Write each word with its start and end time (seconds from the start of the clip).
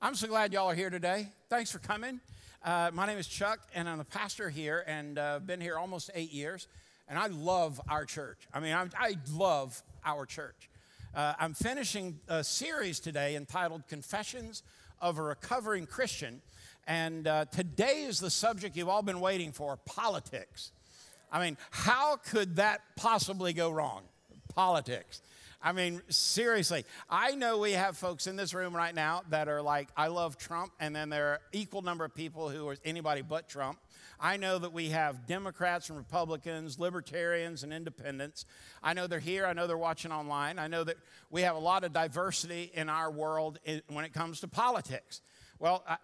I'm 0.00 0.14
so 0.14 0.28
glad 0.28 0.52
y'all 0.52 0.70
are 0.70 0.76
here 0.76 0.90
today. 0.90 1.26
Thanks 1.50 1.72
for 1.72 1.80
coming. 1.80 2.20
Uh, 2.64 2.92
my 2.94 3.04
name 3.04 3.18
is 3.18 3.26
Chuck, 3.26 3.58
and 3.74 3.88
I'm 3.88 3.98
the 3.98 4.04
pastor 4.04 4.48
here, 4.48 4.84
and 4.86 5.18
uh, 5.18 5.40
been 5.40 5.60
here 5.60 5.76
almost 5.76 6.12
eight 6.14 6.30
years. 6.32 6.68
And 7.08 7.18
I 7.18 7.26
love 7.26 7.80
our 7.88 8.04
church. 8.04 8.38
I 8.54 8.60
mean, 8.60 8.74
I'm, 8.74 8.92
i 8.96 9.16
love 9.32 9.82
our 10.04 10.24
church. 10.24 10.70
Uh, 11.16 11.34
I'm 11.40 11.52
finishing 11.52 12.20
a 12.28 12.44
series 12.44 13.00
today 13.00 13.34
entitled 13.34 13.88
"Confessions 13.88 14.62
of 15.00 15.18
a 15.18 15.22
Recovering 15.22 15.84
Christian," 15.84 16.42
and 16.86 17.26
uh, 17.26 17.46
today 17.46 18.04
is 18.04 18.20
the 18.20 18.30
subject 18.30 18.76
you've 18.76 18.88
all 18.88 19.02
been 19.02 19.18
waiting 19.18 19.50
for: 19.50 19.76
politics. 19.78 20.70
I 21.32 21.44
mean, 21.44 21.56
how 21.72 22.18
could 22.18 22.54
that 22.54 22.82
possibly 22.94 23.52
go 23.52 23.68
wrong? 23.68 24.02
Politics. 24.54 25.22
I 25.60 25.72
mean, 25.72 26.02
seriously, 26.08 26.84
I 27.10 27.32
know 27.32 27.58
we 27.58 27.72
have 27.72 27.96
folks 27.96 28.28
in 28.28 28.36
this 28.36 28.54
room 28.54 28.76
right 28.76 28.94
now 28.94 29.22
that 29.30 29.48
are 29.48 29.60
like, 29.60 29.88
I 29.96 30.06
love 30.06 30.38
Trump, 30.38 30.72
and 30.78 30.94
then 30.94 31.08
there 31.08 31.28
are 31.28 31.40
equal 31.52 31.82
number 31.82 32.04
of 32.04 32.14
people 32.14 32.48
who 32.48 32.68
are 32.68 32.76
anybody 32.84 33.22
but 33.22 33.48
Trump. 33.48 33.78
I 34.20 34.36
know 34.36 34.58
that 34.58 34.72
we 34.72 34.90
have 34.90 35.26
Democrats 35.26 35.88
and 35.90 35.98
Republicans, 35.98 36.78
libertarians 36.78 37.64
and 37.64 37.72
independents. 37.72 38.44
I 38.82 38.94
know 38.94 39.08
they're 39.08 39.18
here. 39.18 39.46
I 39.46 39.52
know 39.52 39.66
they're 39.66 39.76
watching 39.76 40.12
online. 40.12 40.60
I 40.60 40.68
know 40.68 40.84
that 40.84 40.96
we 41.30 41.42
have 41.42 41.56
a 41.56 41.60
lot 41.60 41.82
of 41.82 41.92
diversity 41.92 42.70
in 42.74 42.88
our 42.88 43.10
world 43.10 43.58
when 43.88 44.04
it 44.04 44.12
comes 44.12 44.40
to 44.40 44.48
politics. 44.48 45.22
Well, 45.58 45.82
I, 45.88 45.96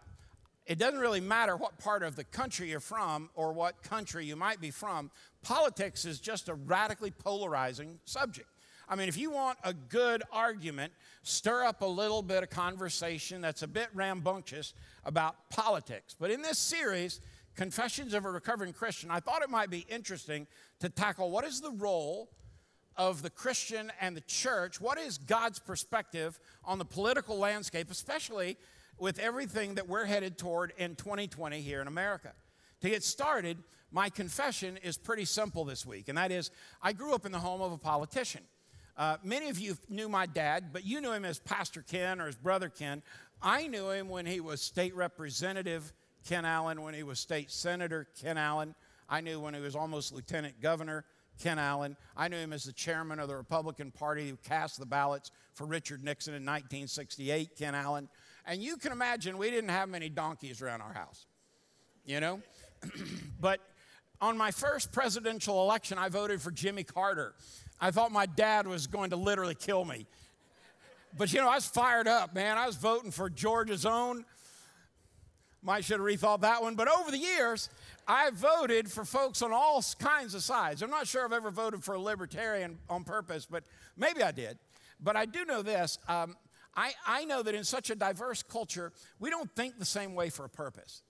it 0.66 0.78
doesn't 0.78 0.98
really 0.98 1.20
matter 1.20 1.56
what 1.56 1.78
part 1.78 2.02
of 2.02 2.16
the 2.16 2.24
country 2.24 2.70
you're 2.70 2.80
from 2.80 3.30
or 3.34 3.52
what 3.52 3.82
country 3.82 4.24
you 4.24 4.34
might 4.34 4.60
be 4.60 4.70
from. 4.70 5.10
Politics 5.42 6.04
is 6.04 6.18
just 6.18 6.48
a 6.48 6.54
radically 6.54 7.10
polarizing 7.10 7.98
subject. 8.04 8.48
I 8.88 8.96
mean, 8.96 9.08
if 9.08 9.16
you 9.16 9.30
want 9.30 9.58
a 9.64 9.72
good 9.72 10.22
argument, 10.30 10.92
stir 11.22 11.64
up 11.64 11.82
a 11.82 11.86
little 11.86 12.22
bit 12.22 12.42
of 12.42 12.50
conversation 12.50 13.40
that's 13.40 13.62
a 13.62 13.68
bit 13.68 13.88
rambunctious 13.94 14.74
about 15.04 15.48
politics. 15.50 16.14
But 16.18 16.30
in 16.30 16.42
this 16.42 16.58
series, 16.58 17.20
Confessions 17.54 18.14
of 18.14 18.24
a 18.24 18.30
Recovering 18.30 18.72
Christian, 18.72 19.10
I 19.10 19.20
thought 19.20 19.42
it 19.42 19.50
might 19.50 19.70
be 19.70 19.86
interesting 19.88 20.46
to 20.80 20.88
tackle 20.88 21.30
what 21.30 21.44
is 21.44 21.60
the 21.60 21.70
role 21.70 22.30
of 22.96 23.22
the 23.22 23.30
Christian 23.30 23.92
and 24.00 24.16
the 24.16 24.20
church? 24.22 24.80
What 24.80 24.98
is 24.98 25.18
God's 25.18 25.58
perspective 25.58 26.38
on 26.64 26.78
the 26.78 26.84
political 26.84 27.38
landscape, 27.38 27.90
especially 27.90 28.56
with 28.98 29.18
everything 29.18 29.74
that 29.74 29.88
we're 29.88 30.04
headed 30.04 30.38
toward 30.38 30.72
in 30.78 30.94
2020 30.94 31.60
here 31.60 31.80
in 31.80 31.88
America? 31.88 32.32
To 32.82 32.90
get 32.90 33.02
started, 33.02 33.58
my 33.90 34.10
confession 34.10 34.76
is 34.82 34.98
pretty 34.98 35.24
simple 35.24 35.64
this 35.64 35.86
week, 35.86 36.08
and 36.08 36.18
that 36.18 36.30
is 36.30 36.50
I 36.82 36.92
grew 36.92 37.14
up 37.14 37.24
in 37.24 37.32
the 37.32 37.38
home 37.38 37.62
of 37.62 37.72
a 37.72 37.78
politician. 37.78 38.42
Uh, 38.96 39.16
many 39.24 39.48
of 39.48 39.58
you 39.58 39.76
knew 39.88 40.08
my 40.08 40.26
dad, 40.26 40.72
but 40.72 40.84
you 40.84 41.00
knew 41.00 41.12
him 41.12 41.24
as 41.24 41.38
Pastor 41.38 41.82
Ken 41.82 42.20
or 42.20 42.26
his 42.26 42.36
brother 42.36 42.68
Ken. 42.68 43.02
I 43.42 43.66
knew 43.66 43.90
him 43.90 44.08
when 44.08 44.26
he 44.26 44.40
was 44.40 44.60
state 44.60 44.94
representative 44.94 45.92
Ken 46.26 46.44
Allen, 46.44 46.82
when 46.82 46.94
he 46.94 47.02
was 47.02 47.18
state 47.18 47.50
senator 47.50 48.06
Ken 48.20 48.38
Allen. 48.38 48.74
I 49.08 49.20
knew 49.20 49.40
when 49.40 49.52
he 49.52 49.60
was 49.60 49.76
almost 49.76 50.12
lieutenant 50.12 50.60
governor 50.60 51.04
Ken 51.42 51.58
Allen. 51.58 51.96
I 52.16 52.28
knew 52.28 52.36
him 52.36 52.52
as 52.52 52.64
the 52.64 52.72
chairman 52.72 53.18
of 53.18 53.28
the 53.28 53.36
Republican 53.36 53.90
Party 53.90 54.28
who 54.28 54.36
cast 54.36 54.78
the 54.78 54.86
ballots 54.86 55.30
for 55.52 55.66
Richard 55.66 56.04
Nixon 56.04 56.32
in 56.32 56.42
1968, 56.42 57.56
Ken 57.56 57.74
Allen. 57.74 58.08
And 58.46 58.62
you 58.62 58.76
can 58.76 58.92
imagine 58.92 59.38
we 59.38 59.50
didn't 59.50 59.70
have 59.70 59.88
many 59.88 60.08
donkeys 60.08 60.62
around 60.62 60.80
our 60.80 60.92
house, 60.92 61.26
you 62.04 62.20
know? 62.20 62.40
but 63.40 63.60
on 64.20 64.38
my 64.38 64.50
first 64.50 64.92
presidential 64.92 65.62
election, 65.62 65.98
I 65.98 66.08
voted 66.08 66.40
for 66.40 66.50
Jimmy 66.50 66.84
Carter. 66.84 67.34
I 67.80 67.90
thought 67.90 68.12
my 68.12 68.26
dad 68.26 68.66
was 68.66 68.86
going 68.86 69.10
to 69.10 69.16
literally 69.16 69.54
kill 69.54 69.84
me. 69.84 70.06
But 71.16 71.32
you 71.32 71.40
know, 71.40 71.48
I 71.48 71.54
was 71.54 71.66
fired 71.66 72.08
up, 72.08 72.34
man. 72.34 72.58
I 72.58 72.66
was 72.66 72.76
voting 72.76 73.10
for 73.10 73.30
Georgia's 73.30 73.86
own. 73.86 74.24
Might 75.62 75.84
should 75.84 75.98
have 75.98 76.06
rethought 76.06 76.42
that 76.42 76.62
one. 76.62 76.74
But 76.74 76.88
over 76.88 77.10
the 77.10 77.18
years, 77.18 77.70
I 78.06 78.30
voted 78.30 78.90
for 78.90 79.04
folks 79.04 79.40
on 79.40 79.52
all 79.52 79.82
kinds 79.98 80.34
of 80.34 80.42
sides. 80.42 80.82
I'm 80.82 80.90
not 80.90 81.06
sure 81.06 81.24
I've 81.24 81.32
ever 81.32 81.50
voted 81.50 81.82
for 81.82 81.94
a 81.94 81.98
libertarian 81.98 82.78
on 82.90 83.04
purpose, 83.04 83.46
but 83.50 83.64
maybe 83.96 84.22
I 84.22 84.30
did. 84.30 84.58
But 85.00 85.16
I 85.16 85.24
do 85.24 85.44
know 85.44 85.62
this. 85.62 85.98
Um, 86.06 86.36
I, 86.76 86.92
I 87.06 87.24
know 87.24 87.42
that 87.42 87.54
in 87.54 87.64
such 87.64 87.90
a 87.90 87.94
diverse 87.94 88.42
culture, 88.42 88.92
we 89.20 89.30
don't 89.30 89.50
think 89.54 89.78
the 89.78 89.84
same 89.84 90.14
way 90.14 90.28
for 90.28 90.44
a 90.44 90.48
purpose. 90.48 91.02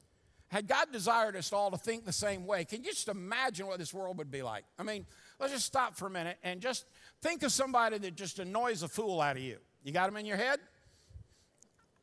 Had 0.48 0.68
God 0.68 0.92
desired 0.92 1.34
us 1.36 1.52
all 1.52 1.70
to 1.70 1.78
think 1.78 2.04
the 2.04 2.12
same 2.12 2.46
way, 2.46 2.64
can 2.64 2.84
you 2.84 2.90
just 2.90 3.08
imagine 3.08 3.66
what 3.66 3.78
this 3.78 3.92
world 3.92 4.18
would 4.18 4.30
be 4.30 4.42
like? 4.42 4.64
I 4.78 4.82
mean, 4.82 5.06
let's 5.38 5.52
just 5.52 5.66
stop 5.66 5.96
for 5.96 6.06
a 6.06 6.10
minute 6.10 6.38
and 6.42 6.60
just 6.60 6.86
think 7.22 7.42
of 7.42 7.52
somebody 7.52 7.98
that 7.98 8.14
just 8.14 8.38
annoys 8.38 8.82
a 8.82 8.88
fool 8.88 9.20
out 9.20 9.36
of 9.36 9.42
you. 9.42 9.58
You 9.82 9.92
got 9.92 10.06
them 10.06 10.16
in 10.16 10.26
your 10.26 10.36
head? 10.36 10.60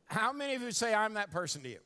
How 0.06 0.32
many 0.32 0.54
of 0.54 0.62
you 0.62 0.70
say, 0.72 0.94
I'm 0.94 1.14
that 1.14 1.30
person 1.30 1.62
to 1.62 1.68
you? 1.68 1.78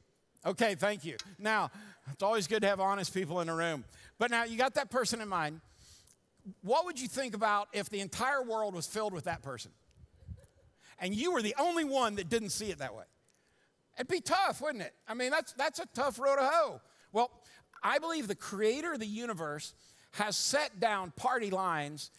Okay, 0.45 0.75
thank 0.75 1.05
you. 1.05 1.17
Now, 1.39 1.71
it's 2.12 2.23
always 2.23 2.47
good 2.47 2.62
to 2.62 2.69
have 2.69 2.81
honest 2.81 3.12
people 3.12 3.41
in 3.41 3.49
the 3.49 3.55
room. 3.55 3.84
But 4.19 4.31
now 4.31 4.45
you 4.45 4.57
got 4.57 4.75
that 4.75 4.91
person 4.91 5.21
in 5.21 5.29
mind. 5.29 5.61
What 6.62 6.84
would 6.84 7.01
you 7.01 7.09
think 7.09 7.34
about 7.34 7.69
if 7.73 7.89
the 7.89 8.01
entire 8.01 8.43
world 8.43 8.75
was 8.75 8.87
filled 8.87 9.13
with 9.13 9.25
that 9.25 9.43
person? 9.43 9.73
And 10.99 11.15
you 11.15 11.33
were 11.33 11.43
the 11.43 11.55
only 11.59 11.84
one 11.84 12.15
that 12.17 12.28
didn't 12.28 12.51
see 12.51 12.71
it 12.71 12.78
that 12.78 12.95
way. 12.95 13.05
It'd 13.97 14.09
be 14.09 14.21
tough, 14.21 14.61
wouldn't 14.61 14.84
it? 14.84 14.93
I 15.09 15.15
mean, 15.15 15.31
that's, 15.31 15.53
that's 15.55 15.78
a 15.78 15.87
tough 15.95 16.19
road 16.19 16.37
to 16.37 16.45
hoe. 16.45 16.81
Well, 17.13 17.31
I 17.83 17.99
believe 17.99 18.28
the 18.28 18.34
creator 18.34 18.93
of 18.93 19.01
the 19.01 19.07
universe 19.07 19.75
has 20.12 20.37
set 20.37 20.81
down 20.81 21.12
party 21.17 21.50
lines 21.50 22.11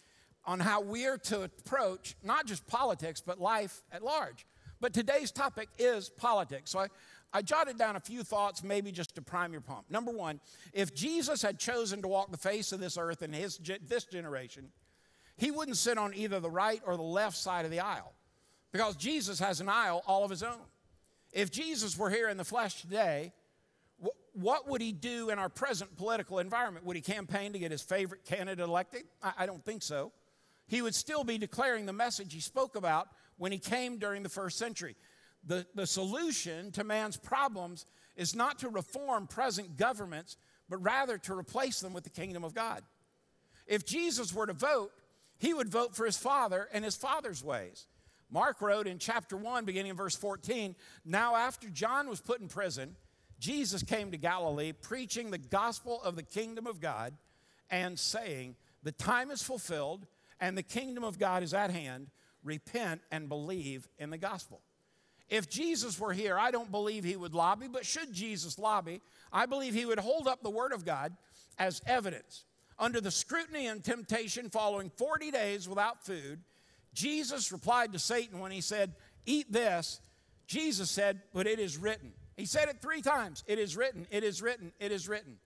on 0.44 0.60
how 0.60 0.80
we 0.80 1.06
are 1.06 1.18
to 1.18 1.42
approach 1.42 2.16
not 2.22 2.46
just 2.46 2.66
politics, 2.66 3.20
but 3.24 3.40
life 3.40 3.82
at 3.92 4.02
large. 4.02 4.46
But 4.80 4.92
today's 4.92 5.30
topic 5.30 5.68
is 5.78 6.08
politics. 6.08 6.70
So 6.70 6.78
I, 6.78 6.88
I 7.32 7.42
jotted 7.42 7.76
down 7.76 7.96
a 7.96 8.00
few 8.00 8.22
thoughts, 8.22 8.62
maybe 8.62 8.92
just 8.92 9.14
to 9.16 9.22
prime 9.22 9.52
your 9.52 9.60
pump. 9.60 9.90
Number 9.90 10.10
one, 10.10 10.40
if 10.72 10.94
Jesus 10.94 11.42
had 11.42 11.58
chosen 11.58 12.00
to 12.02 12.08
walk 12.08 12.30
the 12.30 12.38
face 12.38 12.72
of 12.72 12.80
this 12.80 12.96
earth 12.96 13.22
in 13.22 13.32
his, 13.32 13.58
this 13.86 14.04
generation, 14.04 14.68
he 15.36 15.50
wouldn't 15.50 15.76
sit 15.76 15.98
on 15.98 16.14
either 16.14 16.40
the 16.40 16.50
right 16.50 16.80
or 16.86 16.96
the 16.96 17.02
left 17.02 17.36
side 17.36 17.64
of 17.64 17.70
the 17.70 17.80
aisle 17.80 18.12
because 18.72 18.96
Jesus 18.96 19.38
has 19.40 19.60
an 19.60 19.68
aisle 19.68 20.02
all 20.06 20.24
of 20.24 20.30
his 20.30 20.42
own. 20.42 20.60
If 21.32 21.50
Jesus 21.50 21.98
were 21.98 22.10
here 22.10 22.28
in 22.28 22.36
the 22.36 22.44
flesh 22.44 22.80
today, 22.80 23.32
what 24.40 24.68
would 24.68 24.80
he 24.80 24.92
do 24.92 25.30
in 25.30 25.38
our 25.38 25.48
present 25.48 25.96
political 25.96 26.38
environment? 26.38 26.86
Would 26.86 26.96
he 26.96 27.02
campaign 27.02 27.52
to 27.52 27.58
get 27.58 27.70
his 27.70 27.82
favorite 27.82 28.24
candidate 28.24 28.64
elected? 28.64 29.02
I 29.36 29.46
don't 29.46 29.64
think 29.64 29.82
so. 29.82 30.12
He 30.66 30.82
would 30.82 30.94
still 30.94 31.24
be 31.24 31.38
declaring 31.38 31.86
the 31.86 31.92
message 31.92 32.32
he 32.32 32.40
spoke 32.40 32.76
about 32.76 33.08
when 33.36 33.52
he 33.52 33.58
came 33.58 33.98
during 33.98 34.22
the 34.22 34.28
first 34.28 34.58
century. 34.58 34.96
The, 35.44 35.66
the 35.74 35.86
solution 35.86 36.70
to 36.72 36.84
man's 36.84 37.16
problems 37.16 37.86
is 38.16 38.34
not 38.34 38.58
to 38.60 38.68
reform 38.68 39.26
present 39.26 39.76
governments, 39.76 40.36
but 40.68 40.82
rather 40.82 41.18
to 41.18 41.34
replace 41.34 41.80
them 41.80 41.92
with 41.92 42.04
the 42.04 42.10
kingdom 42.10 42.44
of 42.44 42.54
God. 42.54 42.82
If 43.66 43.86
Jesus 43.86 44.34
were 44.34 44.46
to 44.46 44.52
vote, 44.52 44.90
he 45.38 45.54
would 45.54 45.68
vote 45.68 45.96
for 45.96 46.04
his 46.04 46.16
Father 46.16 46.68
and 46.72 46.84
his 46.84 46.96
Father's 46.96 47.42
ways. 47.42 47.86
Mark 48.30 48.60
wrote 48.60 48.86
in 48.86 48.98
chapter 48.98 49.36
1, 49.36 49.64
beginning 49.64 49.90
in 49.90 49.96
verse 49.96 50.16
14 50.16 50.76
Now, 51.04 51.34
after 51.34 51.68
John 51.68 52.08
was 52.08 52.20
put 52.20 52.40
in 52.40 52.48
prison, 52.48 52.96
Jesus 53.38 53.82
came 53.82 54.10
to 54.10 54.16
Galilee 54.16 54.72
preaching 54.72 55.30
the 55.30 55.38
gospel 55.38 56.02
of 56.02 56.16
the 56.16 56.22
kingdom 56.22 56.66
of 56.66 56.80
God 56.80 57.14
and 57.70 57.98
saying, 57.98 58.56
The 58.82 58.92
time 58.92 59.30
is 59.30 59.42
fulfilled 59.42 60.06
and 60.40 60.56
the 60.56 60.62
kingdom 60.62 61.04
of 61.04 61.18
God 61.18 61.42
is 61.42 61.54
at 61.54 61.70
hand. 61.70 62.08
Repent 62.42 63.00
and 63.10 63.28
believe 63.28 63.88
in 63.98 64.10
the 64.10 64.18
gospel. 64.18 64.60
If 65.28 65.50
Jesus 65.50 66.00
were 66.00 66.12
here, 66.12 66.38
I 66.38 66.50
don't 66.50 66.70
believe 66.70 67.04
he 67.04 67.16
would 67.16 67.34
lobby, 67.34 67.68
but 67.68 67.84
should 67.84 68.12
Jesus 68.12 68.58
lobby, 68.58 69.02
I 69.32 69.46
believe 69.46 69.74
he 69.74 69.84
would 69.84 69.98
hold 69.98 70.26
up 70.26 70.42
the 70.42 70.50
word 70.50 70.72
of 70.72 70.86
God 70.86 71.14
as 71.58 71.82
evidence. 71.86 72.44
Under 72.78 73.00
the 73.00 73.10
scrutiny 73.10 73.66
and 73.66 73.84
temptation 73.84 74.48
following 74.48 74.90
40 74.96 75.30
days 75.30 75.68
without 75.68 76.04
food, 76.04 76.40
Jesus 76.94 77.52
replied 77.52 77.92
to 77.92 77.98
Satan 77.98 78.40
when 78.40 78.52
he 78.52 78.60
said, 78.60 78.94
Eat 79.26 79.52
this. 79.52 80.00
Jesus 80.46 80.90
said, 80.90 81.20
But 81.34 81.46
it 81.46 81.58
is 81.58 81.76
written. 81.76 82.12
He 82.38 82.46
said 82.46 82.68
it 82.68 82.80
three 82.80 83.02
times. 83.02 83.42
It 83.48 83.58
is 83.58 83.76
written, 83.76 84.06
it 84.10 84.22
is 84.22 84.40
written, 84.40 84.72
it 84.78 84.92
is 84.92 85.08
written. 85.08 85.38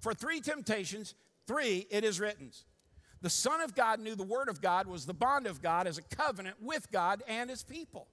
For 0.00 0.12
three 0.12 0.40
temptations, 0.40 1.14
three, 1.46 1.86
it 1.90 2.02
is 2.02 2.18
written. 2.18 2.50
The 3.22 3.30
Son 3.30 3.60
of 3.60 3.76
God 3.76 4.00
knew 4.00 4.16
the 4.16 4.24
Word 4.24 4.48
of 4.48 4.60
God 4.60 4.88
was 4.88 5.06
the 5.06 5.14
bond 5.14 5.46
of 5.46 5.62
God 5.62 5.86
as 5.86 5.96
a 5.96 6.02
covenant 6.02 6.56
with 6.60 6.90
God 6.90 7.22
and 7.28 7.48
His 7.48 7.62
people. 7.62 8.08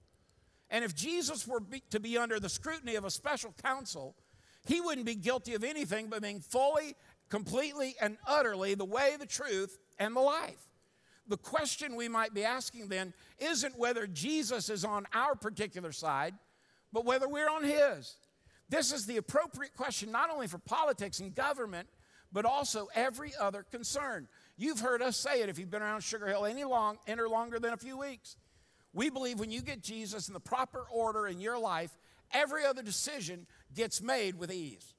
And 0.69 0.85
if 0.85 0.95
Jesus 0.95 1.47
were 1.47 1.59
be, 1.59 1.81
to 1.89 1.99
be 1.99 2.15
under 2.17 2.39
the 2.39 2.49
scrutiny 2.49 2.95
of 2.95 3.05
a 3.05 3.09
special 3.09 3.55
council, 3.63 4.15
he 4.67 4.81
wouldn't 4.81 5.05
be 5.07 5.15
guilty 5.15 5.55
of 5.55 5.63
anything 5.63 6.07
but 6.07 6.21
being 6.21 6.41
fully, 6.41 6.95
completely, 7.29 7.95
and 7.99 8.17
utterly 8.27 8.75
the 8.75 8.85
way, 8.85 9.15
the 9.17 9.25
truth, 9.25 9.79
and 9.97 10.15
the 10.15 10.19
life. 10.21 10.61
The 11.27 11.37
question 11.37 11.95
we 11.95 12.07
might 12.07 12.33
be 12.35 12.43
asking 12.43 12.89
then 12.89 13.13
isn't 13.39 13.79
whether 13.79 14.05
Jesus 14.05 14.69
is 14.69 14.85
on 14.85 15.07
our 15.13 15.35
particular 15.35 15.91
side, 15.91 16.35
but 16.93 17.05
whether 17.05 17.27
we're 17.27 17.49
on 17.49 17.63
his. 17.63 18.17
This 18.69 18.91
is 18.91 19.05
the 19.05 19.17
appropriate 19.17 19.75
question, 19.75 20.11
not 20.11 20.29
only 20.29 20.47
for 20.47 20.57
politics 20.57 21.19
and 21.19 21.33
government, 21.33 21.87
but 22.31 22.45
also 22.45 22.87
every 22.93 23.31
other 23.39 23.63
concern. 23.63 24.27
You've 24.57 24.79
heard 24.79 25.01
us 25.01 25.15
say 25.15 25.41
it 25.41 25.49
if 25.49 25.57
you've 25.57 25.71
been 25.71 25.81
around 25.81 26.01
Sugar 26.01 26.27
Hill 26.27 26.45
any 26.45 26.63
long, 26.63 26.97
any 27.07 27.21
longer 27.21 27.59
than 27.59 27.73
a 27.73 27.77
few 27.77 27.97
weeks. 27.97 28.35
We 28.93 29.09
believe 29.09 29.39
when 29.39 29.51
you 29.51 29.61
get 29.61 29.81
Jesus 29.81 30.27
in 30.27 30.33
the 30.33 30.39
proper 30.39 30.85
order 30.91 31.27
in 31.27 31.39
your 31.39 31.57
life, 31.57 31.91
every 32.33 32.65
other 32.65 32.81
decision 32.81 33.45
gets 33.73 34.01
made 34.01 34.35
with 34.35 34.51
ease. 34.51 34.93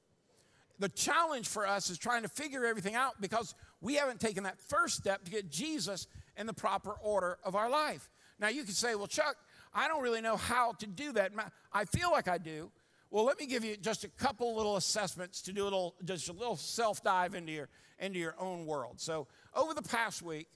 The 0.78 0.88
challenge 0.88 1.48
for 1.48 1.66
us 1.66 1.90
is 1.90 1.98
trying 1.98 2.22
to 2.22 2.28
figure 2.28 2.64
everything 2.64 2.94
out 2.94 3.20
because 3.20 3.54
we 3.80 3.96
haven't 3.96 4.20
taken 4.20 4.44
that 4.44 4.60
first 4.60 4.96
step 4.96 5.24
to 5.24 5.30
get 5.30 5.50
Jesus 5.50 6.06
in 6.36 6.46
the 6.46 6.52
proper 6.52 6.92
order 7.02 7.38
of 7.44 7.56
our 7.56 7.68
life. 7.68 8.08
Now, 8.38 8.48
you 8.48 8.62
can 8.62 8.74
say, 8.74 8.94
well, 8.94 9.08
Chuck, 9.08 9.36
I 9.74 9.88
don't 9.88 10.02
really 10.02 10.20
know 10.20 10.36
how 10.36 10.72
to 10.74 10.86
do 10.86 11.12
that. 11.12 11.32
I 11.72 11.84
feel 11.84 12.12
like 12.12 12.28
I 12.28 12.38
do. 12.38 12.70
Well, 13.10 13.24
let 13.24 13.38
me 13.38 13.46
give 13.46 13.64
you 13.64 13.76
just 13.76 14.04
a 14.04 14.08
couple 14.08 14.54
little 14.54 14.76
assessments 14.76 15.40
to 15.42 15.52
do 15.52 15.62
a 15.62 15.64
little, 15.64 15.94
just 16.04 16.28
a 16.28 16.32
little 16.32 16.56
self 16.56 17.02
dive 17.02 17.34
into 17.34 17.52
your, 17.52 17.68
into 17.98 18.18
your 18.18 18.34
own 18.38 18.66
world. 18.66 19.00
So, 19.00 19.28
over 19.54 19.72
the 19.72 19.82
past 19.82 20.22
week, 20.22 20.48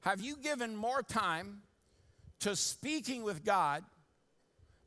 have 0.00 0.20
you 0.20 0.36
given 0.36 0.74
more 0.74 1.02
time 1.02 1.62
to 2.40 2.56
speaking 2.56 3.22
with 3.22 3.44
God 3.44 3.84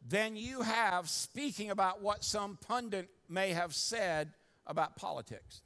than 0.07 0.36
you 0.36 0.63
have 0.63 1.07
speaking 1.07 1.69
about 1.69 2.01
what 2.01 2.24
some 2.24 2.57
pundit 2.68 3.10
may 3.30 3.54
have 3.54 3.75
said 3.75 4.31
about 4.65 4.95
politics? 4.95 5.62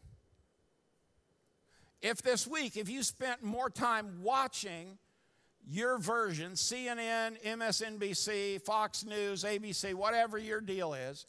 If 2.01 2.21
this 2.21 2.45
week, 2.45 2.75
if 2.75 2.89
you 2.89 3.03
spent 3.03 3.41
more 3.41 3.69
time 3.69 4.21
watching 4.21 4.97
your 5.69 5.97
version, 5.97 6.53
CNN, 6.53 7.41
MSNBC, 7.43 8.61
Fox 8.61 9.05
News, 9.05 9.43
ABC, 9.43 9.93
whatever 9.93 10.37
your 10.37 10.61
deal 10.61 10.93
is, 10.93 11.25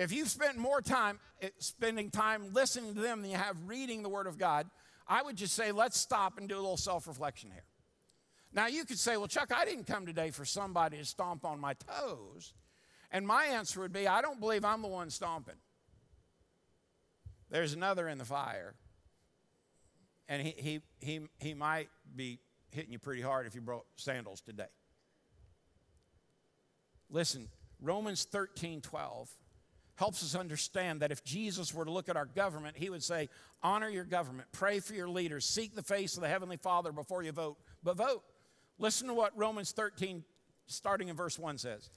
if 0.00 0.12
you've 0.12 0.30
spent 0.30 0.56
more 0.56 0.80
time 0.80 1.20
eh, 1.42 1.50
spending 1.58 2.10
time 2.10 2.54
listening 2.54 2.94
to 2.94 3.00
them 3.00 3.20
than 3.20 3.30
you 3.30 3.36
have 3.36 3.56
reading 3.66 4.02
the 4.02 4.08
Word 4.08 4.26
of 4.26 4.38
God, 4.38 4.66
I 5.06 5.22
would 5.22 5.36
just 5.36 5.54
say, 5.54 5.72
let's 5.72 6.00
stop 6.00 6.38
and 6.38 6.48
do 6.48 6.56
a 6.56 6.62
little 6.62 6.78
self 6.78 7.06
reflection 7.06 7.50
here. 7.50 7.64
Now, 8.52 8.66
you 8.66 8.84
could 8.86 8.98
say, 8.98 9.18
well, 9.18 9.28
Chuck, 9.28 9.52
I 9.54 9.66
didn't 9.66 9.86
come 9.86 10.06
today 10.06 10.30
for 10.30 10.46
somebody 10.46 10.96
to 10.96 11.04
stomp 11.04 11.44
on 11.44 11.60
my 11.60 11.74
toes. 11.74 12.54
And 13.12 13.26
my 13.26 13.44
answer 13.44 13.80
would 13.80 13.92
be, 13.92 14.08
I 14.08 14.22
don't 14.22 14.40
believe 14.40 14.64
I'm 14.64 14.80
the 14.80 14.88
one 14.88 15.10
stomping. 15.10 15.56
There's 17.50 17.74
another 17.74 18.08
in 18.08 18.16
the 18.18 18.24
fire. 18.24 18.74
And 20.28 20.42
he, 20.42 20.54
he, 20.56 20.80
he, 21.00 21.20
he 21.38 21.54
might 21.54 21.90
be 22.16 22.38
hitting 22.70 22.92
you 22.92 22.98
pretty 22.98 23.22
hard 23.22 23.46
if 23.46 23.54
you 23.54 23.60
brought 23.60 23.84
sandals 23.96 24.40
today. 24.40 24.64
Listen, 27.10 27.48
Romans 27.82 28.24
13 28.24 28.80
12 28.80 29.28
helps 30.00 30.22
us 30.22 30.34
understand 30.34 31.00
that 31.00 31.12
if 31.12 31.22
Jesus 31.22 31.74
were 31.74 31.84
to 31.84 31.90
look 31.90 32.08
at 32.08 32.16
our 32.16 32.24
government, 32.24 32.74
he 32.74 32.88
would 32.88 33.02
say, 33.02 33.28
Honor 33.62 33.90
your 33.90 34.04
government, 34.04 34.48
pray 34.50 34.80
for 34.80 34.94
your 34.94 35.10
leaders, 35.10 35.44
seek 35.44 35.74
the 35.74 35.82
face 35.82 36.16
of 36.16 36.22
the 36.22 36.28
Heavenly 36.28 36.56
Father 36.56 36.90
before 36.90 37.22
you 37.22 37.32
vote, 37.32 37.58
but 37.82 37.98
vote. 37.98 38.22
Listen 38.78 39.08
to 39.08 39.14
what 39.14 39.36
Romans 39.36 39.72
13, 39.72 40.24
starting 40.64 41.08
in 41.08 41.16
verse 41.16 41.38
1, 41.38 41.58
says 41.58 41.90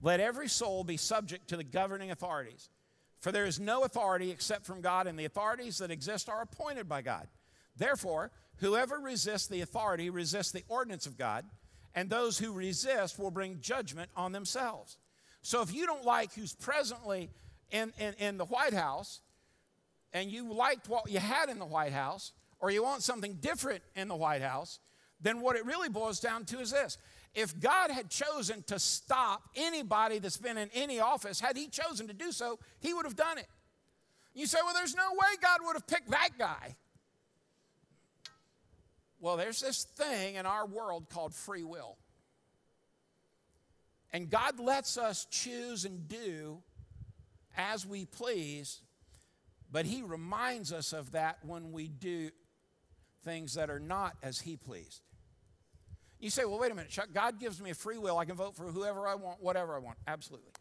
Let 0.00 0.18
every 0.18 0.48
soul 0.48 0.82
be 0.82 0.96
subject 0.96 1.48
to 1.48 1.58
the 1.58 1.62
governing 1.62 2.10
authorities, 2.10 2.70
for 3.18 3.32
there 3.32 3.44
is 3.44 3.60
no 3.60 3.84
authority 3.84 4.30
except 4.30 4.64
from 4.64 4.80
God, 4.80 5.06
and 5.06 5.18
the 5.18 5.26
authorities 5.26 5.76
that 5.76 5.90
exist 5.90 6.30
are 6.30 6.40
appointed 6.40 6.88
by 6.88 7.02
God. 7.02 7.28
Therefore, 7.76 8.30
whoever 8.60 8.98
resists 8.98 9.46
the 9.46 9.60
authority 9.60 10.08
resists 10.08 10.52
the 10.52 10.64
ordinance 10.68 11.04
of 11.04 11.18
God, 11.18 11.44
and 11.94 12.08
those 12.08 12.38
who 12.38 12.54
resist 12.54 13.18
will 13.18 13.30
bring 13.30 13.60
judgment 13.60 14.10
on 14.16 14.32
themselves. 14.32 14.96
So 15.46 15.62
if 15.62 15.72
you 15.72 15.86
don't 15.86 16.04
like 16.04 16.34
who's 16.34 16.52
presently 16.54 17.30
in, 17.70 17.92
in, 18.00 18.14
in, 18.14 18.36
the 18.36 18.46
White 18.46 18.74
House 18.74 19.20
and 20.12 20.28
you 20.28 20.52
liked 20.52 20.88
what 20.88 21.08
you 21.08 21.20
had 21.20 21.48
in 21.48 21.60
the 21.60 21.64
White 21.64 21.92
House, 21.92 22.32
or 22.58 22.72
you 22.72 22.82
want 22.82 23.04
something 23.04 23.34
different 23.34 23.84
in 23.94 24.08
the 24.08 24.16
White 24.16 24.42
House, 24.42 24.80
then 25.20 25.40
what 25.40 25.54
it 25.54 25.64
really 25.64 25.88
boils 25.88 26.18
down 26.18 26.46
to 26.46 26.58
is 26.58 26.72
this. 26.72 26.98
If 27.32 27.60
God 27.60 27.92
had 27.92 28.10
chosen 28.10 28.64
to 28.64 28.80
stop 28.80 29.40
anybody 29.54 30.18
that's 30.18 30.36
been 30.36 30.58
in 30.58 30.68
any 30.74 30.98
office, 30.98 31.38
had 31.38 31.56
He 31.56 31.68
chosen 31.68 32.08
to 32.08 32.12
do 32.12 32.32
so, 32.32 32.58
He 32.80 32.92
would 32.92 33.04
have 33.04 33.14
done 33.14 33.38
it. 33.38 33.46
You 34.34 34.46
say, 34.46 34.58
well, 34.64 34.74
there's 34.74 34.96
no 34.96 35.12
way 35.12 35.28
God 35.40 35.60
would 35.62 35.74
have 35.74 35.86
picked 35.86 36.10
that 36.10 36.30
guy. 36.36 36.74
Well, 39.20 39.36
there's 39.36 39.60
this 39.60 39.84
thing 39.84 40.34
in 40.34 40.44
our 40.44 40.66
world 40.66 41.08
called 41.08 41.32
free 41.32 41.62
will. 41.62 41.98
And 44.16 44.30
God 44.30 44.58
lets 44.58 44.96
us 44.96 45.26
choose 45.30 45.84
and 45.84 46.08
do 46.08 46.62
as 47.54 47.84
we 47.84 48.06
please, 48.06 48.80
but 49.70 49.84
He 49.84 50.00
reminds 50.00 50.72
us 50.72 50.94
of 50.94 51.12
that 51.12 51.36
when 51.44 51.70
we 51.70 51.88
do 51.88 52.30
things 53.26 53.52
that 53.56 53.68
are 53.68 53.78
not 53.78 54.16
as 54.22 54.40
He 54.40 54.56
pleased. 54.56 55.02
You 56.18 56.30
say, 56.30 56.46
well, 56.46 56.58
wait 56.58 56.72
a 56.72 56.74
minute, 56.74 56.90
Chuck, 56.90 57.08
God 57.12 57.38
gives 57.38 57.60
me 57.60 57.68
a 57.68 57.74
free 57.74 57.98
will. 57.98 58.16
I 58.16 58.24
can 58.24 58.36
vote 58.36 58.56
for 58.56 58.64
whoever 58.64 59.06
I 59.06 59.16
want, 59.16 59.42
whatever 59.42 59.76
I 59.76 59.80
want. 59.80 59.98
Absolutely. 60.08 60.52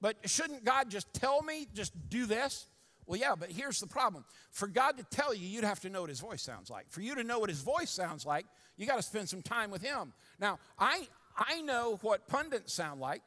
But 0.00 0.16
shouldn't 0.28 0.64
God 0.64 0.90
just 0.90 1.14
tell 1.14 1.40
me, 1.42 1.68
just 1.72 1.92
do 2.08 2.26
this? 2.26 2.66
Well, 3.06 3.20
yeah, 3.20 3.36
but 3.38 3.52
here's 3.52 3.78
the 3.78 3.86
problem. 3.86 4.24
For 4.50 4.66
God 4.66 4.96
to 4.96 5.04
tell 5.04 5.32
you, 5.32 5.46
you'd 5.46 5.62
have 5.62 5.78
to 5.80 5.90
know 5.90 6.00
what 6.00 6.10
his 6.10 6.18
voice 6.18 6.42
sounds 6.42 6.70
like. 6.70 6.90
For 6.90 7.02
you 7.02 7.14
to 7.14 7.22
know 7.22 7.38
what 7.38 7.50
his 7.50 7.60
voice 7.60 7.90
sounds 7.90 8.26
like, 8.26 8.46
you 8.76 8.84
got 8.84 8.96
to 8.96 9.02
spend 9.02 9.28
some 9.28 9.42
time 9.42 9.70
with 9.70 9.80
him. 9.80 10.12
Now, 10.40 10.58
I, 10.78 11.08
I 11.38 11.60
know 11.62 11.98
what 12.02 12.26
pundits 12.26 12.74
sound 12.74 13.00
like. 13.00 13.22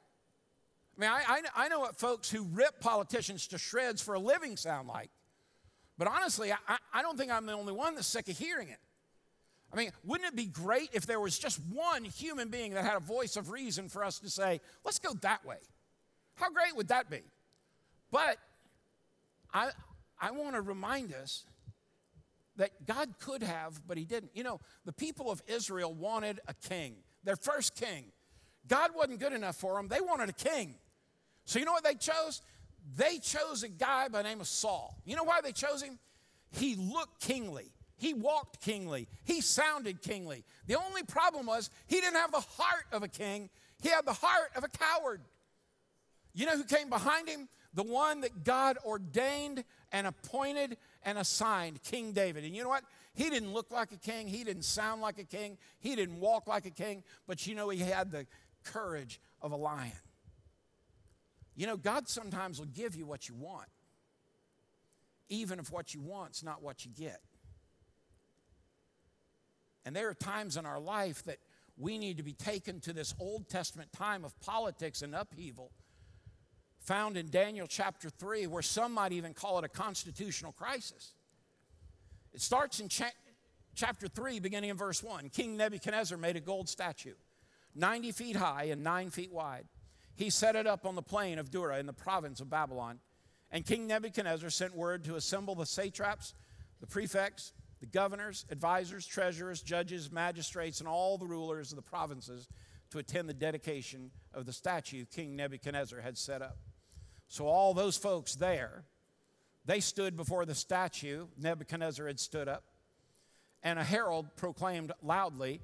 I 0.98 1.02
mean, 1.02 1.10
I, 1.10 1.24
I, 1.28 1.66
I 1.66 1.68
know 1.70 1.80
what 1.80 1.98
folks 1.98 2.30
who 2.30 2.44
rip 2.44 2.82
politicians 2.82 3.48
to 3.48 3.58
shreds 3.58 4.02
for 4.02 4.14
a 4.14 4.20
living 4.20 4.58
sound 4.58 4.88
like. 4.88 5.10
But 5.98 6.08
honestly, 6.08 6.52
I, 6.52 6.78
I 6.94 7.02
don't 7.02 7.18
think 7.18 7.32
I'm 7.32 7.46
the 7.46 7.54
only 7.54 7.74
one 7.74 7.96
that's 7.96 8.08
sick 8.08 8.28
of 8.28 8.38
hearing 8.38 8.70
it. 8.70 8.80
I 9.74 9.78
mean, 9.78 9.92
wouldn't 10.04 10.28
it 10.28 10.36
be 10.36 10.48
great 10.48 10.90
if 10.92 11.06
there 11.06 11.20
was 11.20 11.40
just 11.40 11.60
one 11.72 12.04
human 12.04 12.50
being 12.50 12.74
that 12.74 12.84
had 12.84 12.98
a 12.98 13.00
voice 13.00 13.38
of 13.38 13.52
reason 13.52 13.88
for 13.88 14.04
us 14.04 14.20
to 14.20 14.30
say, 14.30 14.60
let's 14.84 15.00
go 15.00 15.14
that 15.22 15.46
way? 15.46 15.58
How 16.36 16.50
great 16.50 16.76
would 16.76 16.90
that 16.90 17.10
be? 17.10 17.22
But 18.12 18.38
I, 19.54 19.70
I 20.20 20.32
want 20.32 20.56
to 20.56 20.62
remind 20.62 21.14
us 21.14 21.46
that 22.58 22.86
God 22.86 23.14
could 23.20 23.44
have, 23.44 23.82
but 23.88 23.98
He 23.98 24.04
didn't. 24.04 24.32
You 24.36 24.44
know, 24.44 24.60
the 24.84 24.92
people 24.92 25.32
of 25.32 25.42
Israel 25.48 25.94
wanted 25.94 26.42
a 26.50 26.54
king 26.54 26.96
their 27.24 27.36
first 27.36 27.76
king. 27.76 28.06
God 28.68 28.92
wasn't 28.96 29.20
good 29.20 29.34
enough 29.34 29.56
for 29.56 29.76
them, 29.76 29.88
they 29.88 30.02
wanted 30.02 30.30
a 30.30 30.34
king. 30.34 30.76
So 31.46 31.60
you 31.60 31.66
know 31.66 31.74
what 31.74 31.84
they 31.84 31.96
chose? 31.96 32.42
They 32.96 33.18
chose 33.18 33.64
a 33.64 33.70
guy 33.70 34.08
by 34.08 34.22
the 34.22 34.30
name 34.30 34.42
of 34.42 34.48
Saul. 34.48 34.98
You 35.06 35.16
know 35.16 35.24
why 35.24 35.42
they 35.42 35.52
chose 35.52 35.82
him? 35.82 36.00
He 36.52 36.76
looked 36.76 37.22
kingly. 37.22 37.72
He 37.98 38.14
walked 38.14 38.62
kingly. 38.62 39.08
He 39.26 39.42
sounded 39.42 40.02
kingly. 40.02 40.44
The 40.68 40.76
only 40.76 41.04
problem 41.04 41.46
was 41.46 41.70
he 41.88 42.02
didn't 42.02 42.16
have 42.16 42.32
the 42.32 42.40
heart 42.40 42.86
of 42.92 43.04
a 43.04 43.08
king, 43.08 43.50
he 43.82 43.90
had 43.90 44.06
the 44.06 44.14
heart 44.14 44.52
of 44.56 44.64
a 44.64 44.68
coward. 44.68 45.22
You 46.34 46.46
know 46.46 46.56
who 46.56 46.64
came 46.64 46.90
behind 46.90 47.28
him? 47.28 47.50
The 47.74 47.84
one 47.84 48.22
that 48.22 48.44
God 48.44 48.78
ordained 48.86 49.64
and 49.92 50.08
appointed 50.08 50.78
and 51.04 51.18
assigned, 51.18 51.84
King 51.84 52.12
David. 52.12 52.44
And 52.44 52.56
you 52.56 52.64
know 52.64 52.70
what? 52.70 52.84
He 53.14 53.30
didn't 53.30 53.54
look 53.54 53.72
like 53.72 53.92
a 53.92 53.98
king, 53.98 54.28
he 54.28 54.44
didn't 54.44 54.64
sound 54.64 55.02
like 55.02 55.20
a 55.20 55.26
king, 55.26 55.58
he 55.80 55.96
didn't 55.96 56.20
walk 56.20 56.48
like 56.48 56.66
a 56.66 56.72
king, 56.72 57.04
but 57.28 57.46
you 57.46 57.56
know, 57.56 57.70
he 57.70 57.80
had 57.80 58.12
the 58.12 58.26
courage 58.64 59.20
of 59.42 59.52
a 59.52 59.56
lion. 59.58 59.92
You 61.56 61.68
know, 61.68 61.76
God 61.78 62.08
sometimes 62.08 62.60
will 62.60 62.68
give 62.68 62.96
you 62.96 63.06
what 63.06 63.28
you 63.28 63.36
want, 63.36 63.68
even 65.28 65.60
if 65.60 65.72
what 65.72 65.94
you 65.94 66.02
want's 66.02 66.42
not 66.42 66.64
what 66.64 66.86
you 66.86 66.92
get. 66.92 67.20
And 69.86 69.96
there 69.96 70.10
are 70.10 70.14
times 70.14 70.58
in 70.58 70.66
our 70.66 70.80
life 70.80 71.24
that 71.24 71.40
we 71.78 71.98
need 71.98 72.18
to 72.18 72.24
be 72.24 72.34
taken 72.34 72.80
to 72.82 72.94
this 72.94 73.14
Old 73.20 73.50
Testament 73.50 73.92
time 73.92 74.24
of 74.24 74.40
politics 74.40 75.02
and 75.02 75.16
upheaval, 75.16 75.72
found 76.80 77.18
in 77.18 77.30
Daniel 77.30 77.68
chapter 77.68 78.10
3, 78.10 78.48
where 78.48 78.62
some 78.62 78.94
might 78.94 79.12
even 79.12 79.34
call 79.34 79.60
it 79.60 79.66
a 79.66 79.70
constitutional 79.70 80.52
crisis. 80.52 81.14
It 82.34 82.42
starts 82.42 82.80
in 82.80 82.88
cha- 82.88 83.12
chapter 83.76 84.08
3, 84.08 84.40
beginning 84.40 84.70
in 84.70 84.78
verse 84.78 85.04
1. 85.04 85.30
King 85.30 85.58
Nebuchadnezzar 85.58 86.18
made 86.18 86.36
a 86.36 86.40
gold 86.40 86.70
statue, 86.70 87.16
90 87.76 88.12
feet 88.12 88.36
high 88.36 88.66
and 88.66 88.84
9 88.84 89.10
feet 89.10 89.32
wide. 89.32 89.66
He 90.16 90.30
set 90.30 90.56
it 90.56 90.68
up 90.68 90.86
on 90.86 90.96
the 90.96 91.02
plain 91.02 91.40
of 91.40 91.52
Dura 91.52 91.80
in 91.80 91.86
the 91.86 91.94
province 91.94 92.42
of 92.42 92.50
Babylon. 92.50 93.00
And 93.50 93.66
King 93.66 93.88
Nebuchadnezzar 93.88 94.50
sent 94.50 94.76
word 94.76 95.04
to 95.06 95.16
assemble 95.16 95.56
the 95.56 95.66
satraps, 95.66 96.34
the 96.80 96.88
prefects, 96.88 97.54
the 97.80 97.86
governors, 97.86 98.46
advisors, 98.50 99.06
treasurers, 99.06 99.62
judges, 99.62 100.12
magistrates, 100.12 100.80
and 100.80 100.88
all 100.88 101.18
the 101.18 101.26
rulers 101.26 101.72
of 101.72 101.76
the 101.76 101.82
provinces 101.82 102.48
to 102.92 103.00
attend 103.00 103.28
the 103.28 103.34
dedication 103.34 104.12
of 104.34 104.46
the 104.46 104.54
statue 104.54 105.06
King 105.06 105.36
Nebuchadnezzar 105.36 106.02
had 106.02 106.18
set 106.18 106.42
up. 106.42 106.58
So, 107.28 107.48
all 107.48 107.74
those 107.74 107.98
folks 107.98 108.36
there 108.36 108.84
they 109.66 109.80
stood 109.80 110.18
before 110.18 110.46
the 110.46 110.56
statue. 110.56 111.28
Nebuchadnezzar 111.38 112.08
had 112.08 112.20
stood 112.20 112.48
up. 112.48 112.64
And 113.64 113.78
a 113.78 113.84
herald 113.84 114.36
proclaimed 114.36 114.92
loudly, 115.02 115.62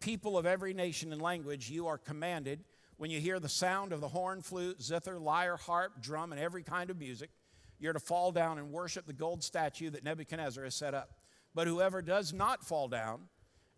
People 0.00 0.36
of 0.36 0.44
every 0.44 0.74
nation 0.74 1.12
and 1.12 1.22
language, 1.22 1.70
you 1.70 1.86
are 1.86 1.96
commanded, 1.96 2.62
when 2.96 3.10
you 3.10 3.20
hear 3.20 3.40
the 3.40 3.48
sound 3.48 3.92
of 3.92 4.00
the 4.00 4.08
horn, 4.08 4.42
flute, 4.42 4.82
zither, 4.82 5.18
lyre, 5.18 5.56
harp, 5.56 6.00
drum, 6.00 6.30
and 6.30 6.40
every 6.40 6.62
kind 6.62 6.90
of 6.90 6.98
music, 6.98 7.30
you're 7.78 7.92
to 7.92 8.00
fall 8.00 8.30
down 8.30 8.58
and 8.58 8.70
worship 8.70 9.06
the 9.06 9.12
gold 9.12 9.42
statue 9.42 9.90
that 9.90 10.04
Nebuchadnezzar 10.04 10.62
has 10.62 10.74
set 10.74 10.94
up. 10.94 11.18
But 11.54 11.66
whoever 11.66 12.02
does 12.02 12.32
not 12.32 12.64
fall 12.64 12.88
down 12.88 13.22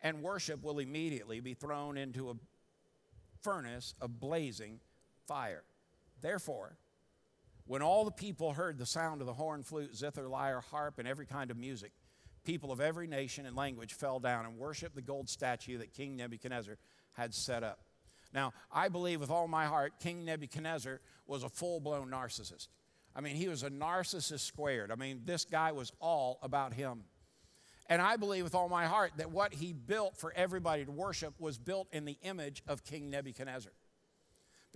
and 0.02 0.22
worship 0.22 0.62
will 0.62 0.80
immediately 0.80 1.40
be 1.40 1.54
thrown 1.54 1.96
into 1.96 2.30
a 2.30 2.34
furnace 3.42 3.94
of 4.00 4.20
blazing 4.20 4.80
fire. 5.26 5.62
Therefore, 6.20 6.76
when 7.66 7.82
all 7.82 8.04
the 8.04 8.10
people 8.10 8.52
heard 8.52 8.78
the 8.78 8.86
sound 8.86 9.20
of 9.20 9.26
the 9.26 9.34
horn, 9.34 9.62
flute, 9.62 9.94
zither, 9.94 10.28
lyre, 10.28 10.60
harp, 10.60 10.98
and 10.98 11.08
every 11.08 11.26
kind 11.26 11.50
of 11.50 11.56
music, 11.56 11.92
people 12.44 12.70
of 12.70 12.80
every 12.80 13.06
nation 13.06 13.44
and 13.44 13.56
language 13.56 13.92
fell 13.94 14.20
down 14.20 14.46
and 14.46 14.56
worshiped 14.56 14.94
the 14.94 15.02
gold 15.02 15.28
statue 15.28 15.78
that 15.78 15.92
King 15.92 16.16
Nebuchadnezzar 16.16 16.76
had 17.12 17.34
set 17.34 17.62
up. 17.64 17.80
Now, 18.32 18.52
I 18.70 18.88
believe 18.88 19.20
with 19.20 19.30
all 19.30 19.48
my 19.48 19.66
heart, 19.66 19.94
King 20.00 20.24
Nebuchadnezzar 20.24 21.00
was 21.26 21.42
a 21.42 21.48
full 21.48 21.80
blown 21.80 22.10
narcissist. 22.10 22.68
I 23.14 23.20
mean, 23.20 23.36
he 23.36 23.48
was 23.48 23.62
a 23.62 23.70
narcissist 23.70 24.40
squared. 24.40 24.92
I 24.92 24.94
mean, 24.94 25.22
this 25.24 25.44
guy 25.44 25.72
was 25.72 25.90
all 26.00 26.38
about 26.42 26.74
him. 26.74 27.04
And 27.88 28.02
I 28.02 28.16
believe 28.16 28.44
with 28.44 28.54
all 28.54 28.68
my 28.68 28.86
heart 28.86 29.12
that 29.16 29.30
what 29.30 29.54
he 29.54 29.72
built 29.72 30.16
for 30.16 30.32
everybody 30.34 30.84
to 30.84 30.90
worship 30.90 31.34
was 31.38 31.56
built 31.56 31.88
in 31.92 32.04
the 32.04 32.18
image 32.22 32.62
of 32.68 32.84
King 32.84 33.10
Nebuchadnezzar. 33.10 33.72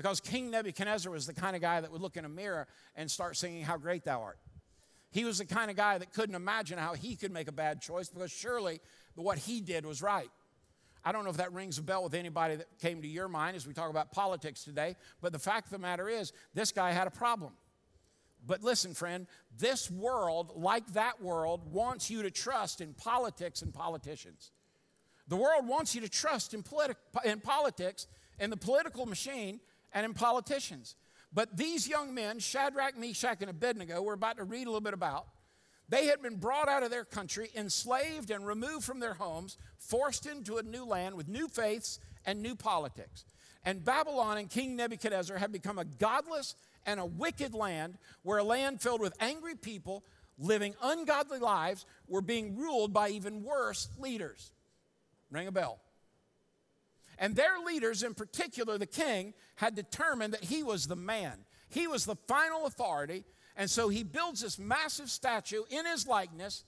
Because 0.01 0.19
King 0.19 0.51
Nebuchadnezzar 0.51 1.13
was 1.13 1.27
the 1.27 1.35
kind 1.35 1.55
of 1.55 1.61
guy 1.61 1.79
that 1.79 1.93
would 1.93 2.01
look 2.01 2.17
in 2.17 2.25
a 2.25 2.29
mirror 2.29 2.67
and 2.97 3.11
start 3.11 3.37
singing, 3.37 3.63
How 3.63 3.77
Great 3.77 4.03
Thou 4.03 4.23
Art. 4.23 4.39
He 5.11 5.27
was 5.27 5.37
the 5.37 5.45
kind 5.45 5.71
of 5.71 5.77
guy 5.77 5.99
that 5.99 6.15
couldn't 6.15 6.35
imagine 6.35 6.79
how 6.79 6.95
he 6.95 7.17
could 7.17 7.31
make 7.31 7.49
a 7.49 7.53
bad 7.53 7.83
choice 7.83 8.09
because 8.09 8.31
surely 8.31 8.81
what 9.15 9.37
he 9.37 9.61
did 9.61 9.85
was 9.85 10.01
right. 10.01 10.31
I 11.05 11.13
don't 11.13 11.25
know 11.25 11.29
if 11.29 11.37
that 11.37 11.53
rings 11.53 11.77
a 11.77 11.83
bell 11.83 12.03
with 12.03 12.15
anybody 12.15 12.57
that 12.57 12.79
came 12.79 13.03
to 13.03 13.09
your 13.09 13.29
mind 13.29 13.57
as 13.57 13.67
we 13.67 13.75
talk 13.75 13.91
about 13.91 14.11
politics 14.11 14.65
today, 14.65 14.97
but 15.21 15.33
the 15.33 15.39
fact 15.39 15.67
of 15.67 15.73
the 15.73 15.79
matter 15.79 16.09
is, 16.09 16.33
this 16.55 16.73
guy 16.73 16.93
had 16.93 17.07
a 17.07 17.11
problem. 17.11 17.53
But 18.47 18.63
listen, 18.63 18.95
friend, 18.95 19.27
this 19.59 19.91
world, 19.91 20.53
like 20.57 20.95
that 20.95 21.21
world, 21.21 21.71
wants 21.71 22.09
you 22.09 22.23
to 22.23 22.31
trust 22.31 22.81
in 22.81 22.95
politics 22.95 23.61
and 23.61 23.75
politicians. 23.75 24.51
The 25.29 25.37
world 25.37 25.69
wants 25.69 25.95
you 25.95 26.01
to 26.01 26.09
trust 26.09 26.55
in, 26.55 26.63
politi- 26.63 26.95
in 27.27 27.41
politics, 27.41 28.07
and 28.39 28.51
the 28.51 28.57
political 28.57 29.05
machine, 29.05 29.61
and 29.93 30.05
in 30.05 30.15
politicians. 30.15 30.95
But 31.33 31.57
these 31.57 31.89
young 31.89 32.15
men, 32.15 32.39
Shadrach, 32.39 32.99
Meshach, 32.99 33.39
and 33.41 33.51
Abednego, 33.51 34.03
we're 34.03 34.15
about 34.15 34.37
to 34.39 34.45
read 34.45 34.67
a 34.67 34.71
little 34.71 34.81
bit 34.81 34.95
about, 34.95 35.27
they 35.89 36.07
had 36.07 36.23
been 36.23 36.37
brought 36.37 36.69
out 36.69 36.83
of 36.83 36.91
their 36.91 37.05
country, 37.05 37.51
enslaved 37.57 38.31
and 38.31 38.47
removed 38.47 38.85
from 38.85 39.01
their 39.01 39.15
homes, 39.15 39.59
forced 39.79 40.27
into 40.27 40.59
a 40.59 40.63
new 40.63 40.85
land 40.85 41.17
with 41.17 41.29
new 41.29 41.49
faiths 41.49 41.99
and 42.25 42.41
new 42.41 42.55
politics. 42.55 43.25
And 43.65 43.85
Babylon 43.85 44.39
and 44.39 44.49
King 44.49 44.77
Nebuchadnezzar 44.77 45.37
had 45.37 45.53
become 45.53 45.79
a 45.79 45.85
godless 45.85 46.55
and 46.87 46.99
a 46.99 47.05
wicked 47.05 47.55
land 47.55 47.99
where 48.23 48.39
a 48.39 48.45
land 48.45 48.81
filled 48.81 49.01
with 49.01 49.15
angry 49.21 49.55
people 49.55 50.05
living 50.39 50.75
ungodly 50.83 51.39
lives 51.39 51.85
were 52.09 52.23
being 52.23 52.57
ruled 52.57 52.93
by 52.93 53.11
even 53.11 53.43
worse 53.43 53.89
leaders. 53.99 54.53
Ring 55.31 55.47
a 55.47 55.53
bell. 55.53 55.81
And 57.21 57.37
their 57.37 57.59
leaders, 57.65 58.03
in 58.03 58.15
particular 58.15 58.79
the 58.79 58.87
king, 58.87 59.35
had 59.57 59.77
determined 59.77 60.33
that 60.33 60.45
he 60.45 60.63
was 60.63 60.87
the 60.87 60.97
man. 60.97 61.45
He 61.69 61.87
was 61.87 62.07
the 62.07 62.17
final 62.27 62.67
authority. 62.67 63.25
And 63.57 63.71
so 63.71 63.91
he 63.91 64.03
builds 64.03 64.41
this 64.41 64.59
massive 64.59 65.11
statue 65.11 65.63
in 65.69 65.85
his 65.85 66.09
likeness 66.09 66.65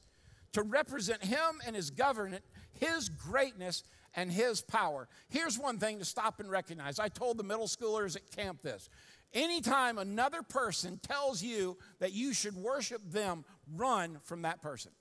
to 0.52 0.62
represent 0.62 1.25
him 1.25 1.62
and 1.66 1.75
his 1.75 1.90
government, 1.90 2.44
his 2.78 3.09
greatness, 3.09 3.82
and 4.14 4.30
his 4.30 4.61
power. 4.61 5.09
Here's 5.30 5.59
one 5.59 5.78
thing 5.78 5.99
to 5.99 6.04
stop 6.04 6.38
and 6.38 6.50
recognize. 6.50 6.99
I 6.99 7.09
told 7.09 7.38
the 7.38 7.44
middle 7.44 7.66
schoolers 7.66 8.14
at 8.14 8.30
camp 8.30 8.61
this. 8.61 8.90
Anytime 9.32 9.97
another 9.97 10.42
person 10.42 11.00
tells 11.02 11.42
you 11.42 11.78
that 12.00 12.12
you 12.12 12.35
should 12.35 12.54
worship 12.54 13.00
them, 13.11 13.47
run 13.75 14.18
from 14.25 14.42
that 14.42 14.61
person. 14.61 14.92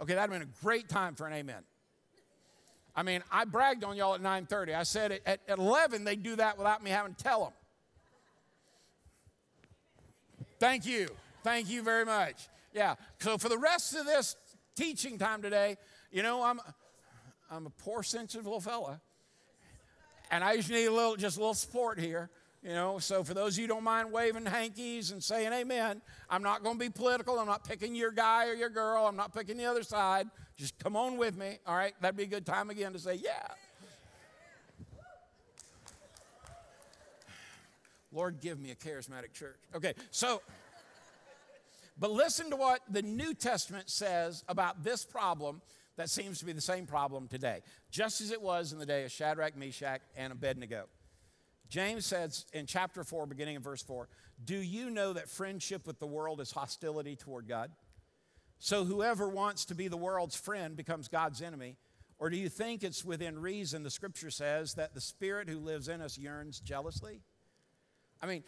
Okay, 0.00 0.14
that'd 0.14 0.32
have 0.32 0.40
been 0.40 0.48
a 0.48 0.64
great 0.64 0.88
time 0.88 1.14
for 1.14 1.26
an 1.26 1.34
amen. 1.34 1.62
I 2.96 3.02
mean, 3.02 3.22
I 3.30 3.44
bragged 3.44 3.84
on 3.84 3.96
y'all 3.96 4.14
at 4.14 4.22
9:30. 4.22 4.74
I 4.74 4.82
said 4.82 5.20
at, 5.26 5.40
at 5.46 5.58
11 5.58 6.04
they 6.04 6.16
do 6.16 6.36
that 6.36 6.56
without 6.56 6.82
me 6.82 6.90
having 6.90 7.14
to 7.14 7.22
tell 7.22 7.44
them. 7.44 7.52
Thank 10.58 10.86
you. 10.86 11.08
Thank 11.44 11.68
you 11.68 11.82
very 11.82 12.06
much. 12.06 12.48
Yeah. 12.72 12.94
So 13.20 13.36
for 13.36 13.50
the 13.50 13.58
rest 13.58 13.94
of 13.94 14.06
this 14.06 14.36
teaching 14.74 15.18
time 15.18 15.42
today, 15.42 15.76
you 16.10 16.22
know, 16.22 16.42
I'm 16.42 16.60
I'm 17.50 17.66
a 17.66 17.70
poor 17.70 18.02
sensitive 18.02 18.46
little 18.46 18.60
fella. 18.60 19.00
And 20.30 20.42
I 20.42 20.56
just 20.56 20.70
need 20.70 20.86
a 20.86 20.92
little 20.92 21.16
just 21.16 21.36
a 21.36 21.40
little 21.40 21.54
support 21.54 22.00
here. 22.00 22.30
You 22.62 22.72
know, 22.72 22.98
so 22.98 23.22
for 23.22 23.32
those 23.32 23.54
of 23.56 23.60
you 23.60 23.68
don't 23.68 23.84
mind 23.84 24.10
waving 24.10 24.46
hankies 24.46 25.12
and 25.12 25.22
saying 25.22 25.52
amen, 25.52 26.02
I'm 26.28 26.42
not 26.42 26.64
going 26.64 26.76
to 26.76 26.84
be 26.84 26.90
political. 26.90 27.38
I'm 27.38 27.46
not 27.46 27.62
picking 27.62 27.94
your 27.94 28.10
guy 28.10 28.48
or 28.48 28.54
your 28.54 28.70
girl. 28.70 29.06
I'm 29.06 29.14
not 29.14 29.32
picking 29.32 29.56
the 29.56 29.66
other 29.66 29.84
side. 29.84 30.26
Just 30.56 30.78
come 30.78 30.96
on 30.96 31.18
with 31.18 31.36
me. 31.36 31.58
All 31.66 31.76
right, 31.76 31.94
that'd 32.00 32.16
be 32.16 32.22
a 32.22 32.26
good 32.26 32.46
time 32.46 32.70
again 32.70 32.92
to 32.92 32.98
say, 32.98 33.14
yeah. 33.14 33.46
Lord, 38.10 38.40
give 38.40 38.58
me 38.58 38.70
a 38.70 38.74
charismatic 38.74 39.34
church. 39.34 39.58
Okay, 39.74 39.92
so, 40.10 40.40
but 41.98 42.10
listen 42.10 42.48
to 42.50 42.56
what 42.56 42.80
the 42.88 43.02
New 43.02 43.34
Testament 43.34 43.90
says 43.90 44.42
about 44.48 44.82
this 44.82 45.04
problem 45.04 45.60
that 45.96 46.08
seems 46.08 46.38
to 46.38 46.46
be 46.46 46.52
the 46.52 46.60
same 46.60 46.86
problem 46.86 47.28
today, 47.28 47.60
just 47.90 48.22
as 48.22 48.30
it 48.30 48.40
was 48.40 48.72
in 48.72 48.78
the 48.78 48.86
day 48.86 49.04
of 49.04 49.12
Shadrach, 49.12 49.56
Meshach, 49.56 50.00
and 50.16 50.32
Abednego. 50.32 50.86
James 51.68 52.06
says 52.06 52.46
in 52.52 52.64
chapter 52.64 53.04
4, 53.04 53.26
beginning 53.26 53.56
in 53.56 53.62
verse 53.62 53.82
4, 53.82 54.08
Do 54.44 54.56
you 54.56 54.88
know 54.88 55.12
that 55.12 55.28
friendship 55.28 55.86
with 55.86 55.98
the 55.98 56.06
world 56.06 56.40
is 56.40 56.52
hostility 56.52 57.16
toward 57.16 57.48
God? 57.48 57.70
So 58.58 58.84
whoever 58.84 59.28
wants 59.28 59.66
to 59.66 59.74
be 59.74 59.88
the 59.88 59.96
world's 59.96 60.36
friend 60.36 60.76
becomes 60.76 61.08
God's 61.08 61.42
enemy. 61.42 61.76
Or 62.18 62.30
do 62.30 62.36
you 62.36 62.48
think 62.48 62.82
it's 62.82 63.04
within 63.04 63.38
reason, 63.38 63.82
the 63.82 63.90
scripture 63.90 64.30
says, 64.30 64.74
that 64.74 64.94
the 64.94 65.00
spirit 65.00 65.48
who 65.48 65.58
lives 65.58 65.88
in 65.88 66.00
us 66.00 66.16
yearns 66.16 66.60
jealously? 66.60 67.20
I 68.22 68.26
mean, 68.26 68.44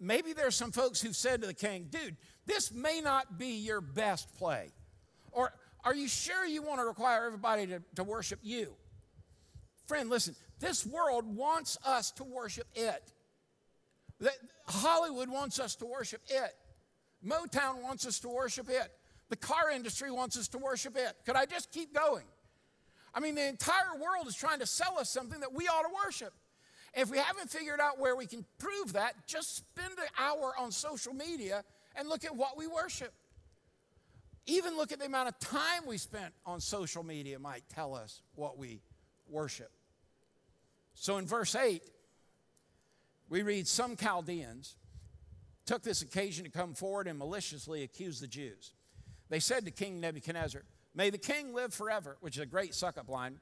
maybe 0.00 0.32
there's 0.32 0.56
some 0.56 0.72
folks 0.72 1.02
who've 1.02 1.14
said 1.14 1.42
to 1.42 1.46
the 1.46 1.54
king, 1.54 1.88
dude, 1.90 2.16
this 2.46 2.72
may 2.72 3.02
not 3.02 3.38
be 3.38 3.58
your 3.58 3.82
best 3.82 4.34
play. 4.38 4.70
Or 5.32 5.52
are 5.84 5.94
you 5.94 6.08
sure 6.08 6.46
you 6.46 6.62
want 6.62 6.80
to 6.80 6.86
require 6.86 7.26
everybody 7.26 7.66
to, 7.66 7.82
to 7.96 8.04
worship 8.04 8.40
you? 8.42 8.74
Friend, 9.86 10.08
listen, 10.08 10.34
this 10.58 10.86
world 10.86 11.24
wants 11.26 11.76
us 11.84 12.10
to 12.12 12.24
worship 12.24 12.66
it. 12.74 13.12
Hollywood 14.66 15.28
wants 15.28 15.58
us 15.60 15.74
to 15.76 15.86
worship 15.86 16.22
it. 16.28 16.54
Motown 17.26 17.82
wants 17.82 18.06
us 18.06 18.20
to 18.20 18.28
worship 18.28 18.68
it. 18.70 18.90
The 19.30 19.36
car 19.36 19.70
industry 19.70 20.10
wants 20.10 20.36
us 20.36 20.48
to 20.48 20.58
worship 20.58 20.96
it. 20.96 21.14
Could 21.24 21.36
I 21.36 21.46
just 21.46 21.72
keep 21.72 21.94
going? 21.94 22.24
I 23.14 23.20
mean, 23.20 23.34
the 23.34 23.48
entire 23.48 23.94
world 23.98 24.26
is 24.26 24.36
trying 24.36 24.58
to 24.60 24.66
sell 24.66 24.98
us 24.98 25.08
something 25.08 25.40
that 25.40 25.52
we 25.52 25.66
ought 25.66 25.82
to 25.82 25.94
worship. 26.04 26.32
If 26.94 27.10
we 27.10 27.18
haven't 27.18 27.50
figured 27.50 27.80
out 27.80 27.98
where 27.98 28.16
we 28.16 28.26
can 28.26 28.44
prove 28.58 28.92
that, 28.92 29.14
just 29.26 29.56
spend 29.56 29.92
an 29.98 30.08
hour 30.18 30.52
on 30.58 30.72
social 30.72 31.14
media 31.14 31.64
and 31.96 32.08
look 32.08 32.24
at 32.24 32.34
what 32.34 32.56
we 32.58 32.66
worship. 32.66 33.12
Even 34.46 34.76
look 34.76 34.90
at 34.90 34.98
the 34.98 35.06
amount 35.06 35.28
of 35.28 35.38
time 35.38 35.86
we 35.86 35.96
spent 35.96 36.34
on 36.44 36.60
social 36.60 37.04
media 37.04 37.38
might 37.38 37.62
tell 37.72 37.94
us 37.94 38.22
what 38.34 38.58
we 38.58 38.80
worship. 39.28 39.70
So 40.94 41.18
in 41.18 41.26
verse 41.26 41.54
8, 41.54 41.82
we 43.28 43.42
read 43.42 43.68
some 43.68 43.96
Chaldeans 43.96 44.76
took 45.66 45.82
this 45.82 46.02
occasion 46.02 46.44
to 46.44 46.50
come 46.50 46.74
forward 46.74 47.06
and 47.06 47.16
maliciously 47.16 47.84
accuse 47.84 48.18
the 48.18 48.26
Jews. 48.26 48.72
They 49.30 49.40
said 49.40 49.64
to 49.64 49.70
King 49.70 50.00
Nebuchadnezzar, 50.00 50.62
May 50.94 51.08
the 51.08 51.18
king 51.18 51.54
live 51.54 51.72
forever, 51.72 52.16
which 52.20 52.36
is 52.36 52.42
a 52.42 52.46
great 52.46 52.74
suck 52.74 52.98
up 52.98 53.08
line. 53.08 53.38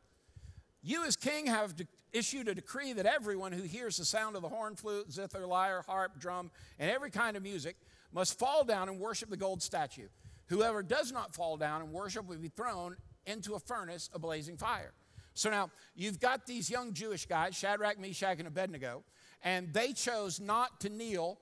You, 0.82 1.04
as 1.04 1.16
king, 1.16 1.46
have 1.46 1.74
de- 1.74 1.88
issued 2.12 2.46
a 2.46 2.54
decree 2.54 2.92
that 2.92 3.06
everyone 3.06 3.52
who 3.52 3.62
hears 3.62 3.96
the 3.96 4.04
sound 4.04 4.36
of 4.36 4.42
the 4.42 4.48
horn, 4.48 4.76
flute, 4.76 5.10
zither, 5.10 5.46
lyre, 5.46 5.82
harp, 5.86 6.20
drum, 6.20 6.50
and 6.78 6.90
every 6.90 7.10
kind 7.10 7.36
of 7.36 7.42
music 7.42 7.76
must 8.12 8.38
fall 8.38 8.64
down 8.64 8.88
and 8.88 9.00
worship 9.00 9.30
the 9.30 9.36
gold 9.36 9.62
statue. 9.62 10.08
Whoever 10.46 10.82
does 10.82 11.10
not 11.10 11.34
fall 11.34 11.56
down 11.56 11.80
and 11.80 11.92
worship 11.92 12.26
will 12.26 12.36
be 12.36 12.48
thrown 12.48 12.96
into 13.26 13.54
a 13.54 13.58
furnace 13.58 14.08
of 14.12 14.20
blazing 14.20 14.56
fire. 14.56 14.92
So 15.34 15.50
now 15.50 15.70
you've 15.94 16.20
got 16.20 16.46
these 16.46 16.70
young 16.70 16.92
Jewish 16.92 17.26
guys, 17.26 17.54
Shadrach, 17.54 17.98
Meshach, 17.98 18.38
and 18.38 18.48
Abednego, 18.48 19.04
and 19.42 19.72
they 19.72 19.92
chose 19.92 20.40
not 20.40 20.80
to 20.80 20.88
kneel 20.88 21.38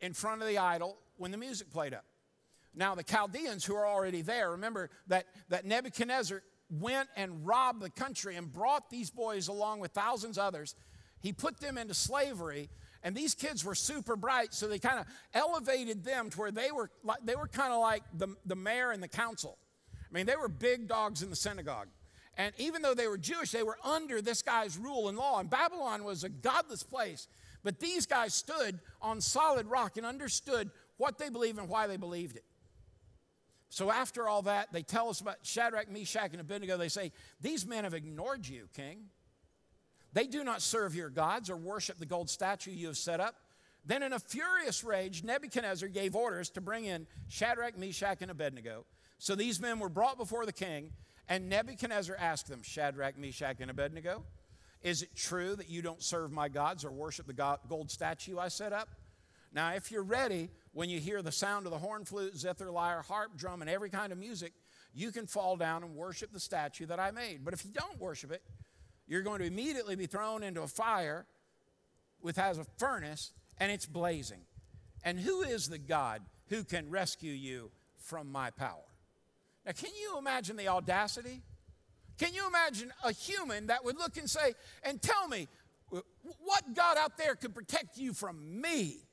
in 0.00 0.12
front 0.12 0.42
of 0.42 0.48
the 0.48 0.58
idol 0.58 0.96
when 1.16 1.30
the 1.30 1.36
music 1.36 1.70
played 1.70 1.94
up. 1.94 2.04
Now, 2.76 2.94
the 2.94 3.02
Chaldeans 3.02 3.64
who 3.64 3.74
are 3.74 3.86
already 3.86 4.20
there, 4.20 4.50
remember 4.50 4.90
that, 5.06 5.24
that 5.48 5.64
Nebuchadnezzar 5.64 6.42
went 6.68 7.08
and 7.16 7.46
robbed 7.46 7.80
the 7.80 7.90
country 7.90 8.36
and 8.36 8.52
brought 8.52 8.90
these 8.90 9.10
boys 9.10 9.48
along 9.48 9.80
with 9.80 9.92
thousands 9.92 10.36
others. 10.36 10.74
He 11.20 11.32
put 11.32 11.58
them 11.58 11.78
into 11.78 11.94
slavery, 11.94 12.68
and 13.02 13.16
these 13.16 13.34
kids 13.34 13.64
were 13.64 13.74
super 13.74 14.14
bright, 14.14 14.52
so 14.52 14.68
they 14.68 14.78
kind 14.78 15.00
of 15.00 15.06
elevated 15.32 16.04
them 16.04 16.28
to 16.28 16.38
where 16.38 16.50
they 16.50 16.70
were, 16.70 16.90
they 17.24 17.34
were 17.34 17.48
kind 17.48 17.72
of 17.72 17.80
like 17.80 18.02
the, 18.12 18.28
the 18.44 18.56
mayor 18.56 18.90
and 18.90 19.02
the 19.02 19.08
council. 19.08 19.56
I 19.94 20.14
mean, 20.14 20.26
they 20.26 20.36
were 20.36 20.48
big 20.48 20.86
dogs 20.86 21.22
in 21.22 21.30
the 21.30 21.36
synagogue. 21.36 21.88
And 22.36 22.52
even 22.58 22.82
though 22.82 22.94
they 22.94 23.08
were 23.08 23.16
Jewish, 23.16 23.50
they 23.50 23.62
were 23.62 23.78
under 23.82 24.20
this 24.20 24.42
guy's 24.42 24.76
rule 24.76 25.08
and 25.08 25.16
law. 25.16 25.40
And 25.40 25.48
Babylon 25.48 26.04
was 26.04 26.22
a 26.22 26.28
godless 26.28 26.82
place. 26.82 27.28
But 27.64 27.80
these 27.80 28.04
guys 28.04 28.34
stood 28.34 28.78
on 29.00 29.22
solid 29.22 29.66
rock 29.66 29.96
and 29.96 30.04
understood 30.04 30.70
what 30.98 31.18
they 31.18 31.30
believed 31.30 31.58
and 31.58 31.68
why 31.68 31.86
they 31.86 31.96
believed 31.96 32.36
it. 32.36 32.44
So 33.76 33.92
after 33.92 34.26
all 34.26 34.40
that, 34.42 34.72
they 34.72 34.82
tell 34.82 35.10
us 35.10 35.20
about 35.20 35.36
Shadrach, 35.42 35.90
Meshach, 35.90 36.30
and 36.32 36.40
Abednego. 36.40 36.78
They 36.78 36.88
say, 36.88 37.12
These 37.42 37.66
men 37.66 37.84
have 37.84 37.92
ignored 37.92 38.48
you, 38.48 38.70
king. 38.74 39.10
They 40.14 40.26
do 40.26 40.44
not 40.44 40.62
serve 40.62 40.94
your 40.94 41.10
gods 41.10 41.50
or 41.50 41.58
worship 41.58 41.98
the 41.98 42.06
gold 42.06 42.30
statue 42.30 42.70
you 42.70 42.86
have 42.86 42.96
set 42.96 43.20
up. 43.20 43.34
Then, 43.84 44.02
in 44.02 44.14
a 44.14 44.18
furious 44.18 44.82
rage, 44.82 45.24
Nebuchadnezzar 45.24 45.90
gave 45.90 46.16
orders 46.16 46.48
to 46.52 46.62
bring 46.62 46.86
in 46.86 47.06
Shadrach, 47.28 47.76
Meshach, 47.76 48.22
and 48.22 48.30
Abednego. 48.30 48.86
So 49.18 49.34
these 49.34 49.60
men 49.60 49.78
were 49.78 49.90
brought 49.90 50.16
before 50.16 50.46
the 50.46 50.54
king, 50.54 50.92
and 51.28 51.50
Nebuchadnezzar 51.50 52.16
asked 52.18 52.48
them, 52.48 52.62
Shadrach, 52.62 53.18
Meshach, 53.18 53.56
and 53.60 53.70
Abednego, 53.70 54.24
is 54.80 55.02
it 55.02 55.14
true 55.14 55.54
that 55.54 55.68
you 55.68 55.82
don't 55.82 56.02
serve 56.02 56.32
my 56.32 56.48
gods 56.48 56.82
or 56.82 56.92
worship 56.92 57.26
the 57.26 57.58
gold 57.68 57.90
statue 57.90 58.38
I 58.38 58.48
set 58.48 58.72
up? 58.72 58.88
Now, 59.52 59.74
if 59.74 59.90
you're 59.90 60.02
ready, 60.02 60.50
when 60.76 60.90
you 60.90 61.00
hear 61.00 61.22
the 61.22 61.32
sound 61.32 61.64
of 61.64 61.72
the 61.72 61.78
horn, 61.78 62.04
flute, 62.04 62.36
zither, 62.36 62.70
lyre, 62.70 63.00
harp, 63.00 63.34
drum, 63.34 63.62
and 63.62 63.70
every 63.70 63.88
kind 63.88 64.12
of 64.12 64.18
music, 64.18 64.52
you 64.92 65.10
can 65.10 65.26
fall 65.26 65.56
down 65.56 65.82
and 65.82 65.96
worship 65.96 66.30
the 66.34 66.38
statue 66.38 66.84
that 66.84 67.00
I 67.00 67.10
made. 67.12 67.46
But 67.46 67.54
if 67.54 67.64
you 67.64 67.70
don't 67.70 67.98
worship 67.98 68.30
it, 68.30 68.42
you're 69.06 69.22
going 69.22 69.38
to 69.38 69.46
immediately 69.46 69.96
be 69.96 70.04
thrown 70.04 70.42
into 70.42 70.60
a 70.60 70.66
fire 70.66 71.24
with 72.20 72.36
has 72.36 72.58
a 72.58 72.66
furnace 72.76 73.32
and 73.56 73.72
it's 73.72 73.86
blazing. 73.86 74.42
And 75.02 75.18
who 75.18 75.40
is 75.40 75.66
the 75.66 75.78
God 75.78 76.20
who 76.50 76.62
can 76.62 76.90
rescue 76.90 77.32
you 77.32 77.70
from 77.96 78.30
my 78.30 78.50
power? 78.50 78.84
Now, 79.64 79.72
can 79.72 79.92
you 79.98 80.18
imagine 80.18 80.56
the 80.56 80.68
audacity? 80.68 81.40
Can 82.18 82.34
you 82.34 82.46
imagine 82.46 82.92
a 83.02 83.12
human 83.12 83.68
that 83.68 83.82
would 83.82 83.96
look 83.96 84.18
and 84.18 84.28
say, 84.28 84.52
and 84.82 85.00
tell 85.00 85.26
me, 85.26 85.48
what 85.88 86.74
God 86.74 86.98
out 86.98 87.16
there 87.16 87.34
could 87.34 87.54
protect 87.54 87.96
you 87.96 88.12
from 88.12 88.60
me? 88.60 89.05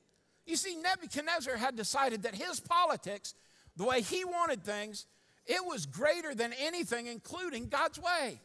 You 0.46 0.56
see, 0.56 0.76
Nebuchadnezzar 0.76 1.56
had 1.56 1.76
decided 1.76 2.22
that 2.24 2.34
his 2.34 2.60
politics, 2.60 3.34
the 3.76 3.84
way 3.84 4.02
he 4.02 4.24
wanted 4.24 4.62
things, 4.62 5.06
it 5.46 5.64
was 5.64 5.86
greater 5.86 6.34
than 6.34 6.52
anything, 6.58 7.06
including 7.06 7.68
God's 7.68 7.98
way. 7.98 8.40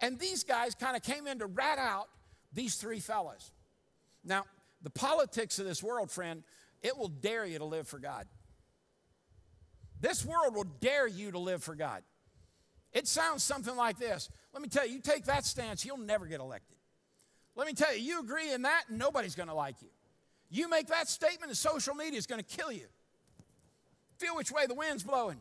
And 0.00 0.18
these 0.18 0.44
guys 0.44 0.74
kind 0.74 0.96
of 0.96 1.02
came 1.02 1.26
in 1.26 1.40
to 1.40 1.46
rat 1.46 1.78
out 1.78 2.08
these 2.52 2.76
three 2.76 3.00
fellas. 3.00 3.50
Now, 4.24 4.44
the 4.82 4.90
politics 4.90 5.58
of 5.58 5.66
this 5.66 5.82
world, 5.82 6.10
friend, 6.10 6.42
it 6.82 6.96
will 6.96 7.08
dare 7.08 7.44
you 7.44 7.58
to 7.58 7.64
live 7.64 7.88
for 7.88 7.98
God. 7.98 8.26
This 10.00 10.24
world 10.24 10.54
will 10.54 10.70
dare 10.80 11.08
you 11.08 11.32
to 11.32 11.38
live 11.38 11.62
for 11.62 11.74
God. 11.74 12.02
It 12.92 13.06
sounds 13.06 13.42
something 13.42 13.74
like 13.76 13.98
this. 13.98 14.30
Let 14.52 14.62
me 14.62 14.68
tell 14.68 14.86
you, 14.86 14.94
you 14.94 15.00
take 15.00 15.24
that 15.24 15.44
stance, 15.44 15.84
you'll 15.84 15.98
never 15.98 16.26
get 16.26 16.40
elected. 16.40 16.76
Let 17.56 17.66
me 17.66 17.72
tell 17.72 17.94
you, 17.94 18.02
you 18.02 18.20
agree 18.20 18.52
in 18.52 18.62
that, 18.62 18.84
nobody's 18.88 19.34
gonna 19.34 19.54
like 19.54 19.82
you. 19.82 19.88
You 20.50 20.68
make 20.68 20.86
that 20.88 21.08
statement, 21.08 21.50
and 21.50 21.56
social 21.56 21.94
media 21.94 22.18
is 22.18 22.26
gonna 22.26 22.42
kill 22.42 22.72
you. 22.72 22.86
Feel 24.18 24.36
which 24.36 24.50
way 24.50 24.66
the 24.66 24.74
wind's 24.74 25.02
blowing. 25.02 25.40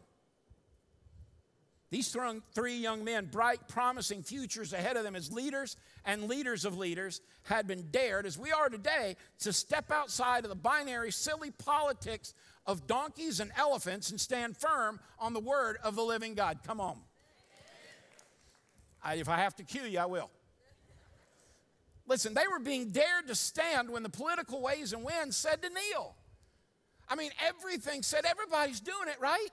These 1.89 2.15
three 2.53 2.75
young 2.75 3.05
men, 3.05 3.27
bright, 3.27 3.69
promising 3.69 4.21
futures 4.21 4.73
ahead 4.73 4.97
of 4.97 5.03
them 5.03 5.15
as 5.15 5.31
leaders 5.31 5.77
and 6.03 6.27
leaders 6.27 6.65
of 6.65 6.77
leaders, 6.77 7.21
had 7.43 7.65
been 7.65 7.87
dared, 7.91 8.25
as 8.25 8.37
we 8.37 8.51
are 8.51 8.67
today, 8.67 9.15
to 9.39 9.53
step 9.53 9.89
outside 9.89 10.43
of 10.43 10.49
the 10.49 10.55
binary, 10.55 11.11
silly 11.11 11.49
politics 11.49 12.33
of 12.65 12.87
donkeys 12.87 13.39
and 13.39 13.51
elephants 13.55 14.11
and 14.11 14.19
stand 14.19 14.57
firm 14.57 14.99
on 15.17 15.31
the 15.31 15.39
word 15.39 15.77
of 15.81 15.95
the 15.95 16.03
living 16.03 16.33
God. 16.33 16.59
Come 16.65 16.81
on. 16.81 16.97
I, 19.01 19.15
if 19.15 19.29
I 19.29 19.37
have 19.37 19.55
to 19.55 19.63
cue 19.63 19.83
you, 19.83 19.99
I 19.99 20.07
will. 20.07 20.29
Listen, 22.07 22.33
they 22.33 22.47
were 22.49 22.59
being 22.59 22.89
dared 22.91 23.27
to 23.27 23.35
stand 23.35 23.89
when 23.89 24.01
the 24.01 24.09
political 24.09 24.61
ways 24.61 24.93
and 24.93 25.03
winds 25.03 25.35
said 25.35 25.61
to 25.61 25.69
kneel. 25.69 26.15
I 27.09 27.15
mean, 27.15 27.31
everything 27.45 28.01
said 28.01 28.25
everybody's 28.25 28.79
doing 28.79 29.07
it, 29.07 29.19
right? 29.19 29.49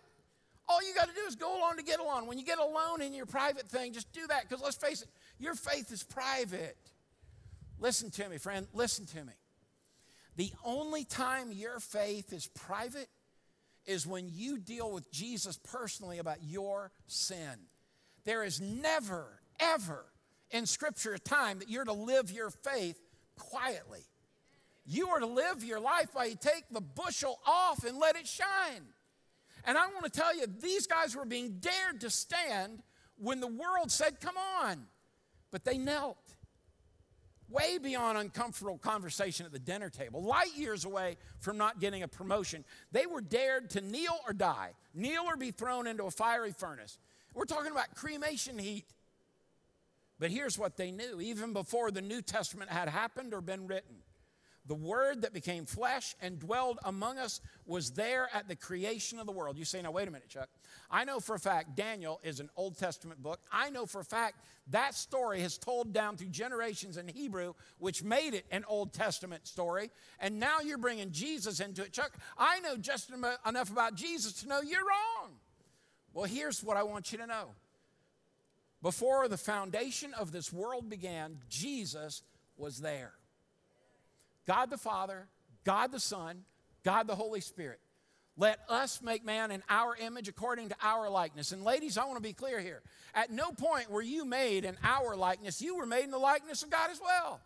All 0.68 0.80
you 0.86 0.94
got 0.94 1.08
to 1.08 1.14
do 1.14 1.26
is 1.26 1.34
go 1.34 1.58
along 1.58 1.76
to 1.76 1.82
get 1.82 2.00
along. 2.00 2.26
When 2.26 2.38
you 2.38 2.44
get 2.44 2.58
alone 2.58 3.02
in 3.02 3.12
your 3.12 3.26
private 3.26 3.68
thing, 3.68 3.92
just 3.92 4.12
do 4.12 4.26
that 4.28 4.48
because 4.48 4.62
let's 4.62 4.76
face 4.76 5.02
it, 5.02 5.08
your 5.38 5.54
faith 5.54 5.92
is 5.92 6.02
private. 6.02 6.76
Listen 7.78 8.10
to 8.12 8.28
me, 8.28 8.38
friend. 8.38 8.66
Listen 8.72 9.04
to 9.06 9.24
me. 9.24 9.32
The 10.36 10.52
only 10.64 11.04
time 11.04 11.52
your 11.52 11.80
faith 11.80 12.32
is 12.32 12.46
private 12.46 13.08
is 13.84 14.06
when 14.06 14.28
you 14.32 14.58
deal 14.58 14.90
with 14.90 15.10
Jesus 15.12 15.58
personally 15.58 16.18
about 16.18 16.42
your 16.42 16.90
sin. 17.06 17.68
There 18.24 18.42
is 18.42 18.60
never, 18.60 19.40
ever 19.60 20.06
in 20.54 20.66
Scripture 20.66 21.12
a 21.14 21.18
time 21.18 21.58
that 21.58 21.68
you're 21.68 21.84
to 21.84 21.92
live 21.92 22.30
your 22.30 22.48
faith 22.48 22.96
quietly. 23.36 24.04
You 24.86 25.08
are 25.08 25.18
to 25.18 25.26
live 25.26 25.64
your 25.64 25.80
life 25.80 26.14
by 26.14 26.26
you 26.26 26.36
take 26.40 26.64
the 26.70 26.80
bushel 26.80 27.40
off 27.44 27.84
and 27.84 27.98
let 27.98 28.14
it 28.16 28.26
shine. 28.26 28.84
And 29.66 29.76
I 29.76 29.88
want 29.88 30.04
to 30.04 30.10
tell 30.10 30.34
you, 30.34 30.46
these 30.46 30.86
guys 30.86 31.16
were 31.16 31.24
being 31.24 31.58
dared 31.58 32.02
to 32.02 32.10
stand 32.10 32.82
when 33.18 33.40
the 33.40 33.48
world 33.48 33.90
said, 33.90 34.20
Come 34.20 34.36
on. 34.36 34.86
But 35.50 35.64
they 35.64 35.76
knelt 35.76 36.18
way 37.48 37.78
beyond 37.78 38.18
uncomfortable 38.18 38.78
conversation 38.78 39.46
at 39.46 39.52
the 39.52 39.58
dinner 39.58 39.90
table, 39.90 40.22
light 40.22 40.54
years 40.56 40.84
away 40.84 41.16
from 41.40 41.56
not 41.56 41.80
getting 41.80 42.02
a 42.02 42.08
promotion. 42.08 42.64
They 42.92 43.06
were 43.06 43.20
dared 43.20 43.70
to 43.70 43.80
kneel 43.80 44.18
or 44.26 44.32
die, 44.32 44.72
kneel 44.94 45.24
or 45.24 45.36
be 45.36 45.50
thrown 45.50 45.86
into 45.86 46.04
a 46.04 46.10
fiery 46.10 46.52
furnace. 46.52 46.98
We're 47.34 47.44
talking 47.44 47.72
about 47.72 47.94
cremation 47.94 48.58
heat. 48.58 48.84
But 50.24 50.30
here's 50.30 50.58
what 50.58 50.78
they 50.78 50.90
knew 50.90 51.20
even 51.20 51.52
before 51.52 51.90
the 51.90 52.00
New 52.00 52.22
Testament 52.22 52.70
had 52.70 52.88
happened 52.88 53.34
or 53.34 53.42
been 53.42 53.66
written 53.66 53.96
the 54.66 54.74
Word 54.74 55.20
that 55.20 55.34
became 55.34 55.66
flesh 55.66 56.14
and 56.22 56.38
dwelled 56.38 56.78
among 56.82 57.18
us 57.18 57.42
was 57.66 57.90
there 57.90 58.30
at 58.32 58.48
the 58.48 58.56
creation 58.56 59.18
of 59.18 59.26
the 59.26 59.32
world. 59.32 59.58
You 59.58 59.66
say, 59.66 59.82
now, 59.82 59.90
wait 59.90 60.08
a 60.08 60.10
minute, 60.10 60.30
Chuck. 60.30 60.48
I 60.90 61.04
know 61.04 61.20
for 61.20 61.34
a 61.34 61.38
fact 61.38 61.76
Daniel 61.76 62.18
is 62.24 62.40
an 62.40 62.48
Old 62.56 62.78
Testament 62.78 63.22
book. 63.22 63.40
I 63.52 63.68
know 63.68 63.84
for 63.84 64.00
a 64.00 64.04
fact 64.04 64.40
that 64.70 64.94
story 64.94 65.40
has 65.40 65.58
told 65.58 65.92
down 65.92 66.16
through 66.16 66.28
generations 66.28 66.96
in 66.96 67.06
Hebrew, 67.06 67.52
which 67.76 68.02
made 68.02 68.32
it 68.32 68.46
an 68.50 68.64
Old 68.66 68.94
Testament 68.94 69.46
story. 69.46 69.90
And 70.18 70.40
now 70.40 70.60
you're 70.60 70.78
bringing 70.78 71.10
Jesus 71.10 71.60
into 71.60 71.82
it. 71.82 71.92
Chuck, 71.92 72.12
I 72.38 72.60
know 72.60 72.78
just 72.78 73.10
enough 73.10 73.70
about 73.70 73.94
Jesus 73.94 74.40
to 74.40 74.48
know 74.48 74.62
you're 74.62 74.80
wrong. 74.80 75.32
Well, 76.14 76.24
here's 76.24 76.64
what 76.64 76.78
I 76.78 76.84
want 76.84 77.12
you 77.12 77.18
to 77.18 77.26
know. 77.26 77.50
Before 78.84 79.28
the 79.28 79.38
foundation 79.38 80.12
of 80.12 80.30
this 80.30 80.52
world 80.52 80.90
began, 80.90 81.38
Jesus 81.48 82.20
was 82.58 82.80
there. 82.80 83.12
God 84.46 84.68
the 84.68 84.76
Father, 84.76 85.26
God 85.64 85.90
the 85.90 85.98
Son, 85.98 86.44
God 86.84 87.06
the 87.06 87.14
Holy 87.14 87.40
Spirit. 87.40 87.80
Let 88.36 88.58
us 88.68 89.00
make 89.00 89.24
man 89.24 89.50
in 89.50 89.62
our 89.70 89.96
image 89.96 90.28
according 90.28 90.68
to 90.68 90.76
our 90.82 91.08
likeness. 91.08 91.52
And 91.52 91.64
ladies, 91.64 91.96
I 91.96 92.04
want 92.04 92.16
to 92.16 92.22
be 92.22 92.34
clear 92.34 92.60
here. 92.60 92.82
At 93.14 93.30
no 93.30 93.52
point 93.52 93.90
were 93.90 94.02
you 94.02 94.26
made 94.26 94.66
in 94.66 94.76
our 94.82 95.16
likeness, 95.16 95.62
you 95.62 95.76
were 95.76 95.86
made 95.86 96.04
in 96.04 96.10
the 96.10 96.18
likeness 96.18 96.62
of 96.62 96.68
God 96.68 96.90
as 96.90 97.00
well. 97.00 97.40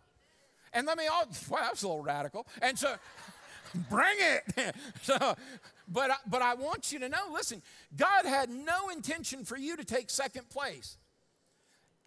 And 0.73 0.85
let 0.85 0.97
me 0.97 1.07
all, 1.07 1.25
wow, 1.49 1.59
that's 1.61 1.83
a 1.83 1.87
little 1.87 2.03
radical. 2.03 2.47
And 2.61 2.77
so, 2.77 2.95
bring 3.89 4.17
it. 4.57 4.75
so, 5.03 5.35
but, 5.87 6.11
but 6.27 6.41
I 6.41 6.55
want 6.55 6.91
you 6.91 6.99
to 6.99 7.07
know 7.07 7.31
listen, 7.31 7.61
God 7.95 8.25
had 8.25 8.49
no 8.49 8.89
intention 8.89 9.45
for 9.45 9.55
you 9.55 9.77
to 9.77 9.85
take 9.85 10.09
second 10.09 10.49
place, 10.49 10.97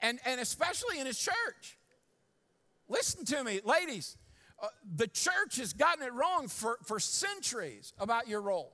and, 0.02 0.18
and 0.26 0.40
especially 0.40 0.98
in 0.98 1.06
His 1.06 1.18
church. 1.18 1.78
Listen 2.88 3.24
to 3.24 3.42
me, 3.44 3.60
ladies. 3.64 4.16
Uh, 4.62 4.68
the 4.96 5.08
church 5.08 5.56
has 5.56 5.72
gotten 5.72 6.04
it 6.04 6.12
wrong 6.12 6.46
for, 6.46 6.78
for 6.84 7.00
centuries 7.00 7.92
about 7.98 8.28
your 8.28 8.40
role. 8.40 8.72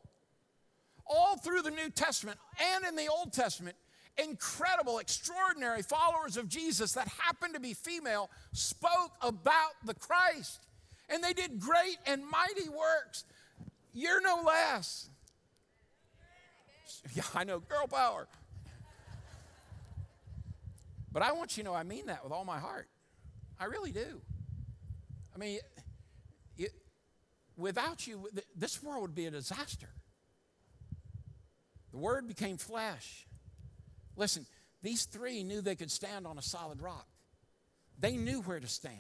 All 1.06 1.38
through 1.38 1.62
the 1.62 1.70
New 1.70 1.88
Testament 1.88 2.38
and 2.74 2.84
in 2.84 2.94
the 2.94 3.08
Old 3.08 3.32
Testament, 3.32 3.74
incredible, 4.18 4.98
extraordinary 4.98 5.82
followers 5.82 6.36
of 6.36 6.48
Jesus 6.48 6.92
that 6.92 7.08
happened 7.08 7.54
to 7.54 7.60
be 7.60 7.72
female 7.72 8.28
spoke 8.52 9.12
about 9.22 9.72
the 9.84 9.94
Christ. 9.94 10.66
And 11.08 11.24
they 11.24 11.32
did 11.32 11.58
great 11.58 11.96
and 12.06 12.22
mighty 12.26 12.68
works. 12.68 13.24
You're 13.94 14.20
no 14.20 14.42
less. 14.44 15.08
Yeah, 17.14 17.22
I 17.34 17.44
know, 17.44 17.60
girl 17.60 17.86
power. 17.86 18.26
But 21.12 21.22
I 21.22 21.32
want 21.32 21.56
you 21.56 21.62
to 21.62 21.70
know 21.70 21.74
I 21.74 21.82
mean 21.82 22.06
that 22.06 22.22
with 22.22 22.32
all 22.32 22.44
my 22.44 22.58
heart. 22.58 22.88
I 23.58 23.64
really 23.64 23.92
do. 23.92 24.20
I 25.34 25.38
mean, 25.38 25.58
without 27.56 28.06
you, 28.06 28.28
this 28.56 28.82
world 28.82 29.02
would 29.02 29.14
be 29.14 29.26
a 29.26 29.30
disaster. 29.30 29.88
The 31.90 31.98
Word 31.98 32.28
became 32.28 32.56
flesh. 32.56 33.26
Listen, 34.16 34.46
these 34.82 35.04
three 35.04 35.42
knew 35.42 35.60
they 35.60 35.74
could 35.74 35.90
stand 35.90 36.26
on 36.26 36.38
a 36.38 36.42
solid 36.42 36.80
rock. 36.80 37.06
They 37.98 38.16
knew 38.16 38.42
where 38.42 38.60
to 38.60 38.68
stand. 38.68 38.94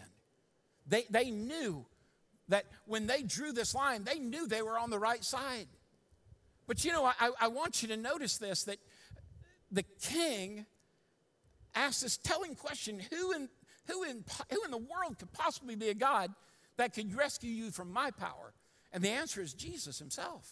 They, 0.86 1.04
they 1.10 1.30
knew 1.30 1.86
that 2.48 2.64
when 2.86 3.06
they 3.06 3.22
drew 3.22 3.52
this 3.52 3.74
line, 3.74 4.04
they 4.04 4.18
knew 4.18 4.46
they 4.46 4.62
were 4.62 4.78
on 4.78 4.90
the 4.90 4.98
right 4.98 5.22
side. 5.24 5.68
But 6.66 6.84
you 6.84 6.92
know, 6.92 7.04
I, 7.04 7.30
I 7.40 7.48
want 7.48 7.82
you 7.82 7.88
to 7.88 7.96
notice 7.96 8.38
this 8.38 8.64
that 8.64 8.78
the 9.70 9.84
king 10.02 10.66
asked 11.84 12.02
this 12.02 12.16
telling 12.16 12.54
question 12.54 13.00
who 13.10 13.32
in, 13.32 13.48
who, 13.86 14.04
in, 14.04 14.24
who 14.50 14.64
in 14.64 14.70
the 14.70 14.78
world 14.78 15.18
could 15.18 15.32
possibly 15.32 15.76
be 15.76 15.88
a 15.88 15.94
God 15.94 16.32
that 16.76 16.94
could 16.94 17.14
rescue 17.14 17.50
you 17.50 17.70
from 17.70 17.92
my 17.92 18.10
power? 18.10 18.52
And 18.92 19.02
the 19.02 19.10
answer 19.10 19.40
is 19.40 19.52
Jesus 19.52 19.98
himself. 19.98 20.48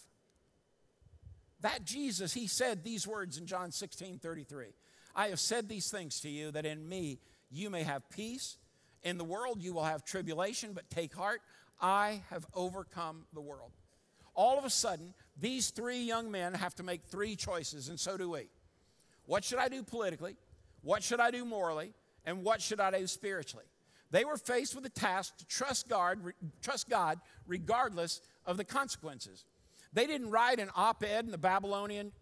That 1.61 1.85
Jesus, 1.85 2.33
he 2.33 2.47
said 2.47 2.83
these 2.83 3.07
words 3.07 3.37
in 3.37 3.47
John 3.47 3.71
16 3.71 4.19
33. 4.19 4.67
I 5.15 5.29
have 5.29 5.39
said 5.39 5.67
these 5.67 5.89
things 5.89 6.19
to 6.21 6.29
you 6.29 6.51
that 6.51 6.65
in 6.65 6.87
me 6.87 7.19
you 7.49 7.69
may 7.69 7.83
have 7.83 8.07
peace. 8.09 8.57
In 9.03 9.17
the 9.17 9.23
world 9.23 9.61
you 9.61 9.73
will 9.73 9.83
have 9.83 10.05
tribulation, 10.05 10.73
but 10.73 10.89
take 10.89 11.15
heart. 11.15 11.41
I 11.81 12.21
have 12.29 12.45
overcome 12.53 13.25
the 13.33 13.41
world. 13.41 13.71
All 14.35 14.59
of 14.59 14.65
a 14.65 14.69
sudden, 14.69 15.13
these 15.39 15.71
three 15.71 15.99
young 15.99 16.29
men 16.29 16.53
have 16.53 16.75
to 16.75 16.83
make 16.83 17.03
three 17.03 17.35
choices, 17.35 17.89
and 17.89 17.99
so 17.99 18.17
do 18.17 18.29
we. 18.29 18.49
What 19.25 19.43
should 19.43 19.59
I 19.59 19.67
do 19.67 19.83
politically? 19.83 20.35
What 20.87 21.03
should 21.03 21.19
I 21.19 21.31
do 21.31 21.43
morally? 21.43 21.91
And 22.23 22.45
what 22.45 22.61
should 22.61 22.79
I 22.79 22.97
do 22.97 23.07
spiritually? 23.07 23.65
They 24.09 24.23
were 24.23 24.37
faced 24.37 24.73
with 24.73 24.85
the 24.85 24.89
task 24.89 25.35
to 25.39 25.45
trust 25.45 25.89
God, 25.89 26.17
trust 26.61 26.87
God 26.87 27.19
regardless 27.45 28.21
of 28.45 28.55
the 28.55 28.63
consequences. 28.63 29.43
They 29.91 30.07
didn't 30.07 30.29
write 30.29 30.61
an 30.61 30.69
op 30.77 31.03
ed 31.03 31.25
in 31.25 31.31
the 31.31 31.37
Babylonian 31.37 32.13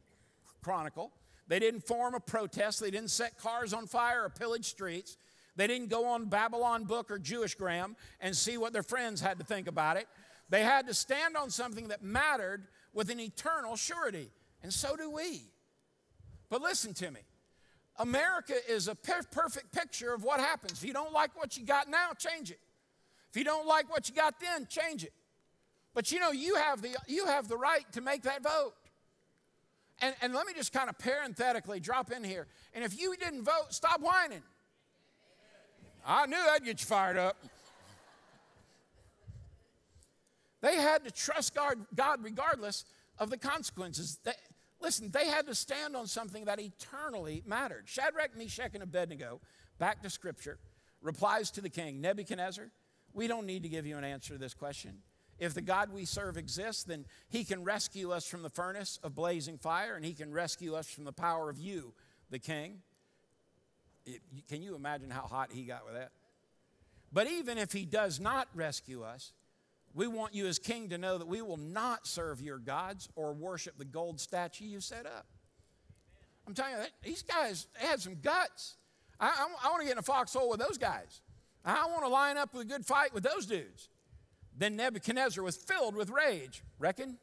Chronicle. 0.63 1.12
They 1.47 1.60
didn't 1.60 1.86
form 1.86 2.15
a 2.15 2.19
protest. 2.19 2.80
They 2.80 2.89
didn't 2.89 3.12
set 3.12 3.38
cars 3.38 3.71
on 3.71 3.86
fire 3.86 4.23
or 4.23 4.30
pillage 4.30 4.65
streets. 4.65 5.15
They 5.56 5.67
didn't 5.67 5.91
go 5.91 6.08
on 6.08 6.25
Babylon 6.25 6.86
Book 6.86 7.12
or 7.12 7.19
Jewish 7.19 7.54
Gram 7.54 7.95
and 8.19 8.36
see 8.36 8.58
what 8.58 8.73
their 8.73 8.82
friends 8.82 9.21
had 9.21 9.38
to 9.38 9.45
think 9.45 9.67
about 9.67 9.97
it. 9.97 10.08
They 10.49 10.63
had 10.63 10.88
to 10.88 10.95
stand 10.95 11.38
on 11.38 11.51
something 11.51 11.89
that 11.89 12.01
mattered 12.01 12.65
with 12.95 13.12
an 13.12 13.19
eternal 13.19 13.75
surety. 13.75 14.32
And 14.63 14.73
so 14.73 14.95
do 14.95 15.12
we. 15.12 15.43
But 16.49 16.63
listen 16.63 16.95
to 16.95 17.12
me 17.12 17.21
America 17.98 18.54
is 18.70 18.88
a 18.88 18.96
per- 18.96 19.24
perfect 19.32 19.72
picture 19.72 20.14
of 20.14 20.24
what 20.24 20.40
happens. 20.40 20.74
If 20.74 20.84
you 20.84 20.94
don't 20.94 21.14
like 21.14 21.38
what 21.38 21.58
you 21.58 21.66
got 21.66 21.90
now, 21.90 22.10
change 22.18 22.52
it. 22.52 22.60
If 23.30 23.38
you 23.38 23.44
don't 23.44 23.68
like 23.68 23.90
what 23.90 24.10
you 24.10 24.16
got 24.16 24.40
then, 24.40 24.68
change 24.70 25.04
it. 25.04 25.14
But 25.94 26.12
you 26.12 26.20
know, 26.20 26.32
you 26.32 26.56
have 26.56 26.82
the, 26.82 26.96
you 27.08 27.26
have 27.26 27.48
the 27.48 27.58
right 27.58 27.90
to 27.94 28.02
make 28.02 28.24
that 28.24 28.44
vote. 28.44 28.74
And, 30.02 30.14
and 30.22 30.34
let 30.34 30.46
me 30.46 30.54
just 30.54 30.74
kind 30.74 30.90
of 30.90 30.98
parenthetically 30.98 31.80
drop 31.80 32.12
in 32.12 32.24
here. 32.24 32.48
And 32.74 32.84
if 32.84 33.00
you 33.00 33.16
didn't 33.16 33.44
vote, 33.44 33.68
stop 33.70 34.02
whining. 34.02 34.44
I 36.06 36.26
knew 36.26 36.38
that'd 36.38 36.66
get 36.66 36.82
you 36.82 36.86
fired 36.86 37.18
up. 37.18 37.38
They 40.62 40.76
had 40.76 41.06
to 41.06 41.12
trust 41.12 41.56
God, 41.56 41.78
God 41.96 42.24
regardless 42.24 42.86
of 43.18 43.30
the 43.30 43.38
consequences. 43.38 44.20
Listen, 44.86 45.10
they 45.10 45.26
had 45.26 45.48
to 45.48 45.56
stand 45.56 45.95
on 45.95 46.06
something 46.06 46.45
that 46.45 46.60
eternally 46.60 47.41
mattered. 47.48 47.86
Shadrach, 47.88 48.38
Meshach, 48.38 48.76
and 48.76 48.84
Abednego, 48.84 49.41
back 49.80 50.04
to 50.04 50.12
scripture, 50.12 50.60
replies 51.02 51.50
to 51.50 51.62
the 51.62 51.71
king 51.71 52.02
Nebuchadnezzar, 52.02 52.69
we 53.12 53.28
don't 53.28 53.48
need 53.48 53.63
to 53.63 53.69
give 53.69 53.88
you 53.88 53.98
an 53.98 54.04
answer 54.04 54.34
to 54.34 54.38
this 54.38 54.54
question. 54.54 55.00
If 55.39 55.56
the 55.56 55.63
God 55.63 55.91
we 55.91 56.06
serve 56.06 56.38
exists, 56.38 56.84
then 56.84 57.08
he 57.30 57.43
can 57.43 57.63
rescue 57.63 58.12
us 58.12 58.28
from 58.28 58.43
the 58.43 58.50
furnace 58.52 59.00
of 59.02 59.15
blazing 59.15 59.58
fire 59.58 59.95
and 59.95 60.06
he 60.06 60.13
can 60.13 60.32
rescue 60.32 60.76
us 60.76 60.88
from 60.88 61.04
the 61.04 61.12
power 61.12 61.50
of 61.50 61.58
you, 61.58 61.95
the 62.30 62.38
king. 62.38 62.84
It, 64.06 64.21
can 64.48 64.62
you 64.62 64.76
imagine 64.76 65.10
how 65.10 65.24
hot 65.24 65.52
he 65.52 65.63
got 65.63 65.84
with 65.84 65.95
that? 65.95 66.12
But 67.12 67.26
even 67.26 67.58
if 67.58 67.74
he 67.74 67.86
does 67.86 68.19
not 68.19 68.50
rescue 68.54 69.02
us, 69.02 69.34
we 69.96 70.08
want 70.08 70.36
you 70.36 70.46
as 70.46 70.60
king 70.60 70.90
to 70.90 70.98
know 70.98 71.18
that 71.18 71.28
we 71.28 71.42
will 71.42 71.58
not 71.58 72.06
serve 72.06 72.42
your 72.42 72.58
gods 72.58 73.08
or 73.16 73.34
worship 73.34 73.78
the 73.78 73.86
gold 73.86 74.20
statue 74.20 74.66
you 74.66 74.82
set 74.82 75.06
up. 75.06 75.26
I'm 76.46 76.54
telling 76.54 76.74
you, 76.74 76.86
these 77.02 77.24
guys 77.24 77.68
had 77.74 78.02
some 78.02 78.18
guts. 78.22 78.76
I, 79.20 79.28
I, 79.28 79.68
I 79.68 79.70
want 79.70 79.80
to 79.82 79.86
get 79.86 79.94
in 79.94 79.98
a 79.98 80.04
foxhole 80.04 80.50
with 80.50 80.60
those 80.60 80.78
guys. 80.78 81.22
I 81.64 81.88
want 81.88 82.04
to 82.04 82.10
line 82.10 82.38
up 82.38 82.54
with 82.54 82.64
a 82.64 82.66
good 82.66 82.86
fight 82.86 83.14
with 83.14 83.24
those 83.24 83.46
dudes. 83.46 83.90
Then 84.56 84.76
Nebuchadnezzar 84.76 85.44
was 85.44 85.56
filled 85.56 85.96
with 85.96 86.10
rage, 86.10 86.62
reckon? 86.78 87.18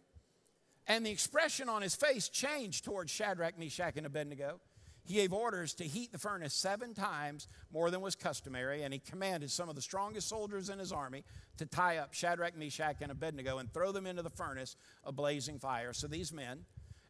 And 0.87 1.07
the 1.07 1.11
expression 1.11 1.69
on 1.69 1.83
his 1.83 1.95
face 1.95 2.29
changed 2.29 2.85
towards 2.85 3.13
Shadrach, 3.13 3.59
Meshach, 3.59 3.97
and 3.97 4.07
Abednego. 4.07 4.61
He 5.05 5.15
gave 5.15 5.33
orders 5.33 5.75
to 5.75 5.85
heat 5.85 6.13
the 6.13 6.19
furnace 6.19 6.55
seven 6.55 6.95
times 6.95 7.49
more 7.73 7.91
than 7.91 8.01
was 8.01 8.15
customary, 8.15 8.83
and 8.83 8.93
he 8.93 9.01
commanded 9.01 9.51
some 9.51 9.69
of 9.69 9.75
the 9.75 9.83
strongest 9.83 10.29
soldiers 10.29 10.69
in 10.69 10.79
his 10.79 10.93
army 10.93 11.25
to 11.59 11.67
tie 11.67 11.97
up 11.97 12.15
Shadrach, 12.15 12.57
Meshach, 12.57 12.97
and 13.01 13.11
Abednego 13.11 13.59
and 13.59 13.73
throw 13.73 13.91
them 13.91 14.07
into 14.07 14.23
the 14.23 14.31
furnace 14.31 14.77
of 15.03 15.17
blazing 15.17 15.59
fire. 15.59 15.93
So 15.93 16.07
these 16.07 16.33
men, 16.33 16.61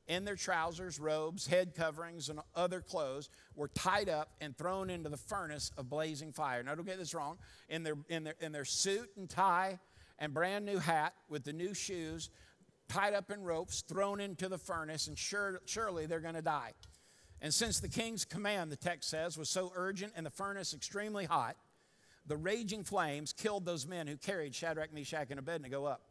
in 0.09 0.24
their 0.24 0.37
trousers, 0.37 0.98
robes, 0.98 1.46
head 1.46 1.74
coverings, 1.74 2.31
and 2.31 2.40
other 2.57 2.81
clothes, 2.81 3.28
were 3.55 3.68
tied 3.68 4.09
up 4.09 4.31
and 4.40 4.57
thrown 4.57 4.88
into 4.88 5.11
the 5.11 5.18
furnace 5.18 5.70
of 5.76 5.90
blazing 5.90 6.33
fire. 6.33 6.62
Now, 6.62 6.74
don't 6.74 6.87
get 6.87 6.98
this 6.98 7.14
wrong. 7.14 7.38
In 7.68 7.83
their, 7.83 7.96
in 8.09 8.24
their, 8.24 8.35
in 8.40 8.52
their 8.52 8.64
suit 8.64 9.11
and 9.16 9.28
tie 9.28 9.78
and 10.18 10.33
brand 10.33 10.64
new 10.64 10.78
hat 10.78 11.14
with 11.28 11.44
the 11.44 11.52
new 11.52 11.74
shoes, 11.74 12.31
tied 12.88 13.12
up 13.12 13.31
in 13.31 13.42
ropes, 13.42 13.83
thrown 13.83 14.20
into 14.20 14.48
the 14.48 14.59
furnace, 14.59 15.09
and 15.09 15.18
sure, 15.18 15.61
surely 15.66 16.07
they're 16.07 16.20
going 16.20 16.35
to 16.35 16.42
die. 16.42 16.72
And 17.42 17.52
since 17.52 17.81
the 17.81 17.88
king's 17.88 18.24
command, 18.24 18.70
the 18.70 18.76
text 18.76 19.11
says, 19.11 19.37
was 19.37 19.50
so 19.50 19.72
urgent 19.74 20.12
and 20.16 20.24
the 20.24 20.31
furnace 20.31 20.72
extremely 20.72 21.24
hot, 21.24 21.57
the 22.24 22.37
raging 22.37 22.85
flames 22.85 23.33
killed 23.33 23.66
those 23.66 23.85
men 23.85 24.07
who 24.07 24.16
carried 24.16 24.55
Shadrach, 24.55 24.94
Meshach, 24.94 25.26
and 25.31 25.40
Abednego 25.40 25.85
up. 25.85 26.02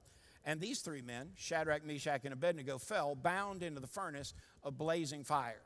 And 0.44 0.60
these 0.60 0.82
three 0.82 1.02
men, 1.02 1.30
Shadrach, 1.38 1.86
Meshach, 1.86 2.26
and 2.26 2.34
Abednego, 2.34 2.78
fell 2.78 3.16
bound 3.16 3.64
into 3.64 3.80
the 3.80 3.88
furnace 3.88 4.34
of 4.62 4.78
blazing 4.78 5.24
fire. 5.24 5.62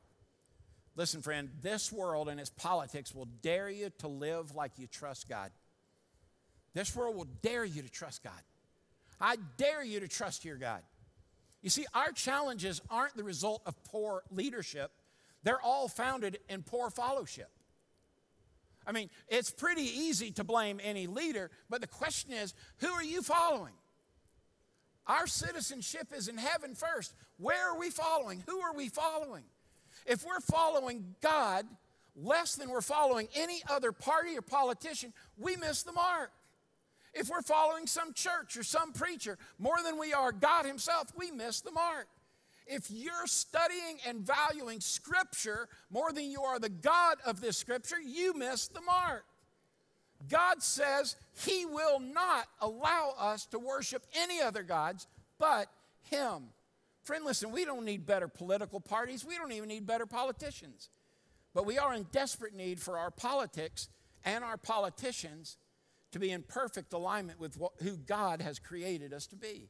Listen, 0.95 1.23
friend, 1.23 1.49
this 1.61 1.91
world 1.91 2.29
and 2.29 2.39
its 2.39 2.51
politics 2.51 3.15
will 3.15 3.27
dare 3.41 3.69
you 3.69 3.89
to 3.97 4.07
live 4.07 4.53
like 4.53 4.73
you 4.77 4.85
trust 4.85 5.27
God. 5.27 5.49
This 6.75 6.95
world 6.95 7.15
will 7.15 7.27
dare 7.41 7.65
you 7.65 7.81
to 7.81 7.89
trust 7.89 8.23
God. 8.23 8.33
I 9.19 9.37
dare 9.57 9.83
you 9.83 9.99
to 10.01 10.07
trust 10.07 10.45
your 10.45 10.57
God. 10.57 10.83
You 11.63 11.71
see, 11.71 11.85
our 11.93 12.11
challenges 12.11 12.81
aren't 12.91 13.17
the 13.17 13.23
result 13.23 13.63
of 13.65 13.81
poor 13.83 14.21
leadership, 14.29 14.91
they're 15.45 15.61
all 15.61 15.87
founded 15.87 16.39
in 16.49 16.63
poor 16.63 16.89
fellowship. 16.89 17.49
I 18.85 18.91
mean, 18.91 19.09
it's 19.29 19.51
pretty 19.51 19.83
easy 19.83 20.31
to 20.31 20.43
blame 20.43 20.81
any 20.83 21.07
leader, 21.07 21.51
but 21.69 21.81
the 21.81 21.87
question 21.87 22.33
is 22.33 22.53
who 22.79 22.87
are 22.87 23.03
you 23.03 23.21
following? 23.21 23.73
Our 25.07 25.27
citizenship 25.27 26.07
is 26.15 26.27
in 26.27 26.37
heaven 26.37 26.73
first. 26.73 27.13
Where 27.37 27.71
are 27.71 27.77
we 27.77 27.91
following? 27.91 28.43
Who 28.47 28.59
are 28.59 28.73
we 28.73 28.89
following? 28.89 29.43
If 30.07 30.25
we're 30.25 30.39
following 30.39 31.15
God 31.21 31.65
less 32.15 32.55
than 32.55 32.69
we're 32.69 32.81
following 32.81 33.27
any 33.35 33.61
other 33.69 33.91
party 33.91 34.35
or 34.35 34.41
politician, 34.41 35.13
we 35.37 35.55
miss 35.55 35.83
the 35.83 35.91
mark. 35.91 36.31
If 37.13 37.29
we're 37.29 37.43
following 37.43 37.85
some 37.85 38.13
church 38.13 38.57
or 38.57 38.63
some 38.63 38.93
preacher 38.93 39.37
more 39.59 39.77
than 39.83 39.99
we 39.99 40.11
are 40.11 40.31
God 40.31 40.65
Himself, 40.65 41.07
we 41.15 41.29
miss 41.29 41.61
the 41.61 41.71
mark. 41.71 42.07
If 42.67 42.89
you're 42.89 43.27
studying 43.27 43.99
and 44.07 44.19
valuing 44.19 44.79
Scripture 44.79 45.67
more 45.89 46.11
than 46.11 46.25
you 46.25 46.41
are 46.41 46.59
the 46.59 46.69
God 46.69 47.17
of 47.25 47.41
this 47.41 47.57
Scripture, 47.57 47.99
you 47.99 48.33
miss 48.33 48.67
the 48.67 48.81
mark. 48.81 49.25
God 50.29 50.63
says 50.63 51.15
He 51.45 51.65
will 51.65 51.99
not 51.99 52.47
allow 52.61 53.13
us 53.17 53.45
to 53.47 53.59
worship 53.59 54.03
any 54.15 54.41
other 54.41 54.63
gods 54.63 55.07
but 55.37 55.67
Him. 56.09 56.43
Friend, 57.03 57.23
listen, 57.23 57.51
we 57.51 57.65
don't 57.65 57.85
need 57.85 58.05
better 58.05 58.27
political 58.27 58.79
parties, 58.79 59.23
we 59.23 59.37
don't 59.37 59.51
even 59.51 59.69
need 59.69 59.85
better 59.85 60.05
politicians. 60.05 60.89
But 61.53 61.65
we 61.65 61.77
are 61.77 61.93
in 61.93 62.07
desperate 62.11 62.53
need 62.53 62.81
for 62.81 62.97
our 62.97 63.11
politics 63.11 63.87
and 64.25 64.43
our 64.43 64.57
politicians 64.57 65.57
to 66.11 66.19
be 66.19 66.31
in 66.31 66.43
perfect 66.43 66.93
alignment 66.93 67.39
with 67.39 67.57
what, 67.57 67.73
who 67.81 67.95
God 67.95 68.41
has 68.41 68.59
created 68.59 69.13
us 69.13 69.27
to 69.27 69.35
be. 69.35 69.69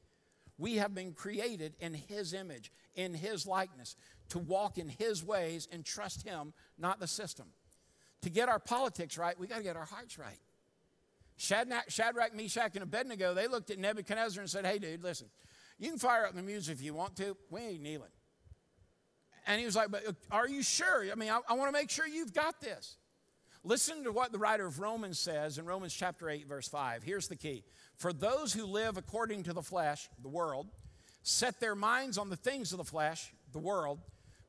We 0.58 0.76
have 0.76 0.96
been 0.96 1.14
created 1.14 1.76
in 1.80 1.94
His 1.94 2.34
image, 2.34 2.72
in 2.96 3.14
His 3.14 3.46
likeness, 3.46 3.96
to 4.30 4.40
walk 4.40 4.78
in 4.78 4.88
His 4.88 5.24
ways 5.24 5.68
and 5.72 5.84
trust 5.84 6.24
Him, 6.24 6.54
not 6.78 7.00
the 7.00 7.08
system. 7.08 7.48
To 8.22 8.30
get 8.30 8.50
our 8.50 8.60
politics 8.60 9.18
right, 9.18 9.38
we 9.40 9.48
got 9.48 9.58
to 9.58 9.64
get 9.64 9.76
our 9.76 9.86
hearts 9.86 10.18
right. 10.18 10.40
Shadrach, 11.38 12.34
Meshach, 12.34 12.72
and 12.76 12.84
Abednego, 12.84 13.34
they 13.34 13.48
looked 13.48 13.70
at 13.70 13.78
Nebuchadnezzar 13.78 14.42
and 14.42 14.50
said, 14.50 14.66
Hey, 14.66 14.80
dude, 14.80 15.04
listen, 15.04 15.28
you 15.78 15.90
can 15.90 16.00
fire 16.00 16.26
up 16.26 16.34
the 16.34 16.42
music 16.42 16.78
if 16.78 16.82
you 16.82 16.94
want 16.94 17.16
to. 17.18 17.36
We 17.50 17.62
ain't 17.62 17.82
kneeling. 17.82 18.10
And 19.46 19.60
he 19.60 19.66
was 19.66 19.76
like, 19.76 19.92
But 19.92 20.08
uh, 20.08 20.14
are 20.32 20.48
you 20.48 20.64
sure? 20.64 21.06
I 21.12 21.16
mean, 21.16 21.30
I, 21.30 21.42
I 21.50 21.54
want 21.54 21.68
to 21.68 21.74
make 21.74 21.90
sure 21.90 22.08
you've 22.08 22.34
got 22.34 22.62
this. 22.62 22.98
Listen 23.64 24.04
to 24.04 24.12
what 24.12 24.32
the 24.32 24.38
writer 24.38 24.66
of 24.66 24.80
Romans 24.80 25.18
says 25.18 25.58
in 25.58 25.66
Romans 25.66 25.94
chapter 25.94 26.30
8, 26.30 26.48
verse 26.48 26.68
5. 26.68 27.02
Here's 27.02 27.28
the 27.28 27.36
key 27.36 27.64
For 27.98 28.12
those 28.12 28.54
who 28.54 28.66
live 28.66 28.98
according 28.98 29.44
to 29.44 29.54
the 29.54 29.62
flesh, 29.62 30.10
the 30.22 30.30
world, 30.30 30.68
set 31.24 31.60
their 31.60 31.76
minds 31.76 32.18
on 32.18 32.30
the 32.30 32.36
things 32.36 32.72
of 32.72 32.78
the 32.78 32.84
flesh, 32.84 33.34
the 33.52 33.60
world, 33.60 34.00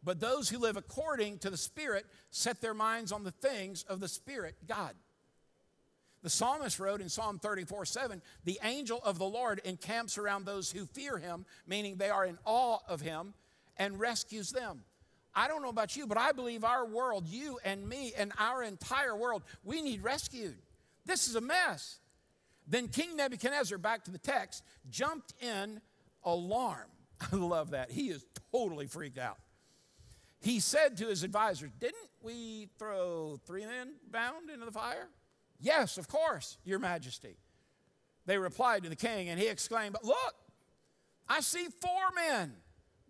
but 0.02 0.20
those 0.20 0.48
who 0.48 0.58
live 0.58 0.76
according 0.76 1.38
to 1.38 1.50
the 1.50 1.56
Spirit 1.56 2.06
set 2.30 2.60
their 2.60 2.74
minds 2.74 3.12
on 3.12 3.24
the 3.24 3.30
things 3.30 3.82
of 3.84 4.00
the 4.00 4.08
Spirit, 4.08 4.54
God. 4.68 4.94
The 6.22 6.30
psalmist 6.30 6.80
wrote 6.80 7.00
in 7.00 7.08
Psalm 7.08 7.38
34 7.38 7.84
7, 7.84 8.22
the 8.44 8.58
angel 8.62 9.00
of 9.04 9.18
the 9.18 9.24
Lord 9.24 9.60
encamps 9.64 10.18
around 10.18 10.44
those 10.44 10.70
who 10.70 10.86
fear 10.86 11.18
him, 11.18 11.46
meaning 11.66 11.96
they 11.96 12.10
are 12.10 12.24
in 12.24 12.38
awe 12.44 12.78
of 12.88 13.00
him, 13.00 13.34
and 13.76 14.00
rescues 14.00 14.50
them. 14.50 14.82
I 15.34 15.48
don't 15.48 15.62
know 15.62 15.68
about 15.68 15.96
you, 15.96 16.06
but 16.06 16.18
I 16.18 16.32
believe 16.32 16.64
our 16.64 16.86
world, 16.86 17.26
you 17.26 17.58
and 17.64 17.86
me 17.88 18.12
and 18.16 18.32
our 18.38 18.62
entire 18.62 19.14
world, 19.14 19.44
we 19.64 19.82
need 19.82 20.02
rescued. 20.02 20.56
This 21.04 21.28
is 21.28 21.36
a 21.36 21.40
mess. 21.40 21.98
Then 22.66 22.88
King 22.88 23.16
Nebuchadnezzar, 23.16 23.78
back 23.78 24.04
to 24.04 24.10
the 24.10 24.18
text, 24.18 24.64
jumped 24.90 25.34
in 25.40 25.80
alarm. 26.24 26.90
I 27.32 27.36
love 27.36 27.70
that. 27.70 27.90
He 27.90 28.08
is 28.08 28.24
totally 28.52 28.86
freaked 28.86 29.18
out. 29.18 29.38
He 30.40 30.60
said 30.60 30.96
to 30.98 31.06
his 31.06 31.22
advisors, 31.22 31.70
Didn't 31.78 32.10
we 32.22 32.68
throw 32.78 33.40
three 33.46 33.64
men 33.64 33.94
bound 34.10 34.50
into 34.50 34.64
the 34.64 34.72
fire? 34.72 35.08
Yes, 35.58 35.96
of 35.96 36.08
course, 36.08 36.58
Your 36.64 36.78
Majesty. 36.78 37.36
They 38.26 38.38
replied 38.38 38.82
to 38.82 38.88
the 38.88 38.96
king, 38.96 39.28
and 39.28 39.40
he 39.40 39.46
exclaimed, 39.46 39.92
But 39.92 40.04
look, 40.04 40.34
I 41.28 41.40
see 41.40 41.66
four 41.80 42.10
men 42.14 42.52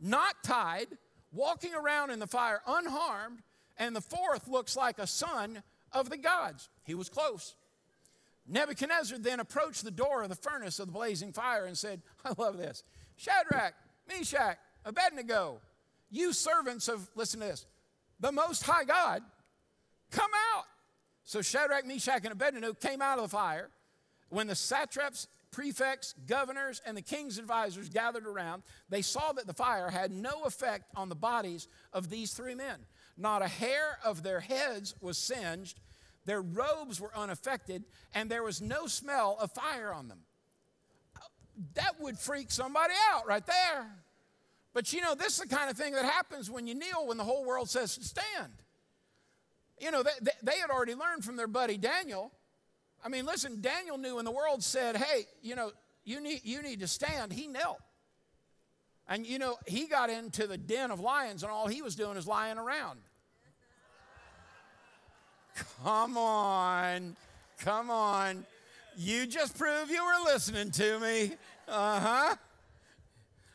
not 0.00 0.34
tied, 0.44 0.88
walking 1.32 1.74
around 1.74 2.10
in 2.10 2.18
the 2.18 2.26
fire 2.26 2.60
unharmed, 2.66 3.40
and 3.76 3.96
the 3.96 4.00
fourth 4.00 4.46
looks 4.46 4.76
like 4.76 4.98
a 4.98 5.06
son 5.06 5.62
of 5.92 6.10
the 6.10 6.16
gods. 6.16 6.68
He 6.84 6.94
was 6.94 7.08
close. 7.08 7.56
Nebuchadnezzar 8.48 9.18
then 9.18 9.40
approached 9.40 9.84
the 9.84 9.90
door 9.90 10.22
of 10.22 10.28
the 10.28 10.36
furnace 10.36 10.78
of 10.78 10.86
the 10.86 10.92
blazing 10.92 11.32
fire 11.32 11.66
and 11.66 11.76
said, 11.76 12.02
I 12.24 12.32
love 12.36 12.58
this 12.58 12.84
Shadrach, 13.16 13.74
Meshach, 14.08 14.58
Abednego, 14.84 15.60
you 16.10 16.32
servants 16.32 16.88
of, 16.88 17.08
listen 17.14 17.40
to 17.40 17.46
this, 17.46 17.66
the 18.20 18.32
Most 18.32 18.62
High 18.62 18.84
God, 18.84 19.22
come 20.10 20.30
out. 20.54 20.64
So 21.24 21.42
Shadrach, 21.42 21.84
Meshach, 21.86 22.22
and 22.22 22.32
Abednego 22.32 22.72
came 22.72 23.02
out 23.02 23.18
of 23.18 23.24
the 23.24 23.36
fire. 23.36 23.70
When 24.28 24.46
the 24.46 24.54
satraps, 24.54 25.28
prefects, 25.50 26.14
governors, 26.26 26.82
and 26.84 26.96
the 26.96 27.02
king's 27.02 27.38
advisors 27.38 27.88
gathered 27.88 28.26
around, 28.26 28.62
they 28.88 29.02
saw 29.02 29.32
that 29.32 29.46
the 29.46 29.54
fire 29.54 29.88
had 29.88 30.10
no 30.10 30.44
effect 30.44 30.84
on 30.94 31.08
the 31.08 31.14
bodies 31.14 31.66
of 31.92 32.10
these 32.10 32.32
three 32.32 32.54
men. 32.54 32.80
Not 33.16 33.42
a 33.42 33.48
hair 33.48 33.98
of 34.04 34.22
their 34.22 34.40
heads 34.40 34.94
was 35.00 35.16
singed, 35.16 35.80
their 36.26 36.42
robes 36.42 37.00
were 37.00 37.16
unaffected, 37.16 37.84
and 38.14 38.30
there 38.30 38.42
was 38.42 38.60
no 38.60 38.86
smell 38.86 39.38
of 39.40 39.52
fire 39.52 39.92
on 39.94 40.08
them. 40.08 40.18
That 41.74 42.00
would 42.00 42.18
freak 42.18 42.50
somebody 42.50 42.92
out 43.12 43.26
right 43.26 43.46
there. 43.46 43.86
But 44.74 44.92
you 44.92 45.00
know, 45.00 45.14
this 45.14 45.28
is 45.28 45.38
the 45.38 45.48
kind 45.48 45.70
of 45.70 45.76
thing 45.76 45.94
that 45.94 46.04
happens 46.04 46.50
when 46.50 46.66
you 46.66 46.74
kneel 46.74 47.06
when 47.06 47.16
the 47.16 47.24
whole 47.24 47.46
world 47.46 47.70
says 47.70 47.92
stand. 47.92 48.52
You 49.78 49.90
know, 49.90 50.02
they, 50.02 50.10
they 50.42 50.58
had 50.58 50.68
already 50.70 50.94
learned 50.94 51.24
from 51.24 51.36
their 51.36 51.46
buddy 51.46 51.78
Daniel. 51.78 52.32
I 53.04 53.08
mean, 53.08 53.24
listen, 53.24 53.60
Daniel 53.60 53.96
knew 53.96 54.16
when 54.16 54.24
the 54.24 54.30
world 54.30 54.62
said, 54.62 54.96
hey, 54.96 55.26
you 55.42 55.54
know, 55.54 55.70
you 56.04 56.20
need, 56.20 56.40
you 56.44 56.60
need 56.62 56.80
to 56.80 56.86
stand, 56.86 57.32
he 57.32 57.46
knelt. 57.46 57.78
And 59.08 59.26
you 59.26 59.38
know, 59.38 59.56
he 59.66 59.86
got 59.86 60.10
into 60.10 60.46
the 60.46 60.58
den 60.58 60.90
of 60.90 60.98
lions, 60.98 61.42
and 61.42 61.52
all 61.52 61.68
he 61.68 61.82
was 61.82 61.94
doing 61.94 62.16
is 62.16 62.26
lying 62.26 62.58
around. 62.58 63.00
Come 65.82 66.16
on, 66.16 67.16
come 67.58 67.90
on. 67.90 68.44
You 68.96 69.26
just 69.26 69.58
proved 69.58 69.90
you 69.90 70.04
were 70.04 70.32
listening 70.32 70.70
to 70.72 70.98
me. 71.00 71.32
Uh 71.68 72.00
huh. 72.00 72.36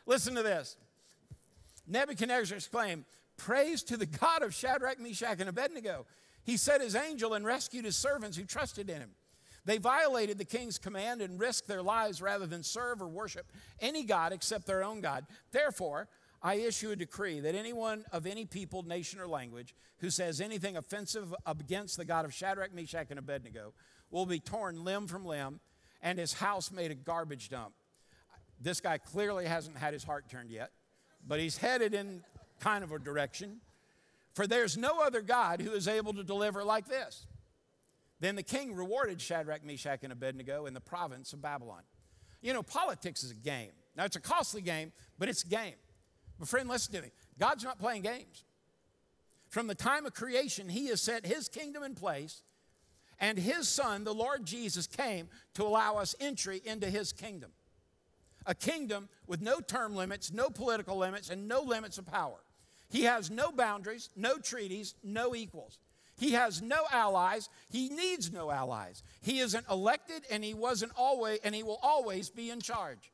Listen 0.06 0.36
to 0.36 0.44
this. 0.44 0.78
Nebuchadnezzar 1.88 2.58
exclaimed, 2.58 3.06
Praise 3.38 3.84
to 3.84 3.98
the 3.98 4.06
God 4.06 4.44
of 4.44 4.54
Shadrach, 4.54 5.00
Meshach, 5.00 5.40
and 5.40 5.50
Abednego. 5.50 6.06
He 6.44 6.58
sent 6.58 6.84
his 6.84 6.96
angel 6.96 7.34
and 7.34 7.46
rescued 7.46 7.86
his 7.86 7.96
servants 7.96 8.38
who 8.38 8.44
trusted 8.44 8.90
in 8.90 8.98
him. 8.98 9.12
They 9.66 9.78
violated 9.78 10.38
the 10.38 10.46
king's 10.46 10.80
command 10.80 11.22
and 11.22 11.40
risked 11.40 11.68
their 11.68 11.84
lives 11.84 12.22
rather 12.22 12.48
than 12.48 12.64
serve 12.64 13.02
or 13.02 13.08
worship 13.08 13.46
any 13.80 14.04
God 14.04 14.34
except 14.34 14.66
their 14.66 14.84
own 14.84 15.02
God. 15.02 15.26
Therefore, 15.52 16.08
I 16.44 16.56
issue 16.56 16.92
a 16.92 16.96
decree 16.96 17.40
that 17.42 17.54
anyone 17.54 18.04
of 18.12 18.26
any 18.26 18.46
people, 18.46 18.84
nation, 18.84 19.20
or 19.20 19.28
language 19.28 19.76
who 20.00 20.10
says 20.10 20.42
anything 20.42 20.76
offensive 20.76 21.36
against 21.46 21.98
the 21.98 22.06
God 22.06 22.26
of 22.26 22.34
Shadrach, 22.34 22.74
Meshach, 22.74 23.08
and 23.12 23.20
Abednego 23.20 23.74
will 24.10 24.26
be 24.26 24.40
torn 24.40 24.84
limb 24.84 25.08
from 25.08 25.26
limb 25.26 25.60
and 26.02 26.18
his 26.18 26.34
house 26.34 26.72
made 26.72 26.92
a 26.92 26.96
garbage 26.96 27.50
dump. 27.50 27.74
This 28.60 28.80
guy 28.80 28.98
clearly 28.98 29.46
hasn't 29.46 29.78
had 29.78 29.94
his 29.94 30.04
heart 30.04 30.30
turned 30.30 30.50
yet, 30.52 30.72
but 31.28 31.40
he's 31.40 31.58
headed 31.58 31.94
in 31.94 32.24
kind 32.60 32.84
of 32.84 32.92
a 32.92 33.00
direction. 33.00 33.62
For 34.34 34.48
there's 34.48 34.78
no 34.78 35.02
other 35.02 35.22
God 35.22 35.62
who 35.62 35.72
is 35.72 35.88
able 35.88 36.14
to 36.14 36.24
deliver 36.24 36.64
like 36.64 36.88
this. 36.88 37.26
Then 38.20 38.36
the 38.36 38.44
king 38.44 38.76
rewarded 38.76 39.20
Shadrach, 39.20 39.64
Meshach, 39.66 40.04
and 40.04 40.14
Abednego 40.14 40.68
in 40.68 40.74
the 40.74 40.82
province 40.82 41.34
of 41.34 41.42
Babylon. 41.42 41.82
You 42.42 42.54
know, 42.54 42.64
politics 42.64 43.24
is 43.24 43.32
a 43.32 43.36
game. 43.36 43.72
Now, 43.96 44.06
it's 44.06 44.16
a 44.16 44.22
costly 44.22 44.62
game, 44.62 44.94
but 45.20 45.28
it's 45.28 45.44
a 45.44 45.48
game. 45.48 45.74
But, 46.42 46.50
friend, 46.50 46.68
listen 46.68 46.96
to 46.96 47.04
me 47.04 47.12
God's 47.40 47.64
not 47.64 47.80
playing 47.80 48.02
games. 48.02 48.46
From 49.50 49.68
the 49.68 49.76
time 49.76 50.08
of 50.08 50.16
creation, 50.16 50.70
He 50.70 50.88
has 50.88 51.00
set 51.00 51.24
His 51.24 51.48
kingdom 51.48 51.84
in 51.84 51.94
place, 51.94 52.42
and 53.20 53.38
His 53.38 53.70
Son, 53.70 54.04
the 54.04 54.14
Lord 54.14 54.44
Jesus, 54.44 54.88
came 54.88 55.30
to 55.54 55.64
allow 55.64 55.98
us 55.98 56.16
entry 56.20 56.60
into 56.66 56.90
His 56.90 57.14
kingdom. 57.14 57.52
A 58.48 58.56
kingdom 58.56 59.08
with 59.28 59.40
no 59.40 59.60
term 59.60 59.96
limits, 59.96 60.34
no 60.34 60.50
political 60.50 60.98
limits, 60.98 61.30
and 61.30 61.48
no 61.48 61.62
limits 61.62 62.00
of 62.00 62.08
power. 62.08 62.40
He 62.90 63.04
has 63.04 63.30
no 63.30 63.52
boundaries, 63.52 64.10
no 64.16 64.40
treaties, 64.40 64.96
no 65.04 65.36
equals. 65.36 65.78
He 66.18 66.32
has 66.32 66.60
no 66.60 66.86
allies. 66.92 67.50
He 67.70 67.90
needs 67.90 68.32
no 68.32 68.50
allies. 68.50 69.04
He 69.22 69.40
isn't 69.40 69.66
elected 69.70 70.24
and 70.30 70.44
he 70.44 70.54
wasn't 70.54 70.92
always 70.98 71.40
and 71.44 71.56
he 71.56 71.64
will 71.64 71.80
always 71.82 72.30
be 72.30 72.50
in 72.50 72.62
charge. 72.62 73.12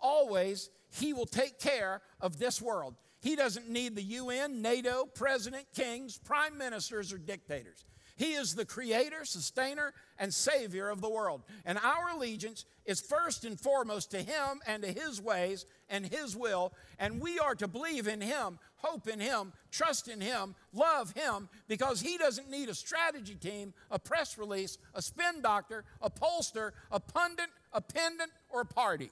Always 0.00 0.70
he 0.90 1.12
will 1.12 1.26
take 1.26 1.58
care 1.58 2.02
of 2.20 2.38
this 2.38 2.60
world. 2.60 2.94
He 3.20 3.36
doesn't 3.36 3.68
need 3.68 3.96
the 3.96 4.02
UN, 4.02 4.62
NATO, 4.62 5.06
president, 5.14 5.66
kings, 5.74 6.18
prime 6.18 6.56
ministers 6.56 7.12
or 7.12 7.18
dictators. 7.18 7.84
He 8.20 8.34
is 8.34 8.54
the 8.54 8.66
creator, 8.66 9.24
sustainer, 9.24 9.94
and 10.18 10.32
savior 10.32 10.90
of 10.90 11.00
the 11.00 11.08
world. 11.08 11.42
And 11.64 11.78
our 11.78 12.10
allegiance 12.14 12.66
is 12.84 13.00
first 13.00 13.46
and 13.46 13.58
foremost 13.58 14.10
to 14.10 14.18
Him 14.18 14.60
and 14.66 14.82
to 14.82 14.92
His 14.92 15.22
ways 15.22 15.64
and 15.88 16.04
His 16.04 16.36
will. 16.36 16.74
And 16.98 17.18
we 17.18 17.38
are 17.38 17.54
to 17.54 17.66
believe 17.66 18.08
in 18.08 18.20
Him, 18.20 18.58
hope 18.76 19.08
in 19.08 19.20
Him, 19.20 19.54
trust 19.70 20.06
in 20.06 20.20
Him, 20.20 20.54
love 20.74 21.12
Him, 21.12 21.48
because 21.66 22.02
He 22.02 22.18
doesn't 22.18 22.50
need 22.50 22.68
a 22.68 22.74
strategy 22.74 23.36
team, 23.36 23.72
a 23.90 23.98
press 23.98 24.36
release, 24.36 24.76
a 24.94 25.00
spin 25.00 25.40
doctor, 25.40 25.84
a 26.02 26.10
pollster, 26.10 26.72
a 26.92 27.00
pundit, 27.00 27.48
a 27.72 27.80
pendant, 27.80 28.32
or 28.50 28.60
a 28.60 28.66
party. 28.66 29.10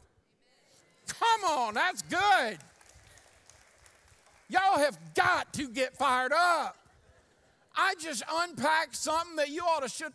Come 1.09 1.45
on, 1.45 1.75
that's 1.75 2.03
good. 2.03 2.59
Y'all 4.49 4.79
have 4.79 4.99
got 5.15 5.53
to 5.55 5.69
get 5.69 5.97
fired 5.97 6.33
up. 6.33 6.77
I 7.77 7.95
just 8.01 8.23
unpacked 8.31 8.97
something 8.97 9.37
that 9.37 9.51
you 9.51 9.63
ought 9.63 9.83
to 9.83 9.89
should. 9.89 10.13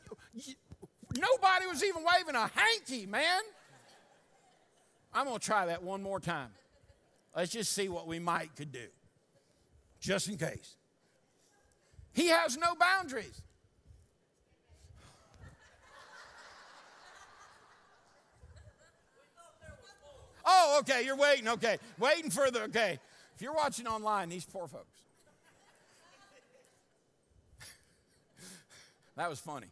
Nobody 1.16 1.68
was 1.68 1.84
even 1.84 2.04
waving 2.04 2.36
a 2.36 2.50
hanky, 2.54 3.06
man. 3.06 3.42
I'm 5.14 5.26
going 5.26 5.40
to 5.40 5.46
try 5.46 5.68
that 5.68 5.84
one 5.84 6.02
more 6.02 6.20
time. 6.20 6.50
Let's 7.36 7.52
just 7.52 7.72
see 7.74 7.88
what 7.90 8.08
we 8.08 8.20
might 8.20 8.56
could 8.56 8.72
do, 8.72 8.88
just 10.00 10.28
in 10.28 10.38
case. 10.38 10.76
He 12.14 12.28
has 12.28 12.58
no 12.58 12.76
boundaries. 12.76 13.42
Oh, 20.46 20.78
okay, 20.82 21.06
you're 21.06 21.16
waiting. 21.16 21.48
Okay, 21.48 21.78
waiting 22.00 22.30
for 22.30 22.52
the. 22.52 22.64
Okay, 22.64 23.00
if 23.36 23.42
you're 23.42 23.54
watching 23.54 23.88
online, 23.88 24.30
these 24.30 24.46
poor 24.46 24.68
folks. 24.68 25.00
That 29.16 29.30
was 29.30 29.40
funny. 29.40 29.68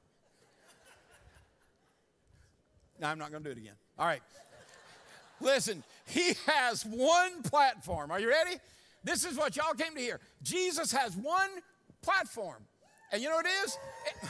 Now 3.00 3.10
I'm 3.10 3.18
not 3.18 3.32
going 3.32 3.44
to 3.44 3.50
do 3.50 3.60
it 3.60 3.62
again. 3.62 3.74
All 3.98 4.06
right. 4.06 4.22
Listen, 5.42 5.84
he 6.06 6.34
has 6.46 6.86
one 6.86 7.42
platform. 7.42 8.12
Are 8.12 8.20
you 8.20 8.30
ready? 8.30 8.58
This 9.04 9.26
is 9.26 9.36
what 9.36 9.56
y'all 9.56 9.74
came 9.74 9.96
to 9.96 10.00
hear. 10.00 10.20
Jesus 10.44 10.92
has 10.92 11.16
one 11.18 11.50
platform. 12.04 12.64
And 13.12 13.22
you 13.22 13.30
know 13.30 13.36
what 13.36 13.46
it 13.48 13.66
is? 13.66 13.78
It, 14.06 14.30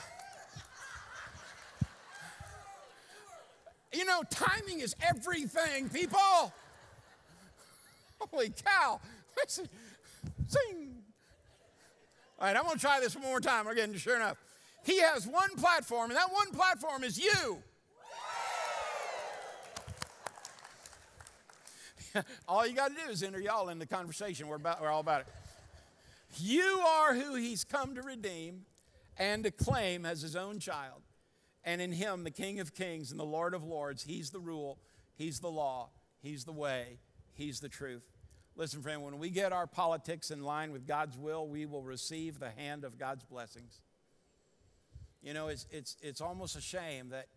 you 3.93 4.05
know, 4.05 4.21
timing 4.29 4.79
is 4.79 4.95
everything, 5.01 5.89
people. 5.89 6.53
Holy 8.19 8.49
cow. 8.49 8.99
Listen, 9.37 9.67
sing. 10.47 10.95
All 12.39 12.47
right, 12.47 12.55
I'm 12.55 12.63
going 12.63 12.75
to 12.75 12.81
try 12.81 12.99
this 12.99 13.15
one 13.15 13.25
more 13.25 13.39
time. 13.39 13.65
We're 13.65 13.75
getting 13.75 13.95
sure 13.95 14.15
enough. 14.15 14.37
He 14.83 14.99
has 14.99 15.27
one 15.27 15.55
platform, 15.57 16.09
and 16.09 16.17
that 16.17 16.31
one 16.31 16.51
platform 16.51 17.03
is 17.03 17.19
you. 17.19 17.61
all 22.47 22.65
you 22.65 22.73
got 22.73 22.89
to 22.89 22.95
do 23.05 23.11
is 23.11 23.23
enter 23.23 23.39
y'all 23.39 23.69
in 23.69 23.79
the 23.79 23.85
conversation. 23.85 24.47
We're, 24.47 24.55
about, 24.55 24.81
we're 24.81 24.89
all 24.89 25.01
about 25.01 25.21
it. 25.21 25.27
You 26.37 26.83
are 26.87 27.13
who 27.13 27.35
he's 27.35 27.63
come 27.63 27.95
to 27.95 28.01
redeem 28.01 28.65
and 29.17 29.43
to 29.43 29.51
claim 29.51 30.05
as 30.05 30.21
his 30.21 30.35
own 30.35 30.59
child. 30.59 31.01
And 31.63 31.81
in 31.81 31.91
him, 31.91 32.23
the 32.23 32.31
King 32.31 32.59
of 32.59 32.73
Kings 32.73 33.11
and 33.11 33.19
the 33.19 33.25
Lord 33.25 33.53
of 33.53 33.63
Lords, 33.63 34.03
he's 34.03 34.31
the 34.31 34.39
rule, 34.39 34.79
he's 35.15 35.39
the 35.39 35.51
law, 35.51 35.89
he's 36.21 36.43
the 36.43 36.51
way, 36.51 36.99
he's 37.33 37.59
the 37.59 37.69
truth. 37.69 38.03
Listen, 38.55 38.81
friend, 38.81 39.03
when 39.03 39.17
we 39.19 39.29
get 39.29 39.53
our 39.53 39.67
politics 39.67 40.31
in 40.31 40.43
line 40.43 40.71
with 40.71 40.87
God's 40.87 41.17
will, 41.17 41.47
we 41.47 41.65
will 41.65 41.83
receive 41.83 42.39
the 42.39 42.49
hand 42.49 42.83
of 42.83 42.97
God's 42.97 43.23
blessings. 43.23 43.79
You 45.21 45.33
know, 45.33 45.47
it's, 45.47 45.67
it's, 45.71 45.95
it's 46.01 46.19
almost 46.19 46.55
a 46.55 46.61
shame 46.61 47.09
that 47.09 47.27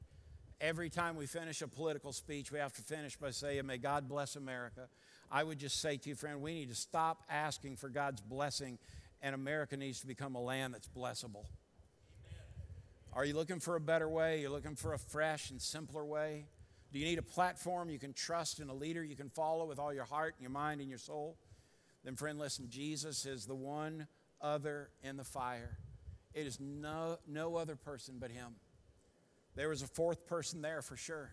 every 0.60 0.88
time 0.88 1.16
we 1.16 1.26
finish 1.26 1.60
a 1.62 1.68
political 1.68 2.12
speech, 2.12 2.50
we 2.50 2.58
have 2.58 2.72
to 2.72 2.82
finish 2.82 3.16
by 3.16 3.30
saying, 3.30 3.66
May 3.66 3.78
God 3.78 4.08
bless 4.08 4.36
America. 4.36 4.88
I 5.30 5.44
would 5.44 5.58
just 5.58 5.80
say 5.80 5.96
to 5.98 6.08
you, 6.08 6.14
friend, 6.14 6.40
we 6.40 6.54
need 6.54 6.70
to 6.70 6.74
stop 6.74 7.22
asking 7.28 7.76
for 7.76 7.88
God's 7.88 8.20
blessing, 8.20 8.78
and 9.22 9.34
America 9.34 9.76
needs 9.76 10.00
to 10.00 10.06
become 10.06 10.34
a 10.34 10.40
land 10.40 10.74
that's 10.74 10.88
blessable. 10.88 11.44
Are 13.16 13.24
you 13.24 13.34
looking 13.34 13.60
for 13.60 13.76
a 13.76 13.80
better 13.80 14.08
way? 14.08 14.40
You're 14.40 14.50
looking 14.50 14.74
for 14.74 14.92
a 14.92 14.98
fresh 14.98 15.50
and 15.50 15.62
simpler 15.62 16.04
way? 16.04 16.46
Do 16.92 16.98
you 16.98 17.04
need 17.04 17.18
a 17.18 17.22
platform 17.22 17.88
you 17.88 17.98
can 17.98 18.12
trust 18.12 18.58
and 18.58 18.68
a 18.68 18.74
leader 18.74 19.04
you 19.04 19.14
can 19.14 19.28
follow 19.28 19.66
with 19.66 19.78
all 19.78 19.94
your 19.94 20.04
heart, 20.04 20.34
and 20.36 20.42
your 20.42 20.50
mind, 20.50 20.80
and 20.80 20.90
your 20.90 20.98
soul? 20.98 21.36
Then, 22.02 22.16
friend, 22.16 22.40
listen 22.40 22.66
Jesus 22.68 23.24
is 23.24 23.46
the 23.46 23.54
one 23.54 24.08
other 24.40 24.90
in 25.04 25.16
the 25.16 25.22
fire. 25.22 25.78
It 26.34 26.48
is 26.48 26.58
no, 26.58 27.18
no 27.28 27.54
other 27.54 27.76
person 27.76 28.16
but 28.18 28.32
Him. 28.32 28.56
There 29.54 29.68
was 29.68 29.82
a 29.82 29.86
fourth 29.86 30.26
person 30.26 30.60
there 30.60 30.82
for 30.82 30.96
sure. 30.96 31.30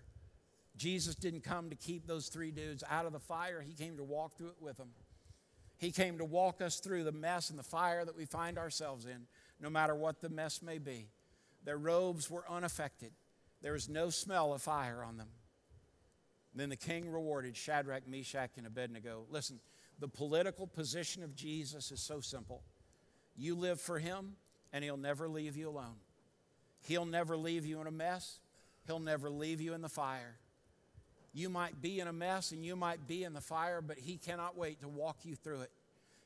Jesus 0.77 1.15
didn't 1.15 1.41
come 1.41 1.71
to 1.71 1.75
keep 1.75 2.05
those 2.05 2.27
three 2.27 2.51
dudes 2.51 2.83
out 2.87 3.07
of 3.07 3.11
the 3.11 3.19
fire, 3.19 3.59
He 3.59 3.73
came 3.73 3.97
to 3.97 4.03
walk 4.03 4.37
through 4.37 4.49
it 4.49 4.61
with 4.61 4.77
them. 4.77 4.89
He 5.79 5.91
came 5.91 6.19
to 6.19 6.25
walk 6.25 6.61
us 6.61 6.79
through 6.79 7.05
the 7.05 7.11
mess 7.11 7.49
and 7.49 7.57
the 7.57 7.63
fire 7.63 8.05
that 8.05 8.15
we 8.15 8.25
find 8.25 8.59
ourselves 8.59 9.05
in, 9.05 9.25
no 9.59 9.71
matter 9.71 9.95
what 9.95 10.21
the 10.21 10.29
mess 10.29 10.61
may 10.61 10.77
be. 10.77 11.07
Their 11.63 11.77
robes 11.77 12.29
were 12.29 12.43
unaffected, 12.49 13.11
there 13.61 13.73
was 13.73 13.87
no 13.87 14.09
smell 14.09 14.53
of 14.53 14.61
fire 14.61 15.03
on 15.03 15.17
them. 15.17 15.29
Then 16.53 16.69
the 16.69 16.75
king 16.75 17.09
rewarded 17.09 17.55
Shadrach, 17.55 18.07
Meshach, 18.07 18.51
and 18.57 18.67
Abednego. 18.67 19.25
Listen, 19.29 19.59
the 19.99 20.07
political 20.07 20.67
position 20.67 21.23
of 21.23 21.35
Jesus 21.35 21.91
is 21.91 22.01
so 22.01 22.19
simple. 22.19 22.63
You 23.37 23.55
live 23.55 23.79
for 23.79 23.99
him, 23.99 24.35
and 24.73 24.83
he'll 24.83 24.97
never 24.97 25.29
leave 25.29 25.55
you 25.55 25.69
alone. 25.69 25.95
He'll 26.81 27.05
never 27.05 27.37
leave 27.37 27.65
you 27.65 27.79
in 27.79 27.87
a 27.87 27.91
mess, 27.91 28.39
he'll 28.87 28.99
never 28.99 29.29
leave 29.29 29.61
you 29.61 29.73
in 29.73 29.81
the 29.81 29.89
fire. 29.89 30.35
You 31.33 31.49
might 31.49 31.81
be 31.81 31.99
in 31.99 32.07
a 32.07 32.13
mess 32.13 32.51
and 32.51 32.65
you 32.65 32.75
might 32.75 33.07
be 33.07 33.23
in 33.23 33.33
the 33.33 33.41
fire, 33.41 33.81
but 33.81 33.97
he 33.97 34.17
cannot 34.17 34.57
wait 34.57 34.81
to 34.81 34.89
walk 34.89 35.19
you 35.23 35.35
through 35.35 35.61
it. 35.61 35.71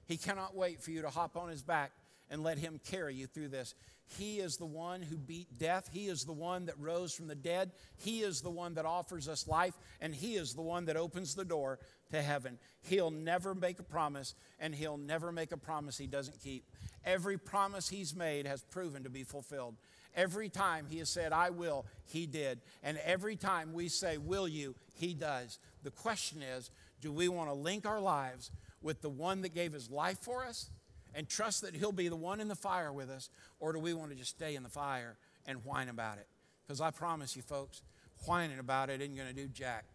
He 0.08 0.18
cannot 0.18 0.56
wait 0.56 0.82
for 0.82 0.92
you 0.92 1.04
to 1.04 1.10
hop 1.10 1.38
on 1.38 1.50
his 1.50 1.62
back 1.62 1.92
and 2.30 2.44
let 2.44 2.58
him 2.58 2.80
carry 2.84 3.16
you 3.16 3.28
through 3.28 3.50
this. 3.50 3.76
He 4.18 4.38
is 4.40 4.58
the 4.58 4.66
one 4.66 5.02
who 5.02 5.18
beat 5.18 5.58
death. 5.58 5.90
He 5.92 6.08
is 6.08 6.26
the 6.26 6.34
one 6.34 6.66
that 6.66 6.80
rose 6.80 7.14
from 7.14 7.28
the 7.28 7.36
dead. 7.36 7.72
He 7.98 8.22
is 8.22 8.42
the 8.42 8.52
one 8.52 8.76
that 8.76 8.86
offers 8.86 9.28
us 9.28 9.48
life, 9.48 9.74
and 10.00 10.14
He 10.14 10.36
is 10.36 10.54
the 10.54 10.62
one 10.62 10.86
that 10.86 10.96
opens 10.96 11.34
the 11.34 11.46
door 11.46 11.80
to 12.12 12.22
heaven. 12.22 12.60
He'll 12.82 13.12
never 13.12 13.56
make 13.56 13.80
a 13.80 13.84
promise, 13.84 14.36
and 14.60 14.76
He'll 14.76 14.98
never 14.98 15.32
make 15.32 15.52
a 15.52 15.58
promise 15.58 15.98
He 15.98 16.08
doesn't 16.08 16.40
keep. 16.40 16.66
Every 17.04 17.38
promise 17.38 17.90
He's 17.90 18.16
made 18.16 18.46
has 18.46 18.62
proven 18.62 19.04
to 19.04 19.10
be 19.10 19.24
fulfilled. 19.24 19.76
Every 20.16 20.50
time 20.50 20.86
He 20.88 21.00
has 21.00 21.10
said, 21.10 21.34
I 21.34 21.50
will, 21.50 21.86
He 22.06 22.28
did. 22.28 22.62
And 22.84 23.00
every 23.04 23.36
time 23.36 23.74
we 23.74 23.88
say, 23.88 24.18
Will 24.18 24.48
you, 24.48 24.76
He 24.94 25.16
does. 25.16 25.58
The 25.84 25.92
question 25.92 26.44
is, 26.44 26.70
do 27.02 27.12
we 27.12 27.28
want 27.28 27.50
to 27.50 27.54
link 27.54 27.88
our 27.88 28.00
lives 28.00 28.52
with 28.82 29.02
the 29.02 29.10
one 29.10 29.42
that 29.42 29.56
gave 29.56 29.74
His 29.74 29.90
life 29.90 30.20
for 30.20 30.46
us? 30.46 30.70
And 31.16 31.28
trust 31.28 31.62
that 31.62 31.76
He'll 31.76 31.92
be 31.92 32.10
the 32.10 32.16
one 32.16 32.40
in 32.40 32.48
the 32.48 32.56
fire 32.56 32.92
with 32.94 33.10
us, 33.10 33.30
or 33.60 33.74
do 33.74 33.80
we 33.80 33.94
want 33.94 34.12
to 34.12 34.18
just 34.18 34.32
stay 34.32 34.56
in 34.56 34.64
the 34.64 34.70
fire 34.70 35.18
and 35.46 35.64
whine 35.64 35.90
about 35.90 36.18
it? 36.18 36.28
Because 36.68 36.82
I 36.82 36.92
promise 36.92 37.36
you, 37.36 37.42
folks, 37.42 37.82
whining 38.26 38.60
about 38.60 38.90
it 38.90 39.02
isn't 39.02 39.16
going 39.16 39.28
to 39.28 39.34
do 39.34 39.48
jack. 39.48 39.86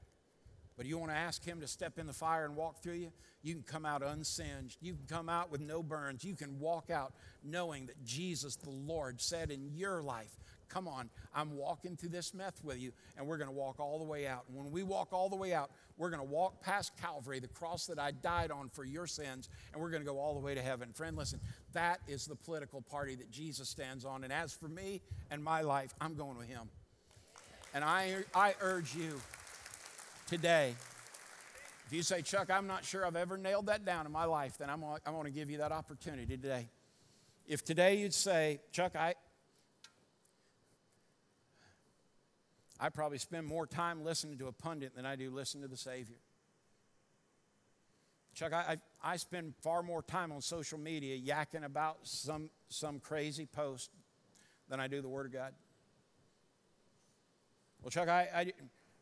But 0.77 0.87
you 0.87 0.97
want 0.97 1.13
to 1.13 1.17
ask 1.17 1.45
Him 1.45 1.61
to 1.61 1.69
step 1.69 1.99
in 1.99 2.07
the 2.07 2.13
fire 2.13 2.47
and 2.47 2.57
walk 2.57 2.83
through 2.83 2.95
you? 2.95 3.13
You 3.43 3.55
can 3.55 3.63
come 3.63 3.85
out 3.85 4.03
unsinged. 4.03 4.79
You 4.81 4.95
can 4.95 5.05
come 5.07 5.29
out 5.29 5.51
with 5.51 5.61
no 5.61 5.83
burns. 5.83 6.25
You 6.25 6.35
can 6.35 6.59
walk 6.59 6.91
out 6.91 7.13
knowing 7.45 7.87
that 7.87 8.03
Jesus, 8.03 8.57
the 8.57 8.71
Lord, 8.71 9.21
said 9.21 9.51
in 9.51 9.71
your 9.75 10.03
life, 10.03 10.39
Come 10.71 10.89
on, 10.89 11.11
I'm 11.35 11.57
walking 11.57 11.97
through 11.97 12.11
this 12.11 12.33
meth 12.33 12.65
with 12.65 12.79
you, 12.79 12.93
and 13.19 13.27
we're 13.27 13.37
going 13.37 13.51
to 13.51 13.55
walk 13.55 13.81
all 13.81 13.99
the 13.99 14.05
way 14.05 14.27
out. 14.27 14.45
And 14.49 14.57
when 14.57 14.71
we 14.71 14.83
walk 14.83 15.13
all 15.13 15.29
the 15.29 15.37
way 15.37 15.53
out, 15.53 15.71
we're 15.99 16.11
going 16.11 16.23
to 16.23 16.33
walk 16.33 16.63
past 16.63 16.93
Calvary, 16.97 17.41
the 17.41 17.49
cross 17.49 17.87
that 17.87 17.99
I 17.99 18.13
died 18.13 18.51
on 18.51 18.69
for 18.69 18.85
your 18.85 19.07
sins, 19.07 19.49
and 19.73 19.83
we're 19.83 19.91
going 19.91 20.03
to 20.03 20.09
go 20.09 20.19
all 20.19 20.35
the 20.35 20.41
way 20.41 20.55
to 20.55 20.63
heaven. 20.63 20.93
Friend, 20.93 21.17
listen, 21.17 21.41
that 21.73 22.01
is 22.07 22.25
the 22.25 22.37
political 22.37 22.81
party 22.81 23.17
that 23.17 23.31
Jesus 23.31 23.69
stands 23.69 24.05
on. 24.05 24.25
And 24.25 24.33
as 24.33 24.53
for 24.55 24.69
me 24.69 25.03
and 25.31 25.43
my 25.43 25.61
life, 25.61 25.93
I'm 26.01 26.15
going 26.15 26.39
with 26.39 26.49
him. 26.49 26.71
And 27.75 27.85
I, 27.85 28.25
I 28.35 28.55
urge 28.61 28.95
you 28.95 29.21
today, 30.27 30.75
if 31.87 31.93
you 31.93 32.03
say, 32.05 32.23
Chuck, 32.23 32.51
I'm 32.51 32.69
not 32.69 32.85
sure 32.85 33.05
I've 33.05 33.17
ever 33.17 33.37
nailed 33.37 33.67
that 33.67 33.85
down 33.85 34.07
in 34.07 34.13
my 34.13 34.25
life, 34.25 34.57
then 34.59 34.71
I'm, 34.71 34.85
I'm 34.85 35.13
going 35.13 35.25
to 35.25 35.31
give 35.31 35.51
you 35.51 35.59
that 35.59 35.73
opportunity 35.73 36.37
today. 36.37 36.69
If 37.49 37.65
today 37.65 37.97
you'd 37.97 38.15
say, 38.15 38.61
Chuck, 38.71 38.95
I, 38.95 39.17
I 42.83 42.88
probably 42.88 43.19
spend 43.19 43.47
more 43.47 43.66
time 43.66 44.05
listening 44.05 44.38
to 44.38 44.47
a 44.47 44.53
pundit 44.53 44.97
than 44.97 45.05
I 45.05 45.14
do 45.14 45.31
listening 45.31 45.62
to 45.62 45.69
the 45.69 45.77
Savior. 45.77 46.16
Chuck, 48.35 48.55
I, 48.55 48.79
I, 49.03 49.12
I 49.12 49.16
spend 49.19 49.53
far 49.61 49.83
more 49.83 50.03
time 50.03 50.33
on 50.33 50.40
social 50.40 50.79
media 50.79 51.19
yakking 51.19 51.64
about 51.64 51.99
some, 52.05 52.49
some 52.71 52.99
crazy 52.99 53.45
post 53.45 53.90
than 54.71 54.81
I 54.81 54.88
do 54.88 55.03
the 55.03 55.09
Word 55.09 55.27
of 55.27 55.33
God. 55.33 55.53
Well, 57.83 57.90
Chuck, 57.90 58.09
I, 58.09 58.29
I 58.35 58.53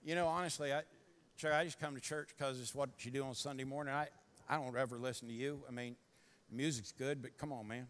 you 0.05 0.17
know, 0.17 0.27
honestly, 0.27 0.73
I, 0.73 0.83
Chuck, 1.37 1.53
I 1.53 1.65
just 1.65 1.79
come 1.79 1.95
to 1.95 2.01
church 2.01 2.31
because 2.37 2.59
it's 2.61 2.75
what 2.75 2.91
you 3.05 3.13
do 3.13 3.23
on 3.23 3.35
Sunday 3.35 3.65
morning. 3.65 3.95
I, 3.95 4.09
I 4.49 4.57
don't 4.57 4.77
ever 4.77 4.99
listen 4.99 5.29
to 5.29 5.35
you. 5.35 5.63
I 5.69 5.71
mean, 5.71 5.95
music's 6.51 6.91
good, 6.91 7.23
but 7.23 7.39
come 7.39 7.53
on, 7.53 7.69
man. 7.69 7.87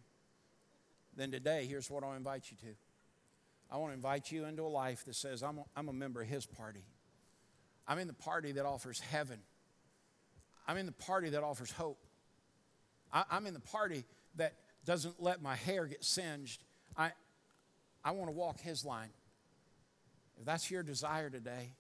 Then 1.17 1.31
today, 1.31 1.67
here's 1.67 1.91
what 1.91 2.05
I'll 2.05 2.13
invite 2.13 2.51
you 2.51 2.59
to. 2.69 2.77
I 3.71 3.77
want 3.77 3.93
to 3.93 3.95
invite 3.95 4.33
you 4.33 4.47
into 4.47 4.63
a 4.63 4.69
life 4.69 5.05
that 5.05 5.15
says, 5.15 5.43
I'm 5.43 5.59
a, 5.59 5.65
I'm 5.77 5.89
a 5.89 5.93
member 5.93 6.23
of 6.23 6.29
His 6.29 6.47
party. 6.47 6.85
I'm 7.87 7.99
in 7.99 8.07
the 8.07 8.15
party 8.15 8.53
that 8.53 8.65
offers 8.65 9.01
heaven. 9.01 9.41
I'm 10.67 10.77
in 10.77 10.87
the 10.87 10.93
party 10.93 11.31
that 11.31 11.43
offers 11.43 11.71
hope. 11.71 12.05
I, 13.13 13.25
I'm 13.31 13.47
in 13.47 13.55
the 13.55 13.61
party 13.61 14.05
that 14.37 14.55
doesn't 14.85 15.23
let 15.23 15.43
my 15.43 15.57
hair 15.57 15.87
get 15.87 16.05
singed. 16.05 16.65
I, 16.97 17.13
I 18.05 18.13
want 18.13 18.29
to 18.29 18.33
walk 18.33 18.61
His 18.61 18.85
line. 18.85 19.11
If 20.39 20.47
that's 20.47 20.71
your 20.71 20.83
desire 20.83 21.31
today, 21.31 21.73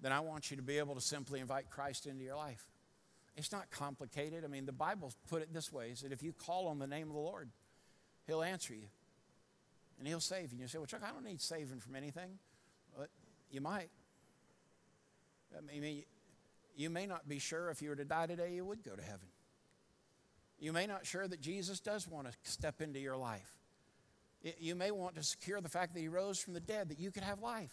then 0.00 0.12
I 0.12 0.20
want 0.20 0.50
you 0.50 0.56
to 0.56 0.62
be 0.62 0.78
able 0.78 0.94
to 0.94 1.00
simply 1.00 1.40
invite 1.40 1.70
Christ 1.70 2.06
into 2.06 2.22
your 2.22 2.36
life. 2.36 2.64
It's 3.36 3.50
not 3.50 3.70
complicated. 3.70 4.44
I 4.44 4.48
mean, 4.48 4.66
the 4.66 4.72
Bible 4.72 5.12
put 5.28 5.42
it 5.42 5.52
this 5.52 5.72
way 5.72 5.90
is 5.90 6.02
that 6.02 6.12
if 6.12 6.22
you 6.22 6.32
call 6.32 6.68
on 6.68 6.78
the 6.78 6.86
name 6.86 7.08
of 7.08 7.14
the 7.14 7.20
Lord, 7.20 7.50
He'll 8.26 8.42
answer 8.42 8.74
you 8.74 8.88
and 9.98 10.06
He'll 10.06 10.20
save 10.20 10.52
you. 10.52 10.60
You 10.60 10.68
say, 10.68 10.78
Well, 10.78 10.86
Chuck, 10.86 11.02
I 11.04 11.10
don't 11.12 11.24
need 11.24 11.40
saving 11.40 11.80
from 11.80 11.96
anything. 11.96 12.38
But 12.96 13.08
you 13.50 13.60
might. 13.60 13.90
I 15.56 15.60
mean, 15.60 16.04
you 16.76 16.90
may 16.90 17.06
not 17.06 17.28
be 17.28 17.38
sure 17.38 17.70
if 17.70 17.82
you 17.82 17.90
were 17.90 17.96
to 17.96 18.04
die 18.04 18.26
today, 18.26 18.54
you 18.54 18.64
would 18.64 18.82
go 18.82 18.94
to 18.94 19.02
heaven. 19.02 19.28
You 20.60 20.72
may 20.72 20.86
not 20.86 21.06
sure 21.06 21.26
that 21.26 21.40
Jesus 21.40 21.80
does 21.80 22.08
want 22.08 22.26
to 22.26 22.32
step 22.42 22.80
into 22.80 22.98
your 22.98 23.16
life. 23.16 23.56
You 24.58 24.74
may 24.74 24.90
want 24.90 25.16
to 25.16 25.22
secure 25.22 25.60
the 25.60 25.68
fact 25.68 25.94
that 25.94 26.00
he 26.00 26.08
rose 26.08 26.38
from 26.38 26.54
the 26.54 26.60
dead, 26.60 26.90
that 26.90 26.98
you 26.98 27.10
could 27.10 27.22
have 27.22 27.40
life. 27.40 27.72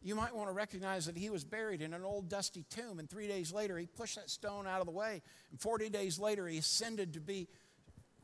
You 0.00 0.14
might 0.14 0.34
want 0.34 0.48
to 0.48 0.52
recognize 0.52 1.06
that 1.06 1.16
he 1.16 1.30
was 1.30 1.44
buried 1.44 1.82
in 1.82 1.92
an 1.92 2.04
old 2.04 2.28
dusty 2.28 2.64
tomb, 2.70 2.98
and 2.98 3.10
three 3.10 3.26
days 3.26 3.52
later 3.52 3.76
he 3.76 3.86
pushed 3.86 4.16
that 4.16 4.30
stone 4.30 4.66
out 4.66 4.80
of 4.80 4.86
the 4.86 4.92
way, 4.92 5.22
and 5.50 5.60
40 5.60 5.90
days 5.90 6.18
later 6.18 6.46
he 6.46 6.58
ascended 6.58 7.14
to 7.14 7.20
be 7.20 7.48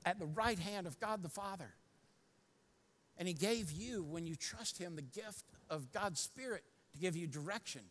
at 0.05 0.19
the 0.19 0.27
right 0.27 0.59
hand 0.59 0.87
of 0.87 1.01
God 1.01 1.23
the 1.23 1.29
Father. 1.29 1.75
And 3.19 3.29
He 3.29 3.35
gave 3.35 3.71
you, 3.71 4.03
when 4.03 4.27
you 4.27 4.35
trust 4.35 4.79
Him, 4.79 4.97
the 4.97 5.03
gift 5.03 5.45
of 5.71 5.93
God's 5.93 6.21
Spirit 6.21 6.65
to 6.93 6.99
give 6.99 7.17
you 7.17 7.27
direction. 7.27 7.83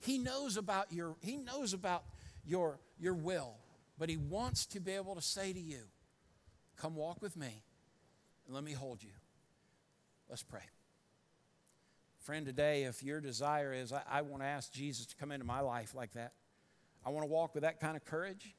He 0.00 0.18
knows 0.18 0.56
about 0.56 0.92
your, 0.92 1.16
he 1.20 1.36
knows 1.36 1.72
about 1.72 2.04
your, 2.44 2.78
your 2.98 3.14
will, 3.14 3.54
but 3.98 4.08
He 4.08 4.16
wants 4.16 4.66
to 4.66 4.80
be 4.80 4.92
able 4.92 5.14
to 5.14 5.22
say 5.22 5.52
to 5.52 5.60
you, 5.60 5.80
Come 6.76 6.94
walk 6.94 7.22
with 7.22 7.36
me 7.36 7.62
and 8.46 8.54
let 8.54 8.62
me 8.62 8.72
hold 8.72 9.02
you. 9.02 9.12
Let's 10.28 10.42
pray. 10.42 10.60
Friend, 12.18 12.44
today, 12.44 12.84
if 12.84 13.02
your 13.02 13.20
desire 13.20 13.72
is, 13.72 13.92
I, 13.92 14.02
I 14.10 14.22
want 14.22 14.42
to 14.42 14.46
ask 14.46 14.72
Jesus 14.72 15.06
to 15.06 15.16
come 15.16 15.32
into 15.32 15.46
my 15.46 15.60
life 15.60 15.94
like 15.94 16.12
that, 16.12 16.32
I 17.04 17.10
want 17.10 17.22
to 17.22 17.30
walk 17.30 17.54
with 17.54 17.62
that 17.62 17.80
kind 17.80 17.96
of 17.96 18.04
courage. 18.04 18.54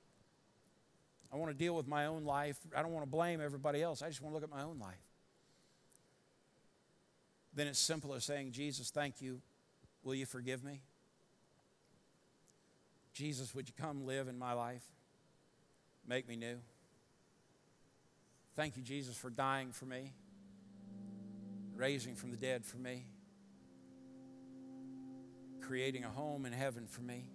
I 1.32 1.36
want 1.36 1.52
to 1.52 1.58
deal 1.58 1.76
with 1.76 1.88
my 1.88 2.06
own 2.06 2.24
life. 2.24 2.58
I 2.76 2.82
don't 2.82 2.94
want 2.94 3.06
to 3.06 3.12
blame 3.12 3.42
everybody 3.42 3.84
else. 3.84 4.02
I 4.02 4.08
just 4.08 4.22
want 4.22 4.34
to 4.34 4.36
look 4.36 4.50
at 4.50 4.56
my 4.56 4.64
own 4.64 4.80
life 4.80 5.07
then 7.58 7.66
it's 7.66 7.80
simple 7.80 8.14
as 8.14 8.24
saying, 8.24 8.52
Jesus, 8.52 8.92
thank 8.92 9.20
you. 9.20 9.42
Will 10.04 10.14
you 10.14 10.28
forgive 10.28 10.64
me? 10.64 10.82
Jesus, 13.14 13.56
would 13.56 13.68
you 13.68 13.74
come 13.76 14.06
live 14.06 14.28
in 14.28 14.38
my 14.38 14.54
life? 14.54 14.84
Make 16.08 16.30
me 16.30 16.36
new. 16.36 16.58
Thank 18.56 18.78
you, 18.78 18.84
Jesus, 18.84 19.18
for 19.18 19.32
dying 19.32 19.72
for 19.72 19.86
me, 19.86 20.14
raising 21.76 22.16
from 22.16 22.30
the 22.30 22.38
dead 22.38 22.64
for 22.64 22.78
me, 22.78 23.08
creating 25.62 26.04
a 26.04 26.10
home 26.10 26.46
in 26.46 26.54
heaven 26.54 26.86
for 26.86 27.02
me. 27.02 27.26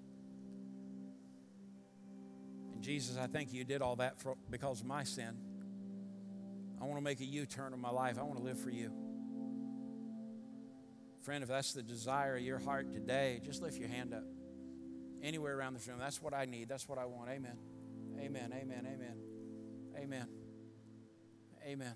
And 2.75 2.83
Jesus, 2.83 3.17
I 3.19 3.27
thank 3.27 3.53
you, 3.53 3.59
you 3.59 3.65
did 3.65 3.83
all 3.83 3.97
that 3.97 4.21
for, 4.21 4.37
because 4.51 4.81
of 4.81 4.87
my 4.87 5.03
sin. 5.03 5.37
I 6.81 6.85
want 6.85 6.97
to 6.97 7.05
make 7.05 7.21
a 7.21 7.25
U 7.25 7.45
turn 7.45 7.73
in 7.73 7.81
my 7.81 7.91
life. 7.91 8.19
I 8.21 8.23
want 8.23 8.39
to 8.39 8.45
live 8.45 8.61
for 8.61 8.71
you. 8.71 8.93
Friend, 11.23 11.43
if 11.43 11.49
that's 11.49 11.73
the 11.73 11.83
desire 11.83 12.37
of 12.37 12.43
your 12.43 12.59
heart 12.59 12.93
today, 12.93 13.41
just 13.45 13.63
lift 13.63 13.79
your 13.79 13.89
hand 13.89 14.13
up. 14.13 14.25
Anywhere 15.23 15.57
around 15.57 15.75
this 15.75 15.87
room, 15.87 15.99
that's 15.99 16.21
what 16.21 16.35
I 16.35 16.45
need. 16.45 16.69
That's 16.69 16.89
what 16.89 16.99
I 16.99 17.05
want. 17.07 17.31
Amen. 17.31 17.57
Amen. 18.19 18.53
Amen. 18.53 18.87
Amen. 18.93 19.17
Amen. 19.97 20.29
Amen. 21.65 21.95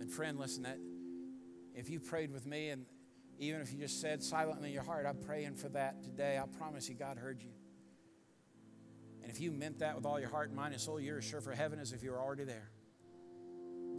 And 0.00 0.10
friend, 0.10 0.38
listen, 0.38 0.64
that 0.64 0.78
if 1.74 1.88
you 1.88 1.98
prayed 1.98 2.30
with 2.30 2.44
me 2.46 2.68
and 2.68 2.84
Even 3.38 3.60
if 3.60 3.72
you 3.72 3.78
just 3.80 4.00
said 4.00 4.22
silently 4.22 4.68
in 4.68 4.74
your 4.74 4.84
heart, 4.84 5.06
I'm 5.06 5.16
praying 5.16 5.54
for 5.54 5.68
that 5.70 6.02
today, 6.02 6.38
I 6.40 6.46
promise 6.58 6.88
you, 6.88 6.94
God 6.94 7.16
heard 7.16 7.42
you. 7.42 7.50
And 9.22 9.30
if 9.30 9.40
you 9.40 9.50
meant 9.50 9.78
that 9.80 9.96
with 9.96 10.04
all 10.04 10.20
your 10.20 10.28
heart 10.28 10.52
mind 10.52 10.74
and 10.74 10.80
soul, 10.80 11.00
you're 11.00 11.18
as 11.18 11.24
sure 11.24 11.40
for 11.40 11.52
heaven 11.52 11.78
as 11.80 11.92
if 11.92 12.02
you 12.02 12.10
were 12.10 12.20
already 12.20 12.44
there. 12.44 12.70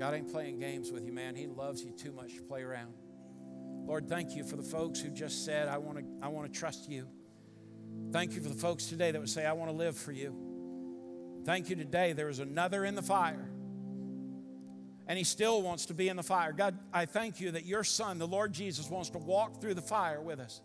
God 0.04 0.16
ain't 0.16 0.30
playing 0.30 0.60
games 0.60 0.92
with 0.92 1.06
you, 1.06 1.14
man. 1.14 1.34
He 1.34 1.48
loves 1.48 1.82
you 1.82 1.92
too 1.92 2.12
much 2.12 2.36
to 2.36 2.42
play 2.42 2.62
around. 2.62 2.94
Lord, 3.86 4.10
thank 4.10 4.36
you 4.36 4.44
for 4.44 4.58
the 4.58 4.62
folks 4.62 5.00
who 5.00 5.08
just 5.08 5.46
said, 5.46 5.70
I 5.70 5.78
want 5.78 6.00
to, 6.00 6.04
I 6.22 6.28
want 6.28 6.52
to 6.52 6.60
trust 6.60 6.90
you. 6.90 7.08
Thank 8.12 8.34
you 8.34 8.42
for 8.42 8.50
the 8.50 8.60
folks 8.60 8.88
today 8.88 9.12
that 9.12 9.20
would 9.22 9.30
say, 9.30 9.46
I 9.46 9.54
want 9.54 9.72
to 9.72 9.78
live 9.78 9.96
for 9.96 10.12
you. 10.12 10.36
Thank 11.46 11.70
you 11.70 11.78
today. 11.78 12.12
There 12.12 12.28
is 12.28 12.40
another 12.40 12.84
in 12.84 12.96
the 12.96 13.02
fire. 13.02 13.50
And 15.08 15.18
he 15.18 15.24
still 15.24 15.62
wants 15.62 15.86
to 15.86 15.94
be 15.94 16.10
in 16.10 16.18
the 16.18 16.22
fire. 16.22 16.52
God, 16.52 16.78
I 16.92 17.06
thank 17.06 17.40
you 17.40 17.52
that 17.52 17.66
your 17.66 17.86
son, 17.86 18.18
the 18.18 18.28
Lord 18.28 18.52
Jesus, 18.52 18.90
wants 18.90 19.10
to 19.12 19.20
walk 19.20 19.62
through 19.62 19.76
the 19.76 19.82
fire 19.82 20.20
with 20.20 20.42
us. 20.42 20.60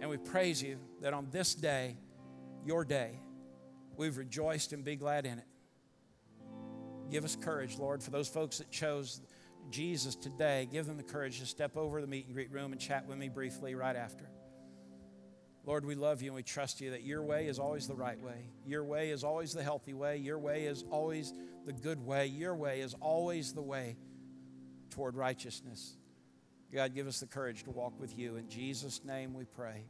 And 0.00 0.10
we 0.10 0.16
praise 0.16 0.60
you 0.60 0.80
that 1.02 1.14
on 1.14 1.28
this 1.30 1.54
day, 1.54 1.98
your 2.66 2.84
day, 2.84 3.20
we've 3.96 4.16
rejoiced 4.16 4.72
and 4.72 4.82
be 4.82 4.96
glad 4.96 5.24
in 5.24 5.38
it. 5.38 5.46
Give 7.10 7.24
us 7.24 7.36
courage, 7.36 7.78
Lord, 7.78 8.02
for 8.02 8.10
those 8.10 8.28
folks 8.28 8.58
that 8.58 8.70
chose 8.70 9.20
Jesus 9.70 10.14
today. 10.14 10.68
Give 10.70 10.86
them 10.86 10.96
the 10.96 11.02
courage 11.02 11.40
to 11.40 11.46
step 11.46 11.76
over 11.76 12.00
the 12.00 12.06
meet 12.06 12.26
and 12.26 12.34
greet 12.34 12.50
room 12.50 12.72
and 12.72 12.80
chat 12.80 13.06
with 13.06 13.18
me 13.18 13.28
briefly 13.28 13.74
right 13.74 13.96
after. 13.96 14.28
Lord, 15.66 15.86
we 15.86 15.94
love 15.94 16.20
you 16.20 16.28
and 16.28 16.36
we 16.36 16.42
trust 16.42 16.80
you 16.80 16.90
that 16.90 17.04
your 17.04 17.22
way 17.22 17.46
is 17.46 17.58
always 17.58 17.86
the 17.86 17.94
right 17.94 18.20
way. 18.20 18.50
Your 18.66 18.84
way 18.84 19.10
is 19.10 19.24
always 19.24 19.54
the 19.54 19.62
healthy 19.62 19.94
way. 19.94 20.18
Your 20.18 20.38
way 20.38 20.66
is 20.66 20.84
always 20.90 21.32
the 21.64 21.72
good 21.72 22.04
way. 22.04 22.26
Your 22.26 22.54
way 22.54 22.80
is 22.80 22.94
always 23.00 23.54
the 23.54 23.62
way 23.62 23.96
toward 24.90 25.16
righteousness. 25.16 25.96
God, 26.72 26.94
give 26.94 27.06
us 27.06 27.20
the 27.20 27.26
courage 27.26 27.62
to 27.64 27.70
walk 27.70 27.98
with 27.98 28.18
you. 28.18 28.36
In 28.36 28.48
Jesus' 28.48 29.02
name 29.04 29.32
we 29.32 29.44
pray. 29.44 29.86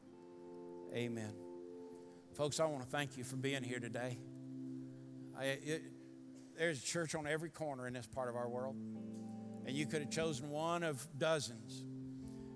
Amen. 0.95 1.33
Folks, 2.35 2.61
I 2.61 2.67
want 2.67 2.85
to 2.85 2.89
thank 2.89 3.17
you 3.17 3.25
for 3.25 3.37
being 3.37 3.63
here 3.63 3.81
today. 3.81 4.19
I, 5.37 5.45
it, 5.45 5.83
there's 6.59 6.83
a 6.83 6.87
church 6.87 7.15
on 7.15 7.27
every 7.27 7.51
corner 7.51 7.87
in 7.87 7.95
this 7.95 8.07
part 8.07 8.29
of 8.29 8.37
our 8.37 8.49
world, 8.49 8.77
and 9.67 9.75
you 9.75 9.87
could 9.87 10.01
have 10.01 10.11
chosen 10.11 10.51
one 10.51 10.83
of 10.83 11.07
dozens. 11.19 11.85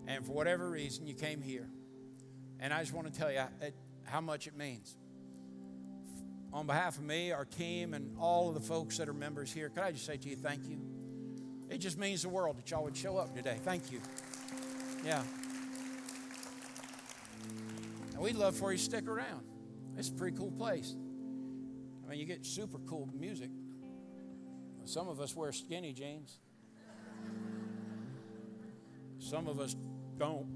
And 0.06 0.24
for 0.24 0.32
whatever 0.32 0.70
reason, 0.70 1.06
you 1.06 1.14
came 1.14 1.42
here. 1.42 1.68
And 2.60 2.72
I 2.72 2.80
just 2.80 2.92
want 2.94 3.12
to 3.12 3.18
tell 3.18 3.30
you 3.30 3.42
how 4.04 4.20
much 4.20 4.46
it 4.46 4.56
means. 4.56 4.96
On 6.52 6.66
behalf 6.66 6.96
of 6.96 7.04
me, 7.04 7.30
our 7.30 7.44
team, 7.44 7.92
and 7.92 8.16
all 8.18 8.48
of 8.48 8.54
the 8.54 8.60
folks 8.60 8.96
that 8.98 9.08
are 9.08 9.14
members 9.14 9.52
here, 9.52 9.68
could 9.68 9.82
I 9.82 9.92
just 9.92 10.06
say 10.06 10.16
to 10.16 10.28
you, 10.28 10.36
thank 10.36 10.66
you? 10.66 10.80
It 11.68 11.78
just 11.78 11.98
means 11.98 12.22
the 12.22 12.30
world 12.30 12.56
that 12.56 12.70
y'all 12.70 12.84
would 12.84 12.96
show 12.96 13.18
up 13.18 13.34
today. 13.36 13.58
Thank 13.62 13.92
you. 13.92 14.00
Yeah. 15.04 15.22
And 18.14 18.22
we'd 18.22 18.36
love 18.36 18.56
for 18.56 18.72
you 18.72 18.78
to 18.78 18.82
stick 18.82 19.06
around. 19.06 19.44
It's 19.98 20.08
a 20.08 20.12
pretty 20.12 20.36
cool 20.38 20.52
place. 20.52 20.94
I 22.06 22.10
mean, 22.10 22.18
you 22.18 22.24
get 22.24 22.46
super 22.46 22.78
cool 22.86 23.10
music. 23.14 23.50
Some 24.88 25.06
of 25.06 25.20
us 25.20 25.36
wear 25.36 25.52
skinny 25.52 25.92
jeans. 25.92 26.38
Some 29.18 29.46
of 29.46 29.60
us 29.60 29.76
don't. 30.16 30.46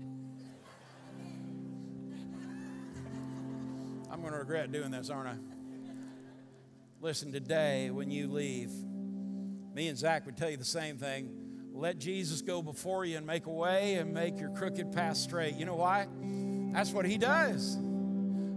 I'm 4.11 4.23
going 4.23 4.33
to 4.33 4.39
regret 4.39 4.73
doing 4.73 4.91
this, 4.91 5.11
aren't 5.11 5.29
I? 5.29 5.37
Listen, 7.03 7.31
today 7.31 7.91
when 7.91 8.11
you 8.11 8.27
leave, 8.27 8.71
me 9.75 9.89
and 9.89 9.99
Zach 9.99 10.25
would 10.25 10.39
tell 10.39 10.49
you 10.49 10.57
the 10.57 10.65
same 10.65 10.97
thing. 10.97 11.29
Let 11.75 11.99
Jesus 11.99 12.41
go 12.41 12.63
before 12.63 13.05
you 13.05 13.19
and 13.19 13.27
make 13.27 13.45
a 13.45 13.53
way 13.53 13.97
and 13.97 14.15
make 14.15 14.41
your 14.41 14.51
crooked 14.55 14.93
path 14.93 15.19
straight. 15.19 15.57
You 15.57 15.67
know 15.67 15.77
why? 15.77 16.09
That's 16.73 16.91
what 16.91 17.05
he 17.05 17.19
does. 17.19 17.77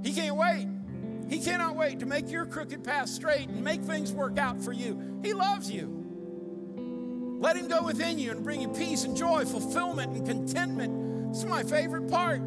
He 0.03 0.13
can't 0.13 0.37
wait. 0.37 0.69
He 1.29 1.39
cannot 1.39 1.75
wait 1.75 1.99
to 1.99 2.05
make 2.05 2.29
your 2.29 2.45
crooked 2.45 2.83
path 2.83 3.09
straight 3.09 3.47
and 3.47 3.63
make 3.63 3.81
things 3.81 4.13
work 4.13 4.37
out 4.37 4.61
for 4.61 4.71
you. 4.71 5.19
He 5.23 5.33
loves 5.33 5.71
you. 5.71 6.03
Let 7.39 7.57
him 7.57 7.67
go 7.67 7.83
within 7.83 8.19
you 8.19 8.31
and 8.31 8.43
bring 8.43 8.61
you 8.61 8.69
peace 8.69 9.03
and 9.03 9.17
joy, 9.17 9.45
fulfillment 9.45 10.15
and 10.15 10.25
contentment. 10.25 11.33
This 11.33 11.39
is 11.39 11.49
my 11.49 11.63
favorite 11.63 12.09
part. 12.09 12.41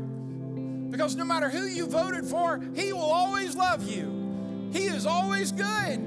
Because 0.90 1.16
no 1.16 1.24
matter 1.24 1.50
who 1.50 1.64
you 1.64 1.86
voted 1.86 2.24
for, 2.24 2.60
He 2.74 2.92
will 2.92 3.00
always 3.00 3.54
love 3.54 3.88
you. 3.88 4.70
He 4.72 4.84
is 4.84 5.06
always 5.06 5.52
good. 5.52 5.98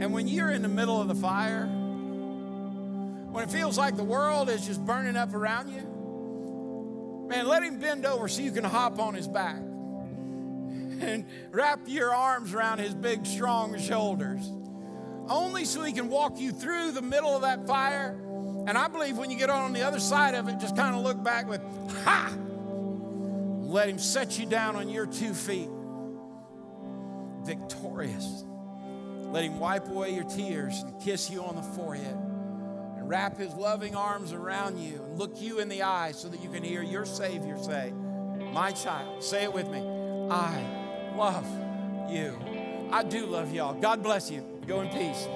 And 0.00 0.12
when 0.12 0.28
you're 0.28 0.50
in 0.50 0.62
the 0.62 0.68
middle 0.68 1.00
of 1.00 1.08
the 1.08 1.14
fire, 1.14 1.66
when 1.66 3.42
it 3.44 3.50
feels 3.50 3.78
like 3.78 3.96
the 3.96 4.04
world 4.04 4.50
is 4.50 4.66
just 4.66 4.84
burning 4.84 5.16
up 5.16 5.34
around 5.34 5.70
you, 5.70 7.28
man, 7.28 7.48
let 7.48 7.62
Him 7.62 7.78
bend 7.80 8.04
over 8.06 8.28
so 8.28 8.42
you 8.42 8.52
can 8.52 8.64
hop 8.64 8.98
on 8.98 9.14
His 9.14 9.26
back 9.26 9.62
and 11.02 11.26
wrap 11.50 11.80
your 11.86 12.14
arms 12.14 12.54
around 12.54 12.78
His 12.78 12.94
big, 12.94 13.26
strong 13.26 13.78
shoulders. 13.78 14.50
Only 15.28 15.64
so 15.64 15.82
He 15.82 15.92
can 15.92 16.08
walk 16.08 16.38
you 16.38 16.52
through 16.52 16.92
the 16.92 17.02
middle 17.02 17.34
of 17.34 17.42
that 17.42 17.66
fire 17.66 18.18
and 18.66 18.78
I 18.78 18.86
believe 18.86 19.18
when 19.18 19.30
you 19.30 19.36
get 19.36 19.50
on 19.50 19.72
the 19.72 19.82
other 19.82 19.98
side 19.98 20.34
of 20.34 20.48
it, 20.48 20.58
just 20.60 20.76
kind 20.76 20.94
of 20.94 21.02
look 21.02 21.22
back 21.22 21.48
with, 21.48 21.60
ha! 22.04 22.32
Let 22.38 23.88
him 23.88 23.98
set 23.98 24.38
you 24.38 24.46
down 24.46 24.76
on 24.76 24.88
your 24.88 25.06
two 25.06 25.34
feet, 25.34 25.68
victorious. 27.42 28.44
Let 29.32 29.44
him 29.44 29.58
wipe 29.58 29.88
away 29.88 30.14
your 30.14 30.24
tears 30.24 30.80
and 30.82 31.00
kiss 31.00 31.28
you 31.28 31.42
on 31.42 31.56
the 31.56 31.62
forehead 31.62 32.16
and 32.96 33.08
wrap 33.08 33.36
his 33.36 33.52
loving 33.54 33.96
arms 33.96 34.32
around 34.32 34.78
you 34.78 35.02
and 35.02 35.18
look 35.18 35.40
you 35.40 35.58
in 35.58 35.68
the 35.68 35.82
eye 35.82 36.12
so 36.12 36.28
that 36.28 36.42
you 36.42 36.50
can 36.50 36.62
hear 36.62 36.82
your 36.82 37.04
Savior 37.04 37.58
say, 37.58 37.92
My 38.52 38.70
child, 38.70 39.24
say 39.24 39.42
it 39.42 39.52
with 39.52 39.68
me, 39.68 39.80
I 40.30 40.81
love 41.16 41.46
you. 42.10 42.38
I 42.90 43.02
do 43.02 43.26
love 43.26 43.52
y'all. 43.52 43.74
God 43.74 44.02
bless 44.02 44.30
you. 44.30 44.44
Go 44.66 44.80
in 44.82 44.88
peace. 44.90 45.26